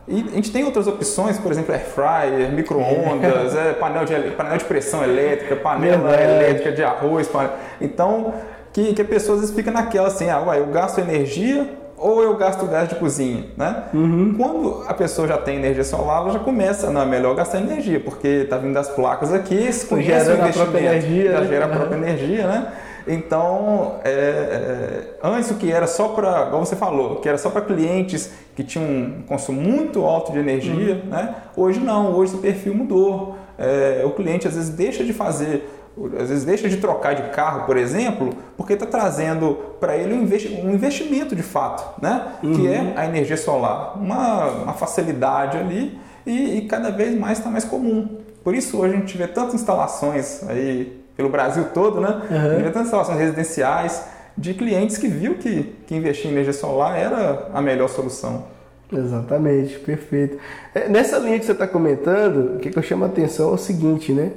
E 0.06 0.20
a 0.32 0.34
gente 0.34 0.50
tem 0.50 0.64
outras 0.64 0.86
opções, 0.86 1.38
por 1.38 1.52
exemplo, 1.52 1.72
air 1.72 1.84
fryer, 1.84 2.52
micro-ondas, 2.52 3.54
é, 3.56 3.72
panel, 3.74 4.04
de, 4.04 4.14
de 4.58 4.64
pressão 4.64 5.04
elétrica, 5.04 5.56
panela 5.56 6.12
elétrica 6.20 6.72
de 6.72 6.82
arroz. 6.82 7.28
Panela... 7.28 7.56
Então, 7.80 8.34
que, 8.72 8.92
que 8.92 9.02
a 9.02 9.04
pessoa 9.04 9.36
às 9.36 9.42
vezes 9.42 9.54
fica 9.54 9.70
naquela 9.70 10.08
assim, 10.08 10.28
ah, 10.28 10.42
uai, 10.42 10.58
eu 10.58 10.66
gasto 10.66 10.98
energia 10.98 11.79
ou 12.00 12.22
eu 12.22 12.34
gasto 12.36 12.66
gás 12.66 12.88
de 12.88 12.94
cozinha, 12.94 13.44
né? 13.56 13.84
Uhum. 13.92 14.34
Quando 14.36 14.84
a 14.88 14.94
pessoa 14.94 15.28
já 15.28 15.36
tem 15.36 15.56
energia 15.56 15.84
solar, 15.84 16.22
ela 16.22 16.32
já 16.32 16.38
começa, 16.38 16.90
não, 16.90 17.02
é 17.02 17.06
melhor 17.06 17.36
gastar 17.36 17.60
energia, 17.60 18.00
porque 18.00 18.26
está 18.26 18.56
vindo 18.56 18.72
das 18.72 18.88
placas 18.88 19.32
aqui, 19.32 19.70
se 19.70 19.86
conhece 19.86 20.30
o 20.30 20.34
investimento, 20.34 20.76
energia, 20.78 21.32
já 21.32 21.40
né? 21.40 21.46
gera 21.46 21.64
a 21.66 21.68
própria 21.68 21.98
uhum. 21.98 22.02
energia, 22.02 22.46
né? 22.46 22.72
Então, 23.06 23.96
é, 24.04 24.10
é, 24.10 25.08
antes 25.22 25.50
o 25.50 25.54
que 25.54 25.70
era 25.70 25.86
só 25.86 26.08
para, 26.08 26.46
como 26.46 26.64
você 26.64 26.76
falou, 26.76 27.16
que 27.16 27.28
era 27.28 27.38
só 27.38 27.50
para 27.50 27.60
clientes 27.62 28.30
que 28.54 28.64
tinham 28.64 28.86
um 28.86 29.22
consumo 29.26 29.60
muito 29.60 30.04
alto 30.04 30.32
de 30.32 30.38
energia, 30.38 31.02
uhum. 31.04 31.10
né? 31.10 31.34
Hoje 31.56 31.80
não, 31.80 32.14
hoje 32.14 32.34
o 32.34 32.38
perfil 32.38 32.74
mudou. 32.74 33.36
É, 33.58 34.02
o 34.06 34.10
cliente 34.12 34.48
às 34.48 34.54
vezes 34.54 34.70
deixa 34.70 35.04
de 35.04 35.12
fazer 35.12 35.68
às 36.18 36.28
vezes 36.28 36.44
deixa 36.44 36.68
de 36.68 36.76
trocar 36.78 37.14
de 37.14 37.22
carro, 37.30 37.66
por 37.66 37.76
exemplo, 37.76 38.30
porque 38.56 38.74
está 38.74 38.86
trazendo 38.86 39.54
para 39.78 39.96
ele 39.96 40.14
um, 40.14 40.72
investimento 40.72 41.34
de 41.34 41.42
fato, 41.42 42.00
né? 42.00 42.34
Uhum. 42.42 42.54
que 42.54 42.68
é 42.68 42.92
a 42.96 43.06
energia 43.06 43.36
solar. 43.36 43.98
Uma, 43.98 44.46
uma 44.48 44.72
facilidade 44.72 45.58
ali 45.58 45.98
e, 46.24 46.58
e 46.58 46.60
cada 46.62 46.90
vez 46.90 47.18
mais 47.18 47.38
está 47.38 47.50
mais 47.50 47.64
comum. 47.64 48.18
Por 48.42 48.54
isso 48.54 48.78
hoje 48.78 48.94
a 48.94 48.96
gente 48.98 49.16
vê 49.18 49.26
tantas 49.26 49.54
instalações 49.54 50.42
aí 50.48 51.00
pelo 51.16 51.28
Brasil 51.28 51.66
todo, 51.74 52.00
né? 52.00 52.22
Uhum. 52.30 52.36
A 52.36 52.48
gente 52.50 52.62
vê 52.62 52.70
tantas 52.70 52.86
instalações 52.86 53.18
residenciais 53.18 54.04
de 54.36 54.54
clientes 54.54 54.96
que 54.96 55.08
viu 55.08 55.34
que, 55.34 55.74
que 55.86 55.94
investir 55.94 56.28
em 56.30 56.32
energia 56.32 56.52
solar 56.52 56.98
era 56.98 57.48
a 57.52 57.60
melhor 57.60 57.88
solução. 57.88 58.44
Exatamente, 58.92 59.78
perfeito. 59.78 60.38
É, 60.74 60.88
nessa 60.88 61.18
linha 61.18 61.38
que 61.38 61.44
você 61.44 61.52
está 61.52 61.66
comentando, 61.66 62.56
o 62.56 62.58
que, 62.58 62.70
que 62.70 62.78
eu 62.78 62.82
chamo 62.82 63.04
a 63.04 63.06
atenção 63.06 63.50
é 63.50 63.52
o 63.52 63.58
seguinte, 63.58 64.12
né? 64.12 64.32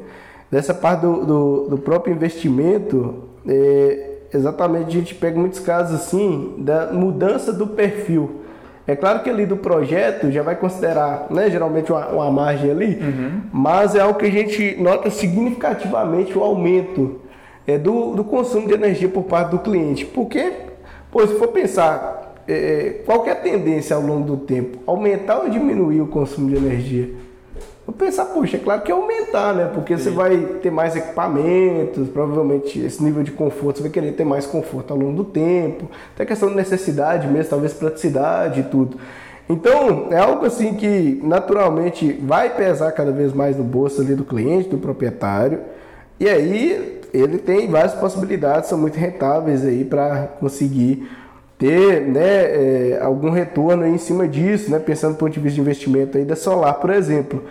Nessa 0.54 0.72
parte 0.72 1.02
do, 1.02 1.26
do, 1.26 1.68
do 1.70 1.78
próprio 1.80 2.14
investimento, 2.14 3.24
é, 3.48 4.18
exatamente 4.32 4.86
a 4.86 4.92
gente 4.92 5.16
pega 5.16 5.40
muitos 5.40 5.60
casos 5.60 6.00
assim 6.00 6.54
da 6.60 6.94
mudança 6.94 7.52
do 7.52 7.66
perfil. 7.66 8.42
É 8.86 8.96
claro 8.96 9.24
que 9.24 9.32
ali 9.32 9.48
do 9.48 9.58
projeto 9.58 10.30
já 10.30 10.44
vai 10.44 10.56
considerar, 10.56 11.26
né, 11.32 11.50
geralmente 11.50 11.92
uma, 11.92 12.08
uma 12.10 12.30
margem 12.30 12.70
ali, 12.70 13.00
uhum. 13.02 13.42
mas 13.52 13.96
é 13.96 14.02
algo 14.02 14.20
que 14.20 14.28
a 14.28 14.32
gente 14.32 14.76
nota 14.80 15.10
significativamente 15.10 16.38
o 16.38 16.44
aumento 16.44 17.20
é, 17.66 17.80
do, 17.80 18.14
do 18.14 18.24
consumo 18.24 18.68
de 18.68 18.76
energia 18.76 19.10
por 19.10 19.24
parte 19.24 19.50
do 19.50 19.58
cliente. 19.58 20.06
Porque, 20.06 20.54
pô, 21.12 21.26
se 21.26 21.34
for 21.40 21.48
pensar, 21.48 22.36
é, 22.48 23.02
qual 23.08 23.26
é 23.26 23.32
a 23.32 23.36
tendência 23.36 23.96
ao 23.96 24.04
longo 24.04 24.24
do 24.24 24.38
tempo? 24.38 24.78
Aumentar 24.86 25.40
ou 25.40 25.50
diminuir 25.50 26.00
o 26.00 26.06
consumo 26.06 26.48
de 26.48 26.58
energia? 26.58 27.10
Vou 27.86 27.94
pensar, 27.94 28.26
puxa, 28.26 28.56
é 28.56 28.60
claro 28.60 28.82
que 28.82 28.92
é 28.92 28.96
aumentar, 28.96 29.54
né? 29.54 29.70
Porque 29.74 29.98
Sim. 29.98 30.04
você 30.04 30.10
vai 30.10 30.38
ter 30.62 30.72
mais 30.72 30.96
equipamentos, 30.96 32.08
provavelmente 32.08 32.80
esse 32.80 33.04
nível 33.04 33.24
de 33.24 33.32
conforto, 33.32 33.78
você 33.78 33.84
vai 33.84 33.92
querer 33.92 34.14
ter 34.14 34.24
mais 34.24 34.46
conforto 34.46 34.92
ao 34.92 34.98
longo 34.98 35.18
do 35.18 35.24
tempo. 35.26 35.90
Tem 36.16 36.24
a 36.24 36.28
questão 36.28 36.50
de 36.50 36.56
necessidade 36.56 37.28
mesmo, 37.28 37.50
talvez 37.50 37.74
praticidade 37.74 38.62
e 38.62 38.64
tudo. 38.64 38.98
Então, 39.50 40.08
é 40.12 40.18
algo 40.18 40.46
assim 40.46 40.76
que 40.76 41.20
naturalmente 41.22 42.14
vai 42.24 42.56
pesar 42.56 42.92
cada 42.94 43.12
vez 43.12 43.34
mais 43.34 43.58
no 43.58 43.64
bolso 43.64 44.02
ali 44.02 44.16
do 44.16 44.24
cliente, 44.24 44.70
do 44.70 44.78
proprietário. 44.78 45.60
E 46.18 46.30
aí 46.30 47.02
ele 47.14 47.38
tem 47.38 47.70
várias 47.70 47.94
possibilidades, 47.94 48.70
são 48.70 48.78
muito 48.78 48.98
rentáveis 48.98 49.66
aí 49.66 49.84
para 49.84 50.28
conseguir 50.40 51.08
ter 51.60 52.02
né, 52.02 52.22
é, 52.22 53.00
algum 53.02 53.30
retorno 53.30 53.86
em 53.86 53.98
cima 53.98 54.28
disso, 54.28 54.72
né, 54.72 54.80
pensando 54.80 55.14
do 55.14 55.18
ponto 55.18 55.32
de 55.32 55.40
vista 55.40 55.56
de 55.56 55.62
investimento 55.62 56.18
aí 56.18 56.26
da 56.26 56.36
solar, 56.36 56.76
por 56.76 56.90
exemplo. 56.90 57.44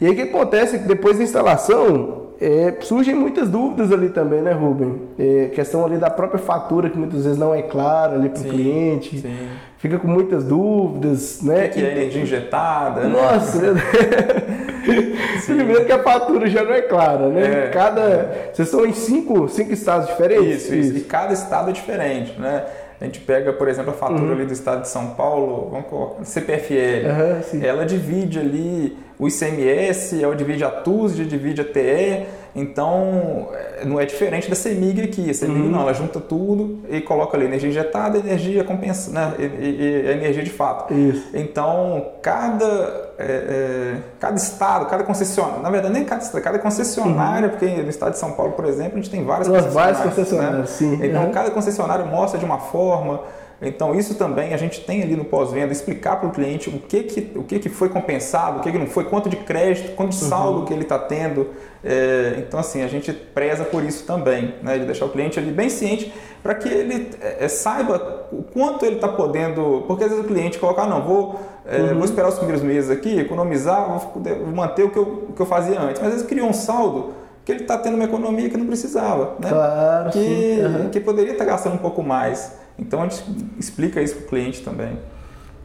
E 0.00 0.06
aí 0.06 0.12
o 0.12 0.14
que 0.14 0.22
acontece 0.22 0.76
é 0.76 0.78
que 0.78 0.86
depois 0.86 1.18
da 1.18 1.24
instalação, 1.24 2.26
é, 2.40 2.74
surgem 2.80 3.14
muitas 3.14 3.48
dúvidas 3.48 3.90
ali 3.90 4.10
também, 4.10 4.42
né, 4.42 4.52
Rubem? 4.52 5.00
É, 5.18 5.50
questão 5.54 5.84
ali 5.84 5.96
da 5.96 6.10
própria 6.10 6.38
fatura, 6.38 6.90
que 6.90 6.98
muitas 6.98 7.24
vezes 7.24 7.38
não 7.38 7.54
é 7.54 7.62
clara 7.62 8.14
ali 8.14 8.28
para 8.28 8.42
o 8.42 8.44
cliente. 8.44 9.20
Sim. 9.20 9.48
Fica 9.78 9.98
com 9.98 10.08
muitas 10.08 10.44
dúvidas, 10.44 11.42
né? 11.42 11.66
O 11.66 11.68
que, 11.68 11.68
que 11.80 11.86
é 11.86 11.92
energia 11.92 12.22
injetada? 12.22 13.02
Né? 13.02 13.08
Nossa, 13.08 13.72
né? 13.72 13.80
Primeiro 15.44 15.84
que 15.84 15.92
a 15.92 16.02
fatura 16.02 16.48
já 16.48 16.64
não 16.64 16.72
é 16.72 16.82
clara, 16.82 17.28
né? 17.28 17.66
É, 17.66 17.70
cada. 17.70 18.50
Vocês 18.52 18.68
estão 18.68 18.84
em 18.84 18.92
cinco, 18.92 19.48
cinco 19.48 19.72
estados 19.72 20.08
diferentes? 20.08 20.64
Isso, 20.64 20.74
isso, 20.74 20.96
E 20.96 21.00
cada 21.02 21.32
estado 21.32 21.70
é 21.70 21.72
diferente, 21.72 22.38
né? 22.38 22.64
A 23.00 23.04
gente 23.04 23.20
pega, 23.20 23.52
por 23.52 23.68
exemplo, 23.68 23.90
a 23.90 23.94
fatura 23.94 24.22
uhum. 24.22 24.32
ali 24.32 24.46
do 24.46 24.52
estado 24.52 24.82
de 24.82 24.88
São 24.88 25.10
Paulo, 25.10 25.68
vamos 25.70 25.86
colocar, 25.86 26.24
CPFL. 26.24 27.54
Uhum, 27.54 27.62
ela 27.62 27.84
divide 27.84 28.38
ali 28.38 28.96
o 29.18 29.26
ICMS, 29.26 30.22
ela 30.22 30.36
divide 30.36 30.62
a 30.62 30.70
TUSD, 30.70 31.24
divide 31.24 31.62
a 31.62 31.64
TE. 31.64 32.26
Então, 32.54 33.48
é, 33.52 33.84
não 33.84 34.00
é 34.00 34.06
diferente 34.06 34.48
da 34.48 34.56
CEMIG 34.56 35.02
aqui. 35.02 35.30
A 35.30 35.34
CEMIG 35.34 35.60
uhum. 35.60 35.70
não, 35.70 35.82
ela 35.82 35.92
junta 35.92 36.20
tudo 36.20 36.80
e 36.88 37.00
coloca 37.00 37.36
ali 37.36 37.46
energia 37.46 37.68
injetada, 37.68 38.18
energia 38.18 38.64
compensa, 38.64 39.10
né? 39.10 39.34
E, 39.38 39.42
e, 39.42 40.06
e 40.06 40.10
energia 40.10 40.42
de 40.42 40.50
fato. 40.50 40.92
Isso. 40.92 41.28
Então, 41.34 42.12
cada, 42.22 43.12
é, 43.18 43.24
é, 43.26 43.96
cada 44.18 44.36
estado, 44.36 44.86
cada 44.86 45.04
concessionária, 45.04 45.62
na 45.62 45.70
verdade, 45.70 45.94
nem 45.94 46.04
cada 46.04 46.22
estado, 46.22 46.42
cada 46.42 46.58
concessionária, 46.58 47.48
uhum. 47.48 47.50
porque 47.50 47.66
no 47.66 47.90
estado 47.90 48.12
de 48.12 48.18
São 48.18 48.32
Paulo, 48.32 48.52
por 48.52 48.64
exemplo, 48.64 48.94
a 48.94 48.96
gente 48.96 49.10
tem 49.10 49.24
várias 49.24 49.48
Nós 49.48 49.64
concessionárias. 49.64 49.98
Várias 49.98 50.14
concessionárias, 50.14 50.60
né? 50.60 50.66
sim. 50.66 51.06
Então, 51.06 51.24
uhum. 51.24 51.30
cada 51.30 51.50
concessionário 51.50 52.06
mostra 52.06 52.38
de 52.38 52.44
uma 52.44 52.58
forma. 52.58 53.20
Então, 53.60 53.94
isso 53.94 54.14
também 54.16 54.52
a 54.52 54.56
gente 54.56 54.82
tem 54.82 55.02
ali 55.02 55.16
no 55.16 55.24
pós-venda, 55.24 55.72
explicar 55.72 56.16
para 56.16 56.28
o 56.28 56.32
cliente 56.32 56.68
o 56.68 56.78
que, 56.78 57.02
que, 57.04 57.38
o 57.38 57.42
que, 57.42 57.58
que 57.58 57.68
foi 57.70 57.88
compensado, 57.88 58.58
o 58.58 58.62
que, 58.62 58.70
que 58.70 58.78
não 58.78 58.86
foi, 58.86 59.04
quanto 59.04 59.30
de 59.30 59.36
crédito, 59.36 59.94
quanto 59.94 60.10
de 60.10 60.16
saldo 60.16 60.60
uhum. 60.60 60.64
que 60.66 60.74
ele 60.74 60.82
está 60.82 60.98
tendo. 60.98 61.48
É, 61.82 62.34
então, 62.38 62.60
assim, 62.60 62.82
a 62.82 62.88
gente 62.88 63.12
preza 63.12 63.64
por 63.64 63.82
isso 63.82 64.04
também, 64.04 64.54
né, 64.62 64.78
de 64.78 64.84
deixar 64.84 65.06
o 65.06 65.08
cliente 65.08 65.38
ali 65.38 65.50
bem 65.50 65.70
ciente 65.70 66.12
para 66.42 66.54
que 66.54 66.68
ele 66.68 67.10
é, 67.20 67.44
é, 67.44 67.48
saiba 67.48 68.26
o 68.30 68.42
quanto 68.42 68.84
ele 68.84 68.96
está 68.96 69.08
podendo. 69.08 69.84
Porque 69.86 70.04
às 70.04 70.10
vezes 70.10 70.24
o 70.24 70.28
cliente 70.28 70.58
coloca, 70.58 70.82
ah, 70.82 70.86
não, 70.86 71.02
vou, 71.02 71.40
é, 71.64 71.78
uhum. 71.78 71.94
vou 71.94 72.04
esperar 72.04 72.28
os 72.28 72.36
primeiros 72.36 72.62
meses 72.62 72.90
aqui, 72.90 73.18
economizar, 73.18 73.88
vou, 73.88 74.22
vou 74.22 74.54
manter 74.54 74.84
o 74.84 74.90
que, 74.90 74.98
eu, 74.98 75.26
o 75.30 75.32
que 75.32 75.40
eu 75.40 75.46
fazia 75.46 75.80
antes. 75.80 75.98
Mas 76.00 76.08
às 76.08 76.14
vezes 76.14 76.26
criou 76.26 76.48
um 76.48 76.52
saldo 76.52 77.14
que 77.42 77.52
ele 77.52 77.62
está 77.62 77.78
tendo 77.78 77.94
uma 77.94 78.04
economia 78.04 78.50
que 78.50 78.56
não 78.56 78.66
precisava, 78.66 79.36
né? 79.38 79.48
Claro, 79.48 80.10
que, 80.10 80.58
uhum. 80.60 80.90
que 80.90 81.00
poderia 81.00 81.32
estar 81.32 81.44
tá 81.44 81.52
gastando 81.52 81.74
um 81.74 81.78
pouco 81.78 82.02
mais. 82.02 82.52
Então 82.78 83.02
a 83.02 83.08
gente 83.08 83.24
explica 83.58 84.02
isso 84.02 84.16
para 84.16 84.24
o 84.24 84.28
cliente 84.28 84.62
também. 84.62 84.98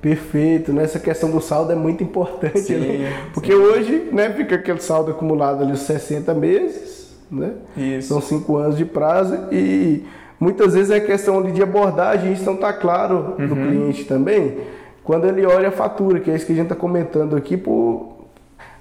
Perfeito, 0.02 0.74
né? 0.74 0.84
Essa 0.84 1.00
questão 1.00 1.30
do 1.30 1.40
saldo 1.40 1.72
é 1.72 1.76
muito 1.76 2.04
importante, 2.04 2.60
sim, 2.60 2.76
né? 2.76 3.14
Porque 3.34 3.52
sim. 3.52 3.58
hoje, 3.58 4.10
né, 4.12 4.34
fica 4.34 4.56
aquele 4.56 4.82
saldo 4.82 5.12
acumulado 5.12 5.64
ali 5.64 5.74
os 5.74 5.82
60 5.82 6.34
meses, 6.34 7.16
né? 7.30 7.52
Isso. 7.78 8.08
São 8.08 8.20
5 8.20 8.58
anos 8.58 8.78
de 8.78 8.86
prazo 8.86 9.38
e 9.52 10.04
muitas 10.40 10.74
vezes 10.74 10.90
é 10.90 11.00
questão 11.00 11.44
de 11.44 11.62
abordagem, 11.62 12.34
isso 12.34 12.46
não 12.46 12.56
está 12.56 12.74
claro 12.74 13.36
uhum. 13.38 13.48
cliente 13.50 14.06
também, 14.06 14.58
quando 15.04 15.28
ele 15.28 15.46
olha 15.46 15.70
a 15.70 15.72
fatura, 15.72 16.20
que 16.20 16.32
é 16.32 16.36
isso 16.36 16.46
que 16.46 16.52
a 16.52 16.56
gente 16.56 16.66
está 16.66 16.76
comentando 16.76 17.36
aqui, 17.36 17.56
por 17.56 18.11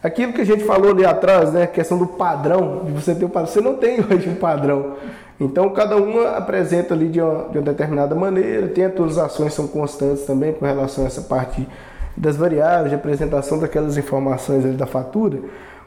aquilo 0.02 0.32
que 0.32 0.40
a 0.40 0.46
gente 0.46 0.64
falou 0.64 0.90
ali 0.90 1.04
atrás, 1.04 1.52
né? 1.52 1.64
A 1.64 1.66
questão 1.66 1.98
do 1.98 2.06
padrão, 2.06 2.84
de 2.84 2.92
você 2.92 3.14
ter 3.14 3.24
um 3.24 3.28
padrão. 3.28 3.52
Você 3.52 3.60
não 3.60 3.74
tem 3.74 4.00
hoje 4.10 4.28
um 4.28 4.34
padrão. 4.34 4.96
Então, 5.40 5.70
cada 5.70 5.96
uma 5.96 6.36
apresenta 6.36 6.92
ali 6.92 7.08
de 7.08 7.20
uma, 7.20 7.48
de 7.48 7.58
uma 7.58 7.64
determinada 7.64 8.14
maneira, 8.14 8.68
tem 8.68 8.84
atualizações 8.84 9.54
são 9.54 9.66
constantes 9.66 10.24
também 10.24 10.52
com 10.52 10.66
relação 10.66 11.04
a 11.04 11.06
essa 11.06 11.22
parte 11.22 11.66
das 12.14 12.36
variáveis, 12.36 12.90
de 12.90 12.94
apresentação 12.94 13.58
daquelas 13.58 13.96
informações 13.96 14.64
ali 14.64 14.74
da 14.74 14.86
fatura. 14.86 15.38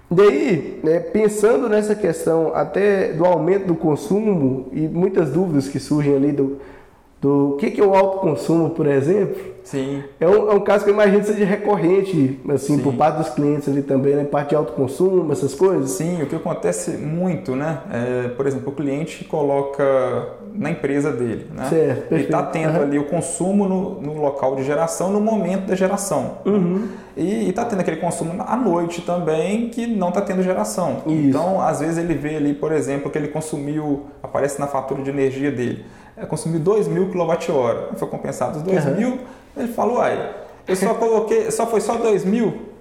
Daí, 0.10 0.80
né, 0.84 1.00
pensando 1.00 1.70
nessa 1.70 1.96
questão 1.96 2.52
até 2.56 3.14
do 3.14 3.26
aumento 3.26 3.68
do 3.68 3.76
consumo 3.76 4.68
e 4.72 4.88
muitas 4.88 5.30
dúvidas 5.30 5.68
que 5.68 5.80
surgem 5.80 6.16
ali 6.16 6.32
do, 6.32 6.60
do 7.24 7.56
que, 7.58 7.72
que 7.72 7.80
é 7.80 7.86
o 7.86 7.96
alto 7.96 8.20
consumo, 8.20 8.72
por 8.72 8.86
exemplo, 8.86 9.54
Sim. 9.64 10.04
É 10.20 10.28
um, 10.28 10.52
é 10.52 10.54
um 10.56 10.60
caso 10.60 10.84
que 10.84 10.90
eu 10.90 10.94
imagino 10.94 11.24
seja 11.24 11.46
recorrente, 11.46 12.40
assim, 12.50 12.76
Sim. 12.76 12.84
por 12.84 12.94
parte 12.96 13.18
dos 13.20 13.30
clientes 13.30 13.68
ali 13.70 13.82
também, 13.82 14.16
né? 14.16 14.26
Parte 14.26 14.50
de 14.50 14.56
alto 14.56 14.74
consumo, 14.74 15.32
essas 15.32 15.56
coisas. 15.56 15.92
Sim, 15.92 16.22
o 16.22 16.28
que 16.28 16.36
acontece 16.36 16.92
muito, 16.92 17.56
né? 17.56 17.80
É, 17.92 18.28
por 18.30 18.46
exemplo, 18.46 18.70
o 18.70 18.76
cliente 18.76 19.24
coloca 19.24 19.84
na 20.54 20.70
empresa 20.70 21.12
dele, 21.12 21.48
né? 21.56 21.66
Certo, 21.70 22.12
Ele 22.12 22.24
está 22.24 22.44
tendo 22.44 22.78
uhum. 22.78 22.84
ali 22.84 23.00
o 23.00 23.06
consumo 23.06 23.68
no, 23.68 24.02
no, 24.02 24.22
local 24.22 24.56
de 24.56 24.64
geração, 24.64 25.12
no 25.12 25.20
momento 25.20 25.66
da 25.66 25.76
geração. 25.76 26.40
Uhum. 26.46 26.88
E 27.16 27.50
está 27.50 27.64
tendo 27.66 27.80
aquele 27.80 27.98
consumo 27.98 28.44
à 28.46 28.56
noite 28.56 29.02
também, 29.02 29.70
que 29.70 29.88
não 29.88 30.10
está 30.10 30.22
tendo 30.22 30.44
geração. 30.44 31.04
Isso. 31.08 31.30
Então, 31.30 31.62
às 31.62 31.80
vezes 31.80 31.98
ele 31.98 32.14
vê 32.16 32.36
ali, 32.36 32.54
por 32.54 32.72
exemplo, 32.72 33.10
que 33.10 33.18
ele 33.18 33.30
consumiu, 33.30 34.08
aparece 34.22 34.60
na 34.60 34.68
fatura 34.68 35.02
de 35.02 35.10
energia 35.10 35.52
dele, 35.52 35.86
é, 36.18 36.26
consumiu 36.26 36.60
2 36.60 36.88
mil 36.88 37.10
kWh. 37.10 37.96
Foi 37.98 38.08
compensado 38.08 38.58
os 38.58 38.64
2 38.64 38.86
uhum. 38.86 38.96
mil 38.96 39.20
ele 39.56 39.72
falou, 39.72 39.98
uai, 39.98 40.36
eu 40.68 40.76
só 40.76 40.94
coloquei, 40.96 41.52
só 41.52 41.68
foi 41.68 41.80
só 41.80 41.96
2 41.96 42.26
mil? 42.26 42.74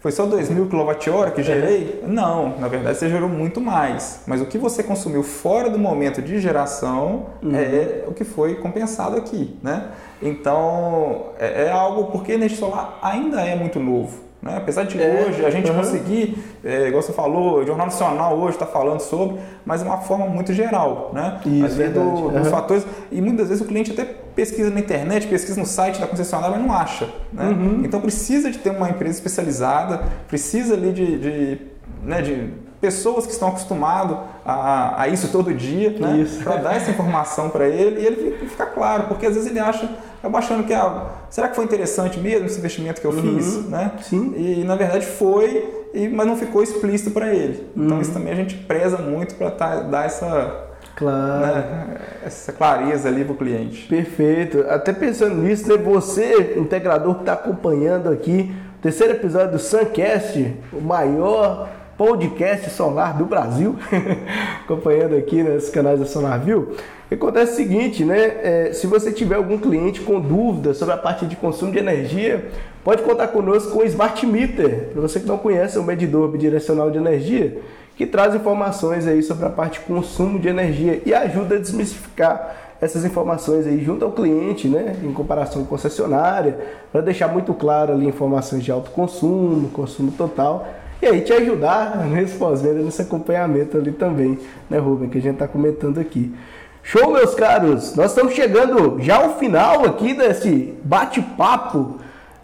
Foi 0.00 0.10
só 0.10 0.26
2 0.26 0.50
mil 0.50 0.66
kWh 0.66 1.30
que 1.32 1.42
gerei? 1.42 2.02
Não, 2.06 2.58
na 2.58 2.66
verdade 2.66 2.98
você 2.98 3.08
gerou 3.08 3.28
muito 3.28 3.60
mais. 3.60 4.22
Mas 4.26 4.40
o 4.40 4.46
que 4.46 4.58
você 4.58 4.82
consumiu 4.82 5.22
fora 5.22 5.70
do 5.70 5.78
momento 5.78 6.20
de 6.20 6.40
geração 6.40 7.26
uhum. 7.42 7.54
é 7.54 8.04
o 8.06 8.12
que 8.12 8.24
foi 8.24 8.56
compensado 8.56 9.16
aqui, 9.16 9.56
né? 9.62 9.90
Então, 10.20 11.26
é, 11.38 11.64
é 11.64 11.70
algo, 11.70 12.10
porque 12.10 12.32
energia 12.32 12.58
solar 12.58 12.98
ainda 13.02 13.40
é 13.40 13.54
muito 13.54 13.78
novo. 13.78 14.31
Né? 14.42 14.56
Apesar 14.56 14.82
de 14.82 15.00
é, 15.00 15.24
hoje 15.24 15.44
a 15.46 15.50
gente 15.50 15.70
uhum. 15.70 15.76
conseguir, 15.76 16.36
é, 16.64 16.88
igual 16.88 17.00
você 17.00 17.12
falou, 17.12 17.60
o 17.60 17.66
Jornal 17.66 17.86
Nacional 17.86 18.36
hoje 18.36 18.56
está 18.56 18.66
falando 18.66 18.98
sobre, 19.00 19.38
mas 19.64 19.82
de 19.82 19.86
uma 19.86 19.98
forma 19.98 20.26
muito 20.26 20.52
geral. 20.52 21.12
Né? 21.14 21.40
Isso, 21.46 21.64
Às 21.64 21.76
vezes 21.76 21.94
do, 21.94 22.00
uhum. 22.00 22.40
dos 22.40 22.48
fatores. 22.48 22.84
E 23.12 23.20
muitas 23.20 23.48
vezes 23.48 23.62
o 23.62 23.66
cliente 23.66 23.92
até 23.92 24.04
pesquisa 24.04 24.68
na 24.68 24.80
internet, 24.80 25.28
pesquisa 25.28 25.60
no 25.60 25.66
site 25.66 26.00
da 26.00 26.08
concessionária, 26.08 26.56
mas 26.56 26.66
não 26.66 26.74
acha. 26.74 27.08
Né? 27.32 27.44
Uhum. 27.44 27.82
Então 27.84 28.00
precisa 28.00 28.50
de 28.50 28.58
ter 28.58 28.70
uma 28.70 28.90
empresa 28.90 29.14
especializada, 29.14 30.02
precisa 30.26 30.74
ali 30.74 30.92
de, 30.92 31.18
de, 31.18 31.58
né, 32.02 32.20
de 32.20 32.50
pessoas 32.82 33.24
que 33.24 33.32
estão 33.32 33.48
acostumados 33.48 34.18
a, 34.44 35.02
a 35.02 35.08
isso 35.08 35.28
todo 35.28 35.54
dia, 35.54 35.90
né? 35.90 36.26
para 36.42 36.56
dar 36.56 36.74
essa 36.74 36.90
informação 36.90 37.48
para 37.48 37.68
ele 37.68 38.00
e 38.00 38.06
ele 38.06 38.48
fica 38.48 38.66
claro, 38.66 39.04
porque 39.04 39.24
às 39.24 39.34
vezes 39.34 39.48
ele 39.48 39.60
acha 39.60 39.88
acaba 40.18 40.38
achando 40.38 40.64
que 40.64 40.74
ah, 40.74 41.10
será 41.30 41.48
que 41.48 41.54
foi 41.54 41.64
interessante 41.64 42.18
mesmo 42.18 42.46
esse 42.46 42.58
investimento 42.58 43.00
que 43.00 43.06
eu 43.06 43.12
uhum. 43.12 43.38
fiz, 43.38 43.68
né? 43.68 43.92
Sim. 44.02 44.34
E 44.36 44.64
na 44.64 44.74
verdade 44.74 45.06
foi, 45.06 45.88
e, 45.94 46.08
mas 46.08 46.26
não 46.26 46.36
ficou 46.36 46.60
explícito 46.60 47.12
para 47.12 47.32
ele. 47.32 47.68
Então, 47.70 47.76
uhum. 47.76 47.86
Então 47.86 48.00
isso 48.00 48.12
também 48.12 48.32
a 48.32 48.36
gente 48.36 48.56
preza 48.56 48.98
muito 48.98 49.36
para 49.36 49.50
tá, 49.52 49.80
dar 49.82 50.04
essa 50.04 50.68
Claro. 50.96 51.40
Né, 51.40 51.96
essa 52.24 52.52
clareza 52.52 53.08
ali 53.08 53.24
para 53.24 53.32
o 53.32 53.36
cliente. 53.36 53.86
Perfeito. 53.88 54.60
Até 54.68 54.92
pensando 54.92 55.36
nisso, 55.36 55.68
né, 55.68 55.76
você, 55.76 56.54
integrador 56.58 57.14
que 57.14 57.20
está 57.20 57.32
acompanhando 57.32 58.10
aqui, 58.10 58.54
o 58.78 58.82
terceiro 58.82 59.14
episódio 59.14 59.52
do 59.52 59.58
Suncast, 59.58 60.54
o 60.72 60.80
maior 60.80 61.68
podcast 61.96 62.70
solar 62.70 63.16
do 63.16 63.24
Brasil, 63.24 63.76
acompanhando 64.64 65.16
aqui 65.16 65.42
nos 65.42 65.68
canais 65.68 66.00
da 66.00 66.06
SonarView. 66.06 66.74
Acontece 67.10 67.52
o 67.52 67.56
seguinte, 67.56 68.04
né? 68.04 68.18
É, 68.42 68.72
se 68.72 68.86
você 68.86 69.12
tiver 69.12 69.34
algum 69.34 69.58
cliente 69.58 70.00
com 70.00 70.18
dúvida 70.18 70.72
sobre 70.72 70.94
a 70.94 70.96
parte 70.96 71.26
de 71.26 71.36
consumo 71.36 71.70
de 71.70 71.78
energia, 71.78 72.46
pode 72.82 73.02
contar 73.02 73.28
conosco 73.28 73.72
com 73.72 73.80
o 73.80 73.84
Smart 73.84 74.24
Meter. 74.26 74.90
Para 74.92 75.02
você 75.02 75.20
que 75.20 75.26
não 75.26 75.36
conhece, 75.36 75.76
é 75.76 75.80
um 75.80 75.84
medidor 75.84 76.28
bidirecional 76.28 76.90
de 76.90 76.98
energia 76.98 77.58
que 77.96 78.06
traz 78.06 78.34
informações 78.34 79.06
aí 79.06 79.22
sobre 79.22 79.44
a 79.44 79.50
parte 79.50 79.78
de 79.78 79.86
consumo 79.86 80.38
de 80.38 80.48
energia 80.48 81.02
e 81.04 81.12
ajuda 81.12 81.56
a 81.56 81.58
desmistificar 81.58 82.56
essas 82.80 83.04
informações 83.04 83.64
aí 83.64 83.84
junto 83.84 84.04
ao 84.04 84.10
cliente, 84.10 84.66
né, 84.66 84.96
em 85.04 85.12
comparação 85.12 85.62
com 85.62 85.68
concessionária, 85.68 86.58
para 86.90 87.00
deixar 87.00 87.28
muito 87.28 87.54
claro 87.54 87.92
ali 87.92 88.08
informações 88.08 88.64
de 88.64 88.72
alto 88.72 88.90
consumo, 88.90 89.68
consumo 89.68 90.10
total, 90.10 90.66
e 91.02 91.06
aí 91.06 91.20
te 91.20 91.32
ajudar 91.32 92.06
nesse 92.08 92.36
pós-venda, 92.36 92.80
nesse 92.80 93.02
acompanhamento 93.02 93.76
ali 93.76 93.90
também, 93.90 94.38
né, 94.70 94.78
Rubem, 94.78 95.08
que 95.08 95.18
a 95.18 95.20
gente 95.20 95.34
está 95.34 95.48
comentando 95.48 95.98
aqui. 95.98 96.32
Show, 96.80 97.12
meus 97.12 97.34
caros! 97.34 97.96
Nós 97.96 98.12
estamos 98.12 98.34
chegando 98.34 98.98
já 99.00 99.16
ao 99.16 99.36
final 99.36 99.84
aqui 99.84 100.14
desse 100.14 100.72
bate-papo 100.84 101.98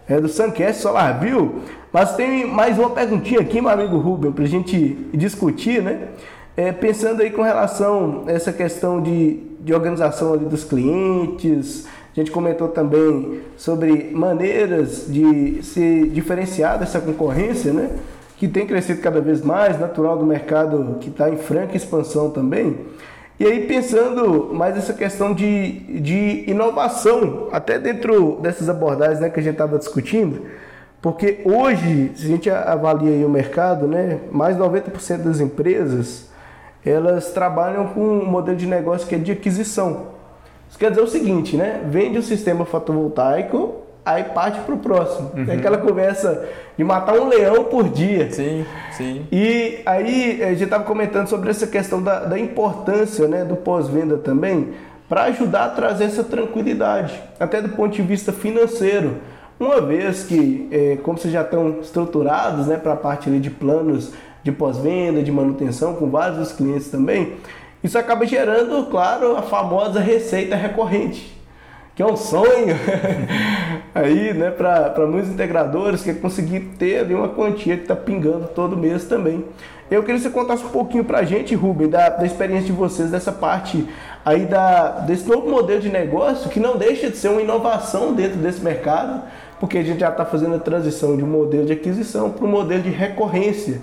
é, 0.09 0.19
do 0.19 0.27
Suncast 0.27 0.81
Solar 0.81 1.21
View, 1.21 1.61
mas 1.93 2.17
tem 2.17 2.45
mais 2.45 2.77
uma 2.77 2.89
perguntinha 2.89 3.39
aqui, 3.39 3.61
meu 3.61 3.69
amigo 3.69 3.97
Rubem, 3.97 4.33
para 4.33 4.43
a 4.43 4.47
gente 4.47 5.07
discutir, 5.13 5.81
né? 5.81 6.09
É, 6.57 6.73
pensando 6.73 7.21
aí 7.21 7.31
com 7.31 7.41
relação 7.41 8.25
a 8.27 8.31
essa 8.33 8.51
questão 8.51 9.01
de, 9.01 9.39
de 9.61 9.73
organização 9.73 10.37
dos 10.37 10.65
clientes, 10.65 11.87
a 12.13 12.19
gente 12.19 12.29
comentou 12.29 12.67
também 12.67 13.39
sobre 13.55 14.11
maneiras 14.13 15.05
de 15.07 15.63
se 15.63 16.09
diferenciar 16.09 16.77
dessa 16.77 16.99
concorrência, 16.99 17.71
né? 17.71 17.89
Que 18.39 18.47
tem 18.47 18.65
crescido 18.65 18.99
cada 19.01 19.21
vez 19.21 19.43
mais, 19.43 19.79
natural 19.79 20.17
do 20.17 20.25
mercado 20.25 20.97
que 20.99 21.09
está 21.09 21.29
em 21.29 21.37
franca 21.37 21.77
expansão 21.77 22.31
também. 22.31 22.87
E 23.39 23.45
aí 23.45 23.67
pensando 23.67 24.49
mais 24.51 24.75
essa 24.75 24.93
questão 24.93 25.31
de, 25.33 25.99
de 26.01 26.49
inovação, 26.49 27.49
até 27.51 27.77
dentro 27.77 28.39
dessas 28.41 28.67
abordagens 28.67 29.19
né, 29.19 29.29
que 29.29 29.39
a 29.39 29.43
gente 29.43 29.53
estava 29.53 29.77
discutindo, 29.77 30.41
Porque 31.01 31.41
hoje, 31.45 32.11
se 32.15 32.25
a 32.25 32.29
gente 32.29 32.49
avalia 32.49 33.25
o 33.25 33.29
mercado, 33.29 33.87
né, 33.87 34.19
mais 34.31 34.57
90% 34.57 35.19
das 35.19 35.39
empresas 35.39 36.29
elas 36.85 37.31
trabalham 37.31 37.87
com 37.87 38.01
um 38.01 38.25
modelo 38.25 38.57
de 38.57 38.65
negócio 38.65 39.07
que 39.07 39.15
é 39.15 39.17
de 39.17 39.31
aquisição. 39.31 40.07
Isso 40.69 40.77
quer 40.77 40.89
dizer 40.89 41.01
o 41.01 41.07
seguinte, 41.07 41.57
né? 41.57 41.81
Vende 41.85 42.17
o 42.17 42.23
sistema 42.23 42.65
fotovoltaico, 42.65 43.81
aí 44.13 44.23
parte 44.23 44.59
para 44.61 44.75
o 44.75 44.77
próximo. 44.77 45.31
Uhum. 45.35 45.45
Tem 45.45 45.55
aquela 45.57 45.77
conversa 45.77 46.45
de 46.77 46.83
matar 46.83 47.15
um 47.19 47.27
leão 47.27 47.65
por 47.65 47.89
dia. 47.89 48.31
Sim, 48.31 48.65
sim. 48.91 49.25
E 49.31 49.79
aí 49.85 50.41
a 50.43 50.49
gente 50.49 50.63
estava 50.63 50.83
comentando 50.83 51.27
sobre 51.27 51.49
essa 51.49 51.67
questão 51.67 52.01
da, 52.01 52.25
da 52.25 52.39
importância 52.39 53.27
né, 53.27 53.43
do 53.43 53.55
pós-venda 53.55 54.17
também, 54.17 54.69
para 55.07 55.23
ajudar 55.23 55.65
a 55.65 55.69
trazer 55.69 56.05
essa 56.05 56.23
tranquilidade, 56.23 57.19
até 57.39 57.61
do 57.61 57.69
ponto 57.69 57.95
de 57.95 58.01
vista 58.01 58.31
financeiro. 58.31 59.15
Uma 59.59 59.81
vez 59.81 60.23
que, 60.23 60.69
é, 60.71 60.97
como 61.03 61.17
vocês 61.17 61.33
já 61.33 61.41
estão 61.41 61.79
estruturados 61.81 62.67
né, 62.67 62.77
para 62.77 62.93
a 62.93 62.95
parte 62.95 63.27
ali 63.27 63.39
de 63.39 63.49
planos 63.49 64.13
de 64.43 64.51
pós-venda, 64.51 65.21
de 65.21 65.31
manutenção, 65.31 65.95
com 65.95 66.09
vários 66.09 66.53
clientes 66.53 66.89
também, 66.89 67.33
isso 67.83 67.97
acaba 67.97 68.25
gerando, 68.25 68.85
claro, 68.89 69.35
a 69.35 69.41
famosa 69.41 69.99
receita 69.99 70.55
recorrente, 70.55 71.35
que 71.95 72.01
é 72.01 72.05
um 72.05 72.15
sonho 72.15 72.75
aí, 73.93 74.33
né, 74.33 74.51
para 74.51 75.07
muitos 75.07 75.29
integradores 75.29 76.01
que 76.03 76.11
é 76.11 76.13
conseguir 76.13 76.61
ter 76.77 76.99
ali 76.99 77.13
uma 77.13 77.29
quantia 77.29 77.75
que 77.75 77.83
está 77.83 77.95
pingando 77.95 78.47
todo 78.47 78.77
mês 78.77 79.05
também. 79.05 79.45
Eu 79.89 80.01
queria 80.03 80.17
que 80.17 80.21
você 80.21 80.29
contasse 80.29 80.63
um 80.63 80.69
pouquinho 80.69 81.03
para 81.03 81.19
a 81.19 81.23
gente, 81.23 81.55
Rubem, 81.55 81.89
da, 81.89 82.09
da 82.09 82.25
experiência 82.25 82.67
de 82.67 82.71
vocês, 82.71 83.09
dessa 83.09 83.31
parte 83.31 83.87
aí 84.23 84.45
da, 84.45 84.99
desse 84.99 85.27
novo 85.27 85.49
modelo 85.49 85.81
de 85.81 85.89
negócio, 85.89 86.49
que 86.49 86.59
não 86.59 86.77
deixa 86.77 87.09
de 87.09 87.17
ser 87.17 87.29
uma 87.29 87.41
inovação 87.41 88.13
dentro 88.13 88.37
desse 88.37 88.61
mercado, 88.61 89.23
porque 89.59 89.79
a 89.79 89.83
gente 89.83 89.99
já 89.99 90.09
está 90.09 90.23
fazendo 90.25 90.55
a 90.55 90.59
transição 90.59 91.17
de 91.17 91.23
um 91.23 91.27
modelo 91.27 91.65
de 91.65 91.73
aquisição 91.73 92.29
para 92.29 92.45
um 92.45 92.49
modelo 92.49 92.83
de 92.83 92.89
recorrência. 92.89 93.81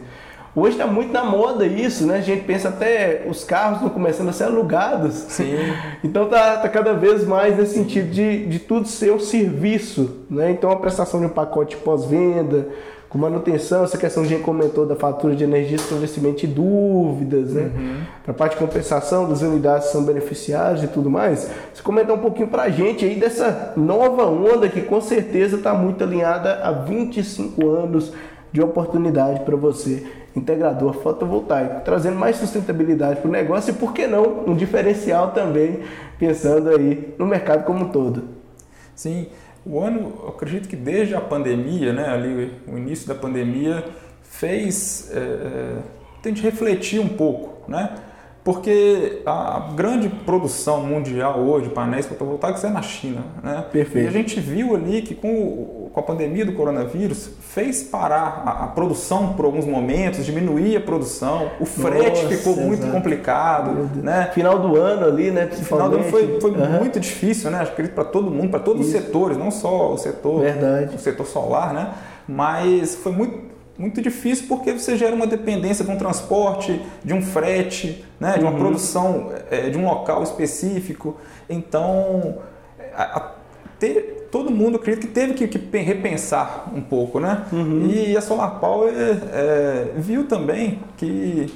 Hoje 0.57 0.73
está 0.73 0.87
muito 0.87 1.13
na 1.13 1.23
moda 1.23 1.67
isso, 1.67 2.07
né? 2.07 2.17
A 2.17 2.21
gente 2.23 2.45
pensa 2.45 2.71
até 2.71 3.27
os 3.29 3.45
carros 3.45 3.77
estão 3.77 3.91
começando 3.91 4.31
a 4.31 4.33
ser 4.33 4.45
alugados. 4.45 5.13
Sim. 5.29 5.55
Então 6.03 6.31
tá, 6.31 6.57
tá 6.57 6.69
cada 6.71 6.95
vez 6.95 7.27
mais 7.27 7.59
nesse 7.59 7.75
sentido 7.75 8.11
de, 8.11 8.47
de 8.47 8.59
tudo 8.59 8.89
ser 8.89 9.13
um 9.13 9.21
serviço, 9.21 10.23
né? 10.31 10.51
Então 10.51 10.71
a 10.71 10.77
prestação 10.77 11.21
de 11.21 11.27
um 11.27 11.29
pacote 11.29 11.77
pós-venda, 11.77 12.69
com 13.11 13.19
manutenção, 13.19 13.85
essa 13.85 13.99
questão 13.99 14.23
que 14.23 14.33
a 14.33 14.37
gente 14.37 14.45
comentou 14.45 14.87
da 14.87 14.97
fatura 14.97 15.37
de 15.37 15.45
energia, 15.45 15.77
esclarecimento 15.77 16.39
de 16.39 16.47
dúvidas, 16.47 17.53
né? 17.53 17.71
Uhum. 17.77 17.97
Para 18.23 18.33
a 18.33 18.35
parte 18.35 18.53
de 18.53 18.59
compensação 18.59 19.29
das 19.29 19.43
unidades 19.43 19.89
que 19.89 19.93
são 19.93 20.05
beneficiárias 20.05 20.83
e 20.83 20.89
tudo 20.89 21.11
mais. 21.11 21.51
Você 21.75 21.83
comentar 21.83 22.17
um 22.17 22.21
pouquinho 22.21 22.49
para 22.49 22.63
a 22.63 22.71
gente 22.71 23.05
aí 23.05 23.17
dessa 23.17 23.75
nova 23.77 24.25
onda 24.25 24.71
que 24.71 24.81
com 24.81 25.03
certeza 25.03 25.57
está 25.57 25.75
muito 25.75 26.03
alinhada 26.03 26.61
há 26.63 26.73
25 26.73 27.69
anos 27.69 28.11
de 28.51 28.63
oportunidade 28.63 29.41
para 29.41 29.55
você 29.55 30.03
integrador 30.37 30.93
fotovoltaico, 30.95 31.81
trazendo 31.85 32.17
mais 32.17 32.37
sustentabilidade 32.37 33.21
para 33.21 33.29
o 33.29 33.33
negócio 33.33 33.71
e, 33.71 33.75
por 33.75 33.93
que 33.93 34.07
não, 34.07 34.45
um 34.47 34.55
diferencial 34.55 35.33
também, 35.33 35.81
pensando 36.19 36.69
aí 36.69 37.15
no 37.19 37.27
mercado 37.27 37.65
como 37.65 37.87
um 37.87 37.89
todo. 37.89 38.25
Sim, 38.95 39.27
o 39.65 39.81
ano, 39.81 40.13
eu 40.23 40.29
acredito 40.29 40.69
que 40.69 40.77
desde 40.77 41.15
a 41.15 41.21
pandemia, 41.21 41.93
né, 41.93 42.09
ali 42.09 42.53
o 42.69 42.77
início 42.77 43.09
da 43.09 43.15
pandemia, 43.15 43.85
fez 44.23 45.11
é, 45.13 45.19
é 45.19 45.97
a 46.25 46.29
gente 46.29 46.43
refletir 46.43 47.01
um 47.01 47.09
pouco, 47.09 47.71
né? 47.71 47.95
porque 48.47 49.23
a 49.27 49.73
grande 49.75 50.09
produção 50.09 50.81
mundial 50.81 51.41
hoje 51.41 51.67
de 51.69 51.75
painéis 51.75 52.07
fotovoltaicos 52.07 52.63
é 52.63 52.69
na 52.69 52.81
China. 52.81 53.25
Né? 53.43 53.65
Perfeito. 53.73 54.05
E 54.05 54.09
a 54.09 54.13
gente 54.13 54.39
viu 54.39 54.77
ali 54.77 55.03
que 55.03 55.17
com, 55.17 55.86
com 55.97 56.01
a 56.01 56.03
pandemia 56.03 56.45
do 56.45 56.53
coronavírus 56.53 57.31
fez 57.41 57.83
parar 57.83 58.43
a, 58.45 58.65
a, 58.65 58.67
produção 58.67 59.33
por 59.33 59.47
alguns 59.47 59.65
momentos, 59.65 60.27
diminuir 60.27 60.77
a 60.77 60.81
produção, 60.83 61.53
o 61.59 61.65
frete 61.65 62.23
Nossa, 62.23 62.37
ficou 62.37 62.53
exato. 62.53 62.69
muito 62.69 62.87
complicado. 62.93 63.91
Né? 64.03 64.31
Final 64.35 64.59
do 64.59 64.77
ano 64.77 65.07
ali, 65.07 65.31
né? 65.31 65.47
Final 65.47 65.89
do 65.89 65.97
ano 65.97 66.05
foi, 66.11 66.39
foi 66.39 66.51
uhum. 66.51 66.81
muito 66.81 67.01
difícil, 67.01 67.51
né? 67.51 67.61
Acho 67.61 67.75
que 67.75 67.89
para 67.89 68.05
todo 68.05 68.31
mundo, 68.31 68.51
para 68.51 68.61
todos 68.61 68.87
Isso. 68.87 68.95
os 68.95 69.05
setores, 69.05 69.39
não 69.39 69.51
só 69.51 69.95
o 69.95 69.97
setor, 69.97 70.41
Verdade. 70.41 70.95
o 70.95 70.99
setor 70.99 71.27
solar, 71.27 71.73
né? 71.73 71.95
Mas 72.29 72.95
foi 72.97 73.13
muito 73.13 73.57
muito 73.79 74.01
difícil 74.03 74.47
porque 74.49 74.73
você 74.73 74.97
gera 74.99 75.15
uma 75.15 75.27
dependência 75.27 75.83
de 75.83 75.91
um 75.91 75.97
transporte, 75.97 76.81
de 77.05 77.13
um 77.13 77.21
frete, 77.21 78.05
né, 78.19 78.35
de 78.35 78.41
uma 78.41 78.53
uhum. 78.53 78.59
produção 78.59 79.33
é, 79.51 79.69
de 79.69 79.77
um 79.77 79.87
local 79.87 80.23
específico. 80.23 81.17
Então, 81.49 82.39
a, 82.95 83.19
a, 83.19 83.31
ter, 83.79 84.16
todo 84.31 84.51
mundo 84.51 84.77
acredito 84.77 85.07
que 85.07 85.13
teve 85.13 85.35
que, 85.35 85.47
que 85.47 85.79
repensar 85.79 86.73
um 86.75 86.81
pouco, 86.81 87.21
né? 87.21 87.45
Uhum. 87.53 87.87
E 87.87 88.17
a 88.17 88.21
Solar 88.21 88.59
Power 88.61 88.93
é, 88.95 89.93
viu 89.97 90.27
também 90.27 90.81
que, 90.97 91.53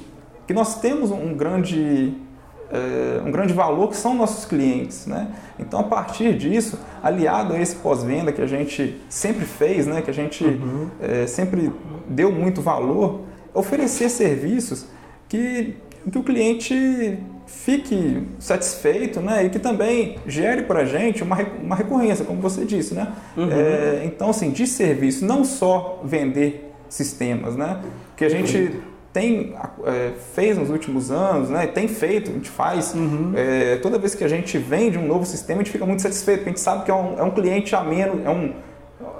que 0.47 0.53
nós 0.53 0.79
temos 0.79 1.11
um 1.11 1.33
grande 1.33 2.13
é, 2.71 3.21
um 3.25 3.31
grande 3.31 3.53
valor 3.53 3.89
que 3.89 3.97
são 3.97 4.15
nossos 4.15 4.45
clientes. 4.45 5.05
Né? 5.05 5.27
Então, 5.59 5.79
a 5.79 5.83
partir 5.83 6.37
disso, 6.37 6.79
aliado 7.03 7.53
a 7.53 7.59
esse 7.59 7.75
pós-venda 7.75 8.31
que 8.31 8.41
a 8.41 8.47
gente 8.47 8.97
sempre 9.09 9.45
fez, 9.45 9.85
né? 9.85 10.01
que 10.01 10.09
a 10.09 10.13
gente 10.13 10.43
uhum. 10.43 10.87
é, 11.01 11.27
sempre 11.27 11.71
deu 12.07 12.31
muito 12.31 12.61
valor, 12.61 13.21
oferecer 13.53 14.09
serviços 14.09 14.85
que, 15.27 15.75
que 16.09 16.17
o 16.17 16.23
cliente 16.23 17.19
fique 17.51 18.23
satisfeito 18.39 19.19
né? 19.19 19.45
e 19.45 19.49
que 19.49 19.59
também 19.59 20.17
gere 20.25 20.63
para 20.63 20.79
a 20.81 20.85
gente 20.85 21.21
uma, 21.23 21.37
uma 21.61 21.75
recorrência, 21.75 22.25
como 22.25 22.41
você 22.41 22.65
disse. 22.65 22.93
Né? 22.93 23.07
Uhum. 23.37 23.49
É, 23.51 24.01
então, 24.05 24.29
assim, 24.29 24.49
de 24.51 24.65
serviço, 24.65 25.25
não 25.25 25.43
só 25.43 26.01
vender 26.03 26.73
sistemas, 26.89 27.55
né? 27.55 27.81
que 28.15 28.25
a 28.25 28.29
gente 28.29 28.79
tem 29.13 29.53
é, 29.83 30.11
fez 30.33 30.57
nos 30.57 30.69
últimos 30.69 31.11
anos, 31.11 31.49
né? 31.49 31.67
Tem 31.67 31.87
feito, 31.87 32.31
a 32.31 32.33
gente 32.33 32.49
faz. 32.49 32.93
Uhum. 32.93 33.33
É, 33.35 33.77
toda 33.77 33.99
vez 33.99 34.15
que 34.15 34.23
a 34.23 34.27
gente 34.27 34.57
vende 34.57 34.97
um 34.97 35.05
novo 35.05 35.25
sistema, 35.25 35.59
a 35.59 35.63
gente 35.63 35.71
fica 35.71 35.85
muito 35.85 36.01
satisfeito, 36.01 36.39
porque 36.39 36.49
a 36.49 36.53
gente 36.53 36.61
sabe 36.61 36.85
que 36.85 36.91
é 36.91 36.93
um, 36.93 37.19
é 37.19 37.23
um 37.23 37.31
cliente 37.31 37.75
a 37.75 37.83
menos, 37.83 38.25
é 38.25 38.29
um, 38.29 38.53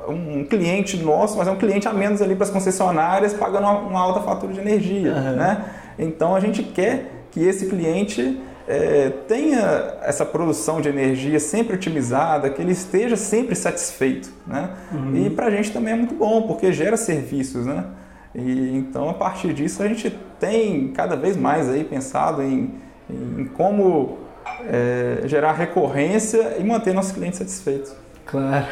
um 0.07 0.45
cliente 0.45 0.97
nosso, 0.97 1.37
mas 1.37 1.47
é 1.47 1.51
um 1.51 1.57
cliente 1.57 1.87
a 1.87 1.93
menos 1.93 2.21
ali 2.21 2.35
para 2.35 2.45
as 2.45 2.49
concessionárias, 2.49 3.33
pagando 3.33 3.63
uma, 3.63 3.79
uma, 3.79 3.99
alta 3.99 4.21
fatura 4.21 4.53
de 4.53 4.59
energia, 4.59 5.13
né? 5.13 5.65
Então 5.99 6.35
a 6.35 6.39
gente 6.39 6.63
quer 6.63 7.20
que 7.31 7.39
esse 7.43 7.67
cliente 7.67 8.41
é, 8.67 9.09
tenha 9.27 9.97
essa 10.01 10.25
produção 10.25 10.81
de 10.81 10.89
energia 10.89 11.39
sempre 11.39 11.75
otimizada, 11.75 12.49
que 12.49 12.61
ele 12.61 12.71
esteja 12.71 13.15
sempre 13.15 13.55
satisfeito, 13.55 14.31
né? 14.45 14.69
Uhum. 14.91 15.25
E 15.25 15.29
para 15.29 15.47
a 15.47 15.51
gente 15.51 15.71
também 15.71 15.93
é 15.93 15.97
muito 15.97 16.13
bom, 16.13 16.43
porque 16.43 16.71
gera 16.71 16.95
serviços, 16.97 17.65
né? 17.65 17.85
E 18.33 18.77
então 18.77 19.09
a 19.09 19.13
partir 19.13 19.53
disso 19.53 19.83
a 19.83 19.87
gente 19.87 20.17
tem 20.39 20.89
cada 20.89 21.15
vez 21.15 21.35
mais 21.35 21.69
aí 21.69 21.83
pensado 21.83 22.41
em, 22.41 22.75
em 23.09 23.45
como 23.45 24.19
é, 24.65 25.27
gerar 25.27 25.53
recorrência 25.53 26.55
e 26.59 26.63
manter 26.63 26.93
nossos 26.93 27.11
clientes 27.11 27.39
satisfeitos. 27.39 27.93
Claro, 28.31 28.65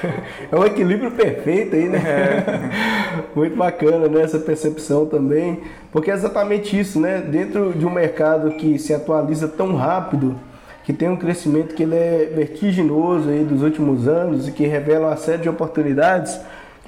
é 0.49 0.55
um 0.55 0.66
equilíbrio 0.66 1.12
perfeito 1.12 1.76
aí, 1.76 1.89
né? 1.89 1.99
É. 1.99 3.20
Muito 3.36 3.57
bacana 3.57 4.07
né, 4.07 4.22
essa 4.22 4.39
percepção 4.39 5.05
também, 5.05 5.60
porque 5.91 6.10
é 6.10 6.14
exatamente 6.14 6.80
isso, 6.80 6.97
né? 6.97 7.20
Dentro 7.20 7.74
de 7.74 7.86
um 7.86 7.89
mercado 7.89 8.51
que 8.51 8.80
se 8.80 8.93
atualiza 8.93 9.49
tão 9.49 9.76
rápido, 9.76 10.39
que 10.86 10.93
tem 10.93 11.10
um 11.10 11.18
crescimento 11.18 11.76
que 11.76 11.84
ele 11.84 11.95
é 11.95 12.32
vertiginoso 12.34 13.30
aí 13.30 13.43
dos 13.43 13.62
últimos 13.62 14.07
anos 14.07 14.47
e 14.47 14.51
que 14.53 14.66
revela 14.66 15.07
uma 15.07 15.18
série 15.18 15.41
de 15.41 15.49
oportunidades, 15.49 16.39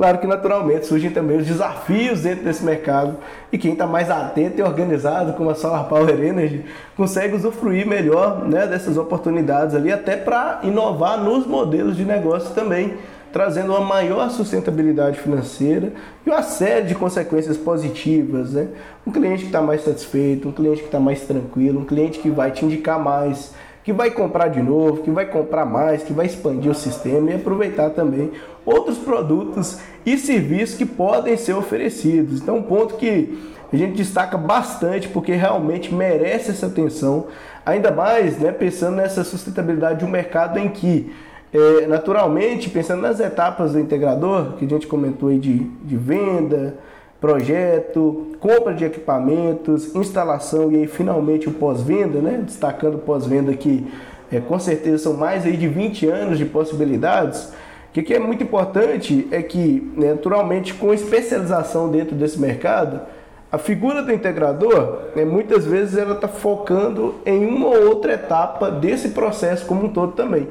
Claro 0.02 0.18
que 0.18 0.26
naturalmente 0.26 0.88
surgem 0.88 1.12
também 1.12 1.38
os 1.38 1.46
desafios 1.46 2.22
dentro 2.22 2.44
desse 2.44 2.66
mercado 2.66 3.18
e 3.52 3.58
quem 3.60 3.74
está 3.74 3.86
mais 3.86 4.10
atento 4.10 4.60
e 4.60 4.64
organizado, 4.64 5.34
como 5.34 5.52
a 5.52 5.54
Solar 5.54 5.88
Power 5.88 6.20
Energy, 6.20 6.66
consegue 6.98 7.36
usufruir 7.36 7.86
melhor 7.86 8.50
né, 8.50 8.66
dessas 8.66 8.98
oportunidades 8.98 9.76
ali, 9.76 9.94
até 9.94 10.18
para 10.18 10.62
inovar 10.64 11.24
nos 11.24 11.46
modelos 11.46 11.96
de 11.96 12.04
negócio 12.04 12.50
também, 12.56 12.96
trazendo 13.32 13.74
uma 13.74 13.82
maior 13.82 14.28
sustentabilidade 14.32 15.20
financeira 15.20 15.94
e 16.26 16.32
uma 16.32 16.42
série 16.42 16.88
de 16.88 16.96
consequências 16.96 17.56
positivas. 17.56 18.54
Né? 18.54 18.70
Um 19.06 19.12
cliente 19.12 19.42
que 19.42 19.50
está 19.50 19.62
mais 19.62 19.84
satisfeito, 19.84 20.50
um 20.50 20.52
cliente 20.52 20.80
que 20.80 20.88
está 20.88 21.00
mais 21.00 21.22
tranquilo, 21.22 21.82
um 21.82 21.86
cliente 21.86 22.18
que 22.18 22.32
vai 22.32 22.50
te 22.50 22.66
indicar 22.66 23.00
mais 23.00 23.54
que 23.84 23.92
vai 23.92 24.12
comprar 24.12 24.48
de 24.48 24.62
novo, 24.62 25.02
que 25.02 25.10
vai 25.10 25.26
comprar 25.26 25.66
mais, 25.66 26.04
que 26.04 26.14
vai 26.14 26.26
expandir 26.26 26.72
o 26.72 26.76
sistema 26.76 27.32
e 27.32 27.36
aproveitar 27.36 27.90
também 27.90 28.32
outros 28.66 28.98
produtos 28.98 29.80
e 30.06 30.18
serviços 30.18 30.78
que 30.78 30.86
podem 30.86 31.38
ser 31.38 31.54
oferecidos. 31.54 32.42
Então, 32.42 32.58
um 32.58 32.64
ponto 32.64 32.96
que 32.96 33.38
a 33.72 33.76
gente 33.76 33.96
destaca 33.96 34.38
bastante 34.38 35.08
porque 35.08 35.34
realmente 35.34 35.94
merece 35.94 36.52
essa 36.52 36.68
atenção, 36.68 37.28
ainda 37.66 37.92
mais 37.92 38.38
né, 38.38 38.52
pensando 38.52 38.98
nessa 38.98 39.24
sustentabilidade 39.24 40.00
de 40.00 40.06
um 40.06 40.10
mercado 40.10 40.60
em 40.60 40.70
que, 40.70 41.12
é, 41.54 41.88
naturalmente, 41.88 42.70
pensando 42.70 43.02
nas 43.02 43.20
etapas 43.20 43.74
do 43.74 43.80
integrador, 43.80 44.54
que 44.54 44.66
a 44.66 44.68
gente 44.68 44.88
comentou 44.88 45.30
aí 45.30 45.40
de, 45.40 45.60
de 45.60 45.96
venda, 45.96 46.78
projeto, 47.22 48.32
compra 48.40 48.74
de 48.74 48.84
equipamentos, 48.84 49.96
instalação 49.96 50.72
e 50.72 50.78
aí 50.78 50.88
finalmente 50.88 51.48
o 51.48 51.52
pós-venda, 51.52 52.20
né? 52.20 52.42
Destacando 52.44 52.98
pós-venda 52.98 53.54
que 53.54 53.86
é, 54.32 54.40
com 54.40 54.58
certeza 54.58 54.98
são 54.98 55.14
mais 55.14 55.46
aí 55.46 55.56
de 55.56 55.68
20 55.68 56.08
anos 56.08 56.38
de 56.40 56.46
possibilidades. 56.46 57.54
O 57.92 58.02
que, 58.02 58.14
é 58.14 58.20
muito 58.20 58.42
importante 58.42 59.28
é 59.32 59.42
que, 59.42 59.92
né, 59.98 60.12
naturalmente, 60.12 60.74
com 60.74 60.94
especialização 60.94 61.92
dentro 61.92 62.16
desse 62.16 62.40
mercado, 62.40 63.02
a 63.52 63.58
figura 63.58 64.02
do 64.02 64.14
integrador, 64.14 65.10
né, 65.14 65.26
muitas 65.26 65.66
vezes, 65.66 65.98
ela 65.98 66.16
está 66.16 66.30
focando 66.30 67.16
em 67.26 67.46
uma 67.46 67.68
ou 67.68 67.90
outra 67.90 68.14
etapa 68.14 68.72
desse 68.72 69.10
processo 69.10 69.66
como 69.66 69.88
um 69.88 69.90
todo 69.90 70.14
também. 70.14 70.48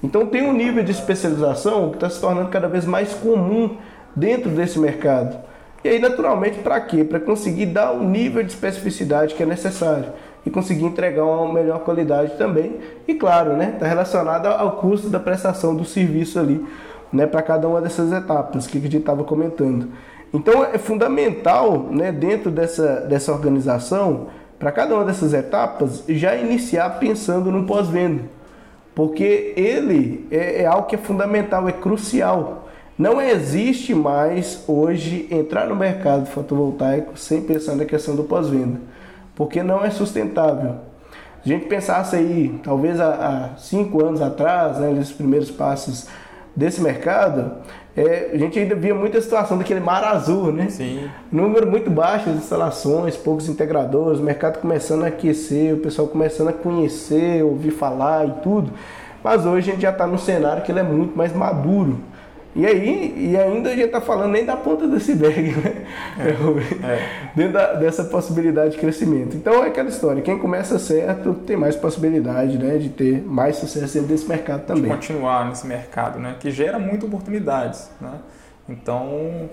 Então, 0.00 0.26
tem 0.26 0.42
um 0.42 0.52
nível 0.52 0.84
de 0.84 0.92
especialização 0.92 1.90
que 1.90 1.96
está 1.96 2.08
se 2.08 2.20
tornando 2.20 2.50
cada 2.50 2.68
vez 2.68 2.84
mais 2.84 3.12
comum 3.14 3.76
dentro 4.14 4.48
desse 4.48 4.78
mercado. 4.78 5.36
E 5.82 5.88
aí, 5.88 5.98
naturalmente, 5.98 6.58
para 6.60 6.80
quê? 6.80 7.02
Para 7.02 7.18
conseguir 7.18 7.66
dar 7.66 7.90
o 7.90 8.04
nível 8.04 8.44
de 8.44 8.52
especificidade 8.52 9.34
que 9.34 9.42
é 9.42 9.46
necessário 9.46 10.12
e 10.46 10.50
conseguir 10.50 10.84
entregar 10.84 11.24
uma 11.24 11.52
melhor 11.52 11.80
qualidade 11.80 12.36
também. 12.38 12.76
E 13.06 13.14
claro, 13.14 13.54
né, 13.54 13.72
está 13.74 13.86
relacionado 13.86 14.46
ao 14.46 14.76
custo 14.76 15.10
da 15.10 15.18
prestação 15.18 15.74
do 15.74 15.84
serviço 15.84 16.38
ali, 16.38 16.64
né, 17.12 17.26
para 17.26 17.42
cada 17.42 17.66
uma 17.68 17.80
dessas 17.80 18.12
etapas 18.12 18.68
que 18.68 18.78
a 18.78 18.80
gente 18.80 18.96
estava 18.96 19.24
comentando. 19.24 19.88
Então 20.32 20.64
é 20.64 20.78
fundamental, 20.78 21.88
né, 21.90 22.12
dentro 22.12 22.50
dessa, 22.50 23.00
dessa 23.00 23.32
organização, 23.32 24.28
para 24.58 24.70
cada 24.70 24.94
uma 24.94 25.04
dessas 25.04 25.34
etapas, 25.34 26.04
já 26.08 26.36
iniciar 26.36 26.98
pensando 26.98 27.50
no 27.50 27.66
pós-venda, 27.66 28.22
porque 28.94 29.52
ele 29.56 30.26
é, 30.30 30.62
é 30.62 30.66
algo 30.66 30.86
que 30.86 30.94
é 30.94 30.98
fundamental, 30.98 31.68
é 31.68 31.72
crucial. 31.72 32.68
Não 32.96 33.20
existe 33.20 33.94
mais 33.94 34.64
hoje 34.66 35.28
entrar 35.30 35.66
no 35.66 35.76
mercado 35.76 36.24
fotovoltaico 36.26 37.18
sem 37.18 37.42
pensar 37.42 37.74
na 37.74 37.84
questão 37.84 38.16
do 38.16 38.24
pós-venda, 38.24 38.80
porque 39.36 39.62
não 39.62 39.84
é 39.84 39.90
sustentável. 39.90 40.74
Se 41.44 41.52
a 41.52 41.56
gente 41.56 41.66
pensasse 41.66 42.16
aí, 42.16 42.58
talvez 42.64 42.98
há, 42.98 43.14
há 43.54 43.56
cinco 43.56 44.04
anos 44.04 44.20
atrás, 44.20 44.78
né, 44.78 44.90
nesses 44.90 45.12
primeiros 45.12 45.48
passos 45.48 46.08
desse 46.56 46.80
mercado, 46.80 47.52
é, 47.96 48.30
a 48.32 48.36
gente 48.36 48.58
ainda 48.58 48.74
via 48.74 48.94
muita 48.94 49.20
situação 49.20 49.56
daquele 49.56 49.78
mar 49.78 50.02
azul, 50.02 50.50
né? 50.50 50.68
Sim. 50.68 51.08
Número 51.30 51.66
muito 51.66 51.88
baixo 51.88 52.30
de 52.30 52.38
instalações, 52.38 53.16
poucos 53.16 53.48
integradores, 53.48 54.18
o 54.18 54.22
mercado 54.22 54.58
começando 54.58 55.04
a 55.04 55.08
aquecer, 55.08 55.74
o 55.74 55.78
pessoal 55.78 56.08
começando 56.08 56.48
a 56.48 56.52
conhecer, 56.52 57.44
ouvir 57.44 57.70
falar 57.70 58.26
e 58.26 58.30
tudo. 58.42 58.72
Mas 59.22 59.46
hoje 59.46 59.70
a 59.70 59.72
gente 59.72 59.82
já 59.82 59.90
está 59.90 60.06
num 60.06 60.18
cenário 60.18 60.62
que 60.62 60.72
ele 60.72 60.80
é 60.80 60.82
muito 60.82 61.16
mais 61.16 61.32
maduro. 61.32 62.00
E 62.56 62.64
aí, 62.64 63.14
e 63.30 63.36
ainda 63.36 63.68
a 63.68 63.72
gente 63.74 63.84
está 63.84 64.00
falando 64.00 64.32
nem 64.32 64.42
da 64.42 64.56
ponta 64.56 64.88
do 64.88 64.96
iceberg, 64.96 65.54
né? 65.56 65.84
É, 66.18 66.30
é. 66.90 67.30
Dentro 67.34 67.52
da, 67.52 67.74
dessa 67.74 68.04
possibilidade 68.04 68.72
de 68.72 68.78
crescimento. 68.78 69.36
Então 69.36 69.62
é 69.62 69.68
aquela 69.68 69.90
história, 69.90 70.22
quem 70.22 70.38
começa 70.38 70.78
certo 70.78 71.34
tem 71.34 71.54
mais 71.54 71.76
possibilidade 71.76 72.56
né, 72.56 72.78
de 72.78 72.88
ter 72.88 73.22
mais 73.22 73.56
sucesso 73.56 73.92
dentro 73.92 74.08
desse 74.08 74.26
mercado 74.26 74.64
também. 74.64 74.84
De 74.84 74.88
continuar 74.88 75.46
nesse 75.46 75.66
mercado, 75.66 76.18
né? 76.18 76.36
Que 76.40 76.50
gera 76.50 76.78
muitas 76.78 77.04
oportunidades, 77.04 77.90
né? 78.00 78.12
Então, 78.66 79.50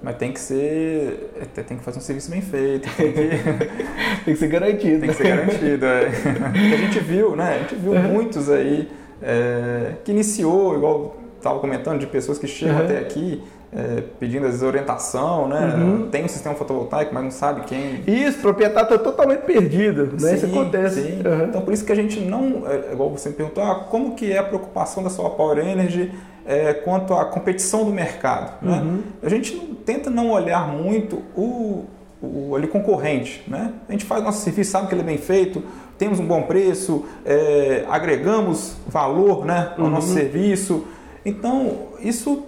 mas 0.00 0.16
tem 0.16 0.32
que 0.32 0.38
ser. 0.38 1.32
Tem 1.52 1.76
que 1.76 1.82
fazer 1.82 1.98
um 1.98 2.02
serviço 2.02 2.30
bem 2.30 2.42
feito. 2.42 2.88
Tem 2.96 3.12
que, 3.12 3.28
tem 4.24 4.34
que 4.34 4.36
ser 4.36 4.46
garantido. 4.46 5.00
Tem 5.00 5.08
que 5.08 5.16
ser 5.16 5.28
garantido, 5.28 5.84
é. 5.84 6.06
a 6.74 6.76
gente 6.76 7.00
viu, 7.00 7.34
né? 7.34 7.56
A 7.56 7.58
gente 7.58 7.74
viu 7.74 7.92
muitos 7.94 8.48
aí 8.48 8.88
é, 9.20 9.94
que 10.04 10.12
iniciou, 10.12 10.76
igual 10.76 11.25
estava 11.46 11.60
comentando, 11.60 11.98
de 12.00 12.06
pessoas 12.06 12.38
que 12.38 12.46
chegam 12.46 12.76
uhum. 12.76 12.84
até 12.84 12.98
aqui 12.98 13.42
é, 13.72 14.02
pedindo 14.18 14.44
às 14.44 14.52
vezes 14.52 14.62
orientação, 14.62 15.48
né? 15.48 15.74
Uhum. 15.76 16.08
Tem 16.08 16.24
um 16.24 16.28
sistema 16.28 16.54
fotovoltaico, 16.54 17.12
mas 17.12 17.24
não 17.24 17.30
sabe 17.30 17.62
quem. 17.62 18.02
Isso, 18.06 18.38
o 18.38 18.42
proprietário 18.42 18.86
está 18.86 18.98
totalmente 18.98 19.40
perdido, 19.40 20.06
né? 20.12 20.18
Sim, 20.18 20.34
isso 20.34 20.46
acontece. 20.46 21.00
Uhum. 21.00 21.44
Então 21.48 21.62
por 21.62 21.74
isso 21.74 21.84
que 21.84 21.92
a 21.92 21.94
gente 21.96 22.20
não, 22.20 22.62
é, 22.66 22.92
igual 22.92 23.10
você 23.10 23.28
me 23.28 23.34
perguntou, 23.34 23.62
ah, 23.62 23.86
como 23.90 24.14
que 24.14 24.32
é 24.32 24.38
a 24.38 24.42
preocupação 24.42 25.02
da 25.02 25.10
Solar 25.10 25.32
Power 25.32 25.58
Energy 25.58 26.12
é, 26.46 26.72
quanto 26.72 27.12
à 27.12 27.24
competição 27.24 27.84
do 27.84 27.90
mercado? 27.90 28.64
Né? 28.64 28.78
Uhum. 28.78 29.02
A 29.22 29.28
gente 29.28 29.54
não, 29.54 29.74
tenta 29.74 30.10
não 30.10 30.30
olhar 30.30 30.68
muito 30.68 31.22
o, 31.36 31.84
o 32.22 32.54
ali 32.54 32.68
concorrente, 32.68 33.42
né? 33.46 33.72
A 33.88 33.92
gente 33.92 34.04
faz 34.04 34.22
nosso 34.22 34.42
serviço, 34.42 34.70
sabe 34.70 34.86
que 34.86 34.94
ele 34.94 35.02
é 35.02 35.04
bem 35.04 35.18
feito, 35.18 35.62
temos 35.98 36.20
um 36.20 36.26
bom 36.26 36.42
preço, 36.42 37.04
é, 37.24 37.84
agregamos 37.88 38.76
valor, 38.86 39.44
né, 39.44 39.72
ao 39.76 39.88
nosso 39.88 40.08
uhum. 40.08 40.14
serviço. 40.14 40.84
Então, 41.26 41.88
isso 42.00 42.44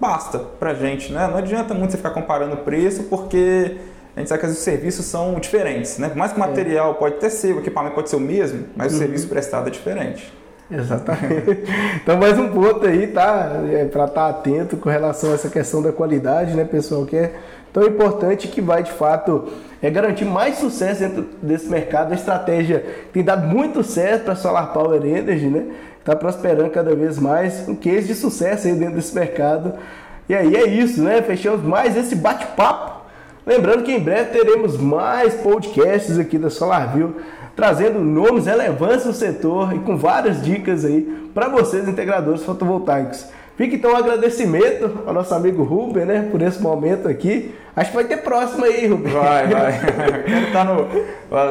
basta 0.00 0.38
para 0.38 0.70
a 0.70 0.74
gente, 0.74 1.12
né? 1.12 1.28
Não 1.28 1.36
adianta 1.36 1.74
muito 1.74 1.90
você 1.90 1.98
ficar 1.98 2.10
comparando 2.10 2.56
preço, 2.56 3.02
porque 3.04 3.76
a 4.16 4.20
gente 4.20 4.28
sabe 4.28 4.40
que 4.40 4.46
os 4.46 4.58
serviços 4.58 5.04
são 5.04 5.34
diferentes, 5.34 5.98
né? 5.98 6.08
Por 6.08 6.16
mais 6.16 6.32
que 6.32 6.40
o 6.40 6.42
é. 6.42 6.46
material 6.46 6.92
é. 6.92 6.94
pode 6.94 7.16
até 7.16 7.28
ser, 7.28 7.54
o 7.54 7.58
equipamento 7.58 7.94
pode 7.94 8.08
ser 8.08 8.16
o 8.16 8.20
mesmo, 8.20 8.64
mas 8.74 8.92
uhum. 8.92 8.98
o 8.98 9.02
serviço 9.02 9.28
prestado 9.28 9.68
é 9.68 9.70
diferente. 9.70 10.32
Exatamente. 10.70 11.64
Então, 12.02 12.16
mais 12.16 12.38
um 12.38 12.48
ponto 12.48 12.86
aí, 12.86 13.08
tá? 13.08 13.60
É, 13.70 13.84
para 13.84 14.04
estar 14.04 14.22
tá 14.22 14.28
atento 14.28 14.78
com 14.78 14.88
relação 14.88 15.30
a 15.30 15.34
essa 15.34 15.50
questão 15.50 15.82
da 15.82 15.92
qualidade, 15.92 16.54
né, 16.54 16.64
pessoal? 16.64 17.04
Que 17.04 17.16
é 17.16 17.34
tão 17.72 17.82
importante 17.84 18.48
que 18.48 18.62
vai, 18.62 18.82
de 18.82 18.92
fato, 18.92 19.48
é 19.82 19.90
garantir 19.90 20.24
mais 20.24 20.56
sucesso 20.56 21.00
dentro 21.00 21.26
desse 21.42 21.68
mercado. 21.68 22.12
A 22.12 22.14
estratégia 22.14 22.84
tem 23.12 23.22
dado 23.22 23.46
muito 23.46 23.82
certo 23.82 24.24
para 24.24 24.32
a 24.32 24.36
Solar 24.36 24.72
Power 24.72 25.04
Energy, 25.04 25.46
né? 25.46 25.66
Está 26.08 26.16
prosperando 26.16 26.70
cada 26.70 26.94
vez 26.94 27.18
mais, 27.18 27.68
um 27.68 27.74
case 27.74 28.06
de 28.06 28.14
sucesso 28.14 28.66
aí 28.66 28.72
dentro 28.72 28.94
desse 28.94 29.14
mercado. 29.14 29.74
E 30.26 30.34
aí 30.34 30.56
é 30.56 30.66
isso, 30.66 31.02
né? 31.02 31.20
Fechamos 31.20 31.62
mais 31.62 31.98
esse 31.98 32.16
bate-papo. 32.16 33.02
Lembrando 33.46 33.82
que 33.82 33.92
em 33.92 34.00
breve 34.00 34.30
teremos 34.30 34.78
mais 34.78 35.34
podcasts 35.34 36.18
aqui 36.18 36.38
da 36.38 36.48
SolarView, 36.48 37.16
trazendo 37.54 38.00
nomes 38.00 38.46
relevantes 38.46 39.04
no 39.04 39.12
setor 39.12 39.74
e 39.74 39.80
com 39.80 39.98
várias 39.98 40.42
dicas 40.42 40.82
aí 40.82 41.02
para 41.34 41.48
vocês 41.48 41.86
integradores 41.86 42.42
fotovoltaicos. 42.42 43.26
Fica 43.58 43.74
então 43.74 43.92
um 43.92 43.96
agradecimento 43.96 45.00
ao 45.04 45.12
nosso 45.12 45.34
amigo 45.34 45.64
Ruben, 45.64 46.04
né, 46.04 46.28
por 46.30 46.40
esse 46.40 46.62
momento 46.62 47.08
aqui. 47.08 47.52
Acho 47.74 47.90
que 47.90 47.96
vai 47.96 48.04
ter 48.04 48.18
próximo 48.18 48.64
aí, 48.64 48.86
Ruben. 48.86 49.12
Vai, 49.12 49.48
vai. 49.48 49.72
Quero 50.24 50.46
estar 50.46 50.64
no, 50.64 50.86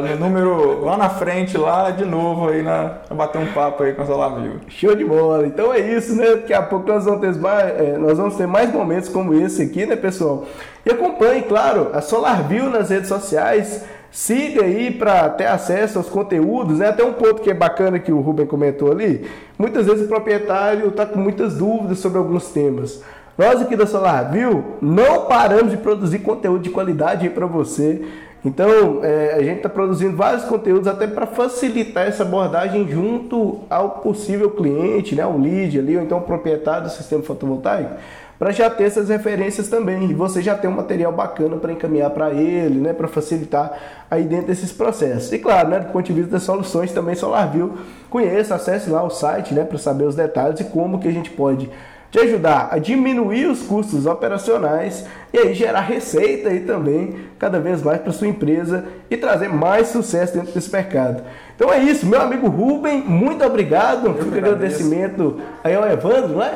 no, 0.02 0.16
número 0.16 0.86
lá 0.86 0.96
na 0.96 1.10
frente, 1.10 1.58
lá 1.58 1.92
de 1.92 2.06
novo, 2.06 2.48
aí 2.48 2.64
na, 2.64 3.00
bater 3.12 3.42
um 3.42 3.48
papo 3.48 3.84
aí 3.84 3.92
com 3.92 4.04
a 4.04 4.06
Solarview. 4.06 4.54
Show 4.70 4.96
de 4.96 5.04
bola. 5.04 5.46
Então 5.46 5.74
é 5.74 5.82
isso, 5.82 6.16
né? 6.16 6.28
Daqui 6.28 6.54
a 6.54 6.62
pouco 6.62 6.88
nós 6.88 7.04
vamos 7.04 7.20
ter 7.20 7.36
mais, 7.42 7.78
é, 7.78 7.98
nós 7.98 8.18
vamos 8.18 8.36
ter 8.38 8.48
mais 8.48 8.72
momentos 8.72 9.10
como 9.10 9.34
esse 9.34 9.64
aqui, 9.64 9.86
né, 9.86 9.98
pessoal? 9.98 10.46
E 10.86 10.90
acompanhe, 10.90 11.42
claro, 11.42 11.90
a 11.92 12.00
SolarView 12.00 12.70
nas 12.70 12.90
redes 12.90 13.10
sociais. 13.10 13.84
Siga 14.12 14.64
aí 14.64 14.92
para 14.92 15.30
ter 15.30 15.46
acesso 15.46 15.98
aos 15.98 16.10
conteúdos, 16.10 16.80
né? 16.80 16.90
Até 16.90 17.04
um 17.04 17.14
ponto 17.14 17.42
que 17.42 17.52
é 17.52 17.54
bacana 17.54 18.00
que 18.00 18.12
o 18.12 18.20
Ruben 18.20 18.46
comentou 18.46 18.92
ali. 18.92 19.26
Muitas 19.58 19.86
vezes 19.86 20.06
o 20.06 20.08
proprietário 20.08 20.88
está 20.88 21.06
com 21.06 21.20
muitas 21.20 21.58
dúvidas 21.58 22.00
sobre 22.00 22.18
alguns 22.18 22.50
temas. 22.50 23.04
Nós 23.38 23.62
aqui 23.62 23.76
da 23.76 23.86
SolarView 23.86 24.64
não 24.82 25.26
paramos 25.26 25.72
de 25.72 25.78
produzir 25.78 26.20
conteúdo 26.20 26.64
de 26.64 26.70
qualidade 26.72 27.30
para 27.30 27.46
você. 27.46 28.02
Então, 28.44 29.04
é, 29.04 29.34
a 29.34 29.44
gente 29.44 29.58
está 29.58 29.70
produzindo 29.70 30.16
vários 30.16 30.46
conteúdos 30.46 30.88
até 30.88 31.06
para 31.06 31.28
facilitar 31.28 32.08
essa 32.08 32.24
abordagem 32.24 32.88
junto 32.88 33.60
ao 33.70 34.00
possível 34.00 34.52
cliente, 34.52 35.16
né, 35.16 35.26
o 35.26 35.38
lead 35.38 35.78
ali, 35.78 35.98
ou 35.98 36.04
então 36.04 36.20
o 36.20 36.22
proprietário 36.22 36.84
do 36.84 36.90
sistema 36.90 37.22
fotovoltaico 37.22 37.96
para 38.38 38.52
já 38.52 38.70
ter 38.70 38.84
essas 38.84 39.10
referências 39.10 39.68
também 39.68 40.10
e 40.10 40.14
você 40.14 40.42
já 40.42 40.56
tem 40.56 40.70
um 40.70 40.76
material 40.76 41.12
bacana 41.12 41.56
para 41.58 41.72
encaminhar 41.72 42.10
para 42.12 42.32
ele, 42.32 42.80
né, 42.80 42.94
para 42.94 43.08
facilitar 43.08 43.72
aí 44.10 44.24
dentro 44.24 44.48
desses 44.48 44.72
processos. 44.72 45.32
E 45.32 45.40
claro, 45.40 45.70
né, 45.70 45.80
do 45.80 45.92
ponto 45.92 46.06
de 46.06 46.14
vista 46.14 46.32
das 46.32 46.44
soluções 46.44 46.92
também 46.92 47.16
SolarView, 47.16 47.74
conheça, 48.10 48.56
acesse 48.56 48.90
lá 48.90 49.04
o 49.04 49.10
site, 49.10 49.54
né, 49.54 49.64
para 49.64 49.78
saber 49.78 50.06
os 50.06 50.16
detalhes 50.16 50.60
e 50.60 50.66
como 50.66 51.00
que 51.00 51.08
a 51.08 51.12
gente 51.12 51.32
pode 51.32 51.70
te 52.10 52.20
ajudar 52.20 52.70
a 52.72 52.78
diminuir 52.78 53.48
os 53.48 53.64
custos 53.64 54.06
operacionais 54.06 55.06
e 55.34 55.38
aí 55.38 55.54
gerar 55.54 55.82
receita 55.82 56.50
aí 56.50 56.62
também 56.62 57.16
cada 57.38 57.60
vez 57.60 57.82
mais 57.82 58.00
para 58.00 58.14
sua 58.14 58.28
empresa 58.28 58.86
e 59.10 59.18
trazer 59.18 59.50
mais 59.50 59.88
sucesso 59.90 60.34
dentro 60.34 60.54
desse 60.54 60.72
mercado. 60.72 61.24
Então 61.56 61.72
é 61.72 61.80
isso, 61.80 62.06
meu 62.06 62.22
amigo 62.22 62.48
Ruben, 62.48 63.02
muito 63.02 63.44
obrigado. 63.44 64.14
Fica 64.14 64.38
agradecimento 64.38 65.42
aí 65.64 65.76
ao 65.76 65.86
Evandro, 65.86 66.38
né? 66.38 66.54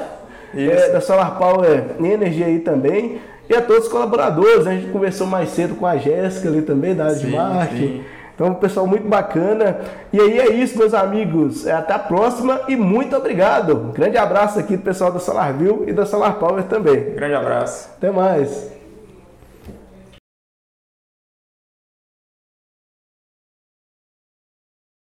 É, 0.55 0.89
da 0.89 1.01
Solar 1.01 1.37
Power 1.37 1.83
Energy 1.99 2.43
aí 2.43 2.59
também. 2.59 3.19
E 3.49 3.55
a 3.55 3.61
todos 3.61 3.85
os 3.87 3.91
colaboradores, 3.91 4.65
a 4.65 4.71
gente 4.71 4.87
conversou 4.91 5.27
mais 5.27 5.49
cedo 5.49 5.75
com 5.75 5.85
a 5.85 5.97
Jéssica 5.97 6.47
ali 6.47 6.61
também, 6.61 6.95
da 6.95 7.05
área 7.05 7.15
sim, 7.15 7.27
de 7.27 7.35
marketing. 7.35 8.03
Então, 8.33 8.53
pessoal 8.55 8.87
muito 8.87 9.07
bacana. 9.07 9.77
E 10.11 10.19
aí 10.19 10.39
é 10.39 10.53
isso, 10.53 10.77
meus 10.77 10.93
amigos. 10.93 11.67
É, 11.67 11.73
até 11.73 11.93
a 11.93 11.99
próxima 11.99 12.61
e 12.67 12.75
muito 12.75 13.15
obrigado. 13.15 13.91
grande 13.93 14.17
abraço 14.17 14.57
aqui 14.57 14.77
do 14.77 14.83
pessoal 14.83 15.11
da 15.11 15.19
SolarView 15.19 15.83
e 15.85 15.93
da 15.93 16.05
Solar 16.05 16.35
Power 16.35 16.63
também. 16.63 17.13
Grande 17.13 17.35
abraço. 17.35 17.89
Até 17.97 18.09
mais. 18.09 18.70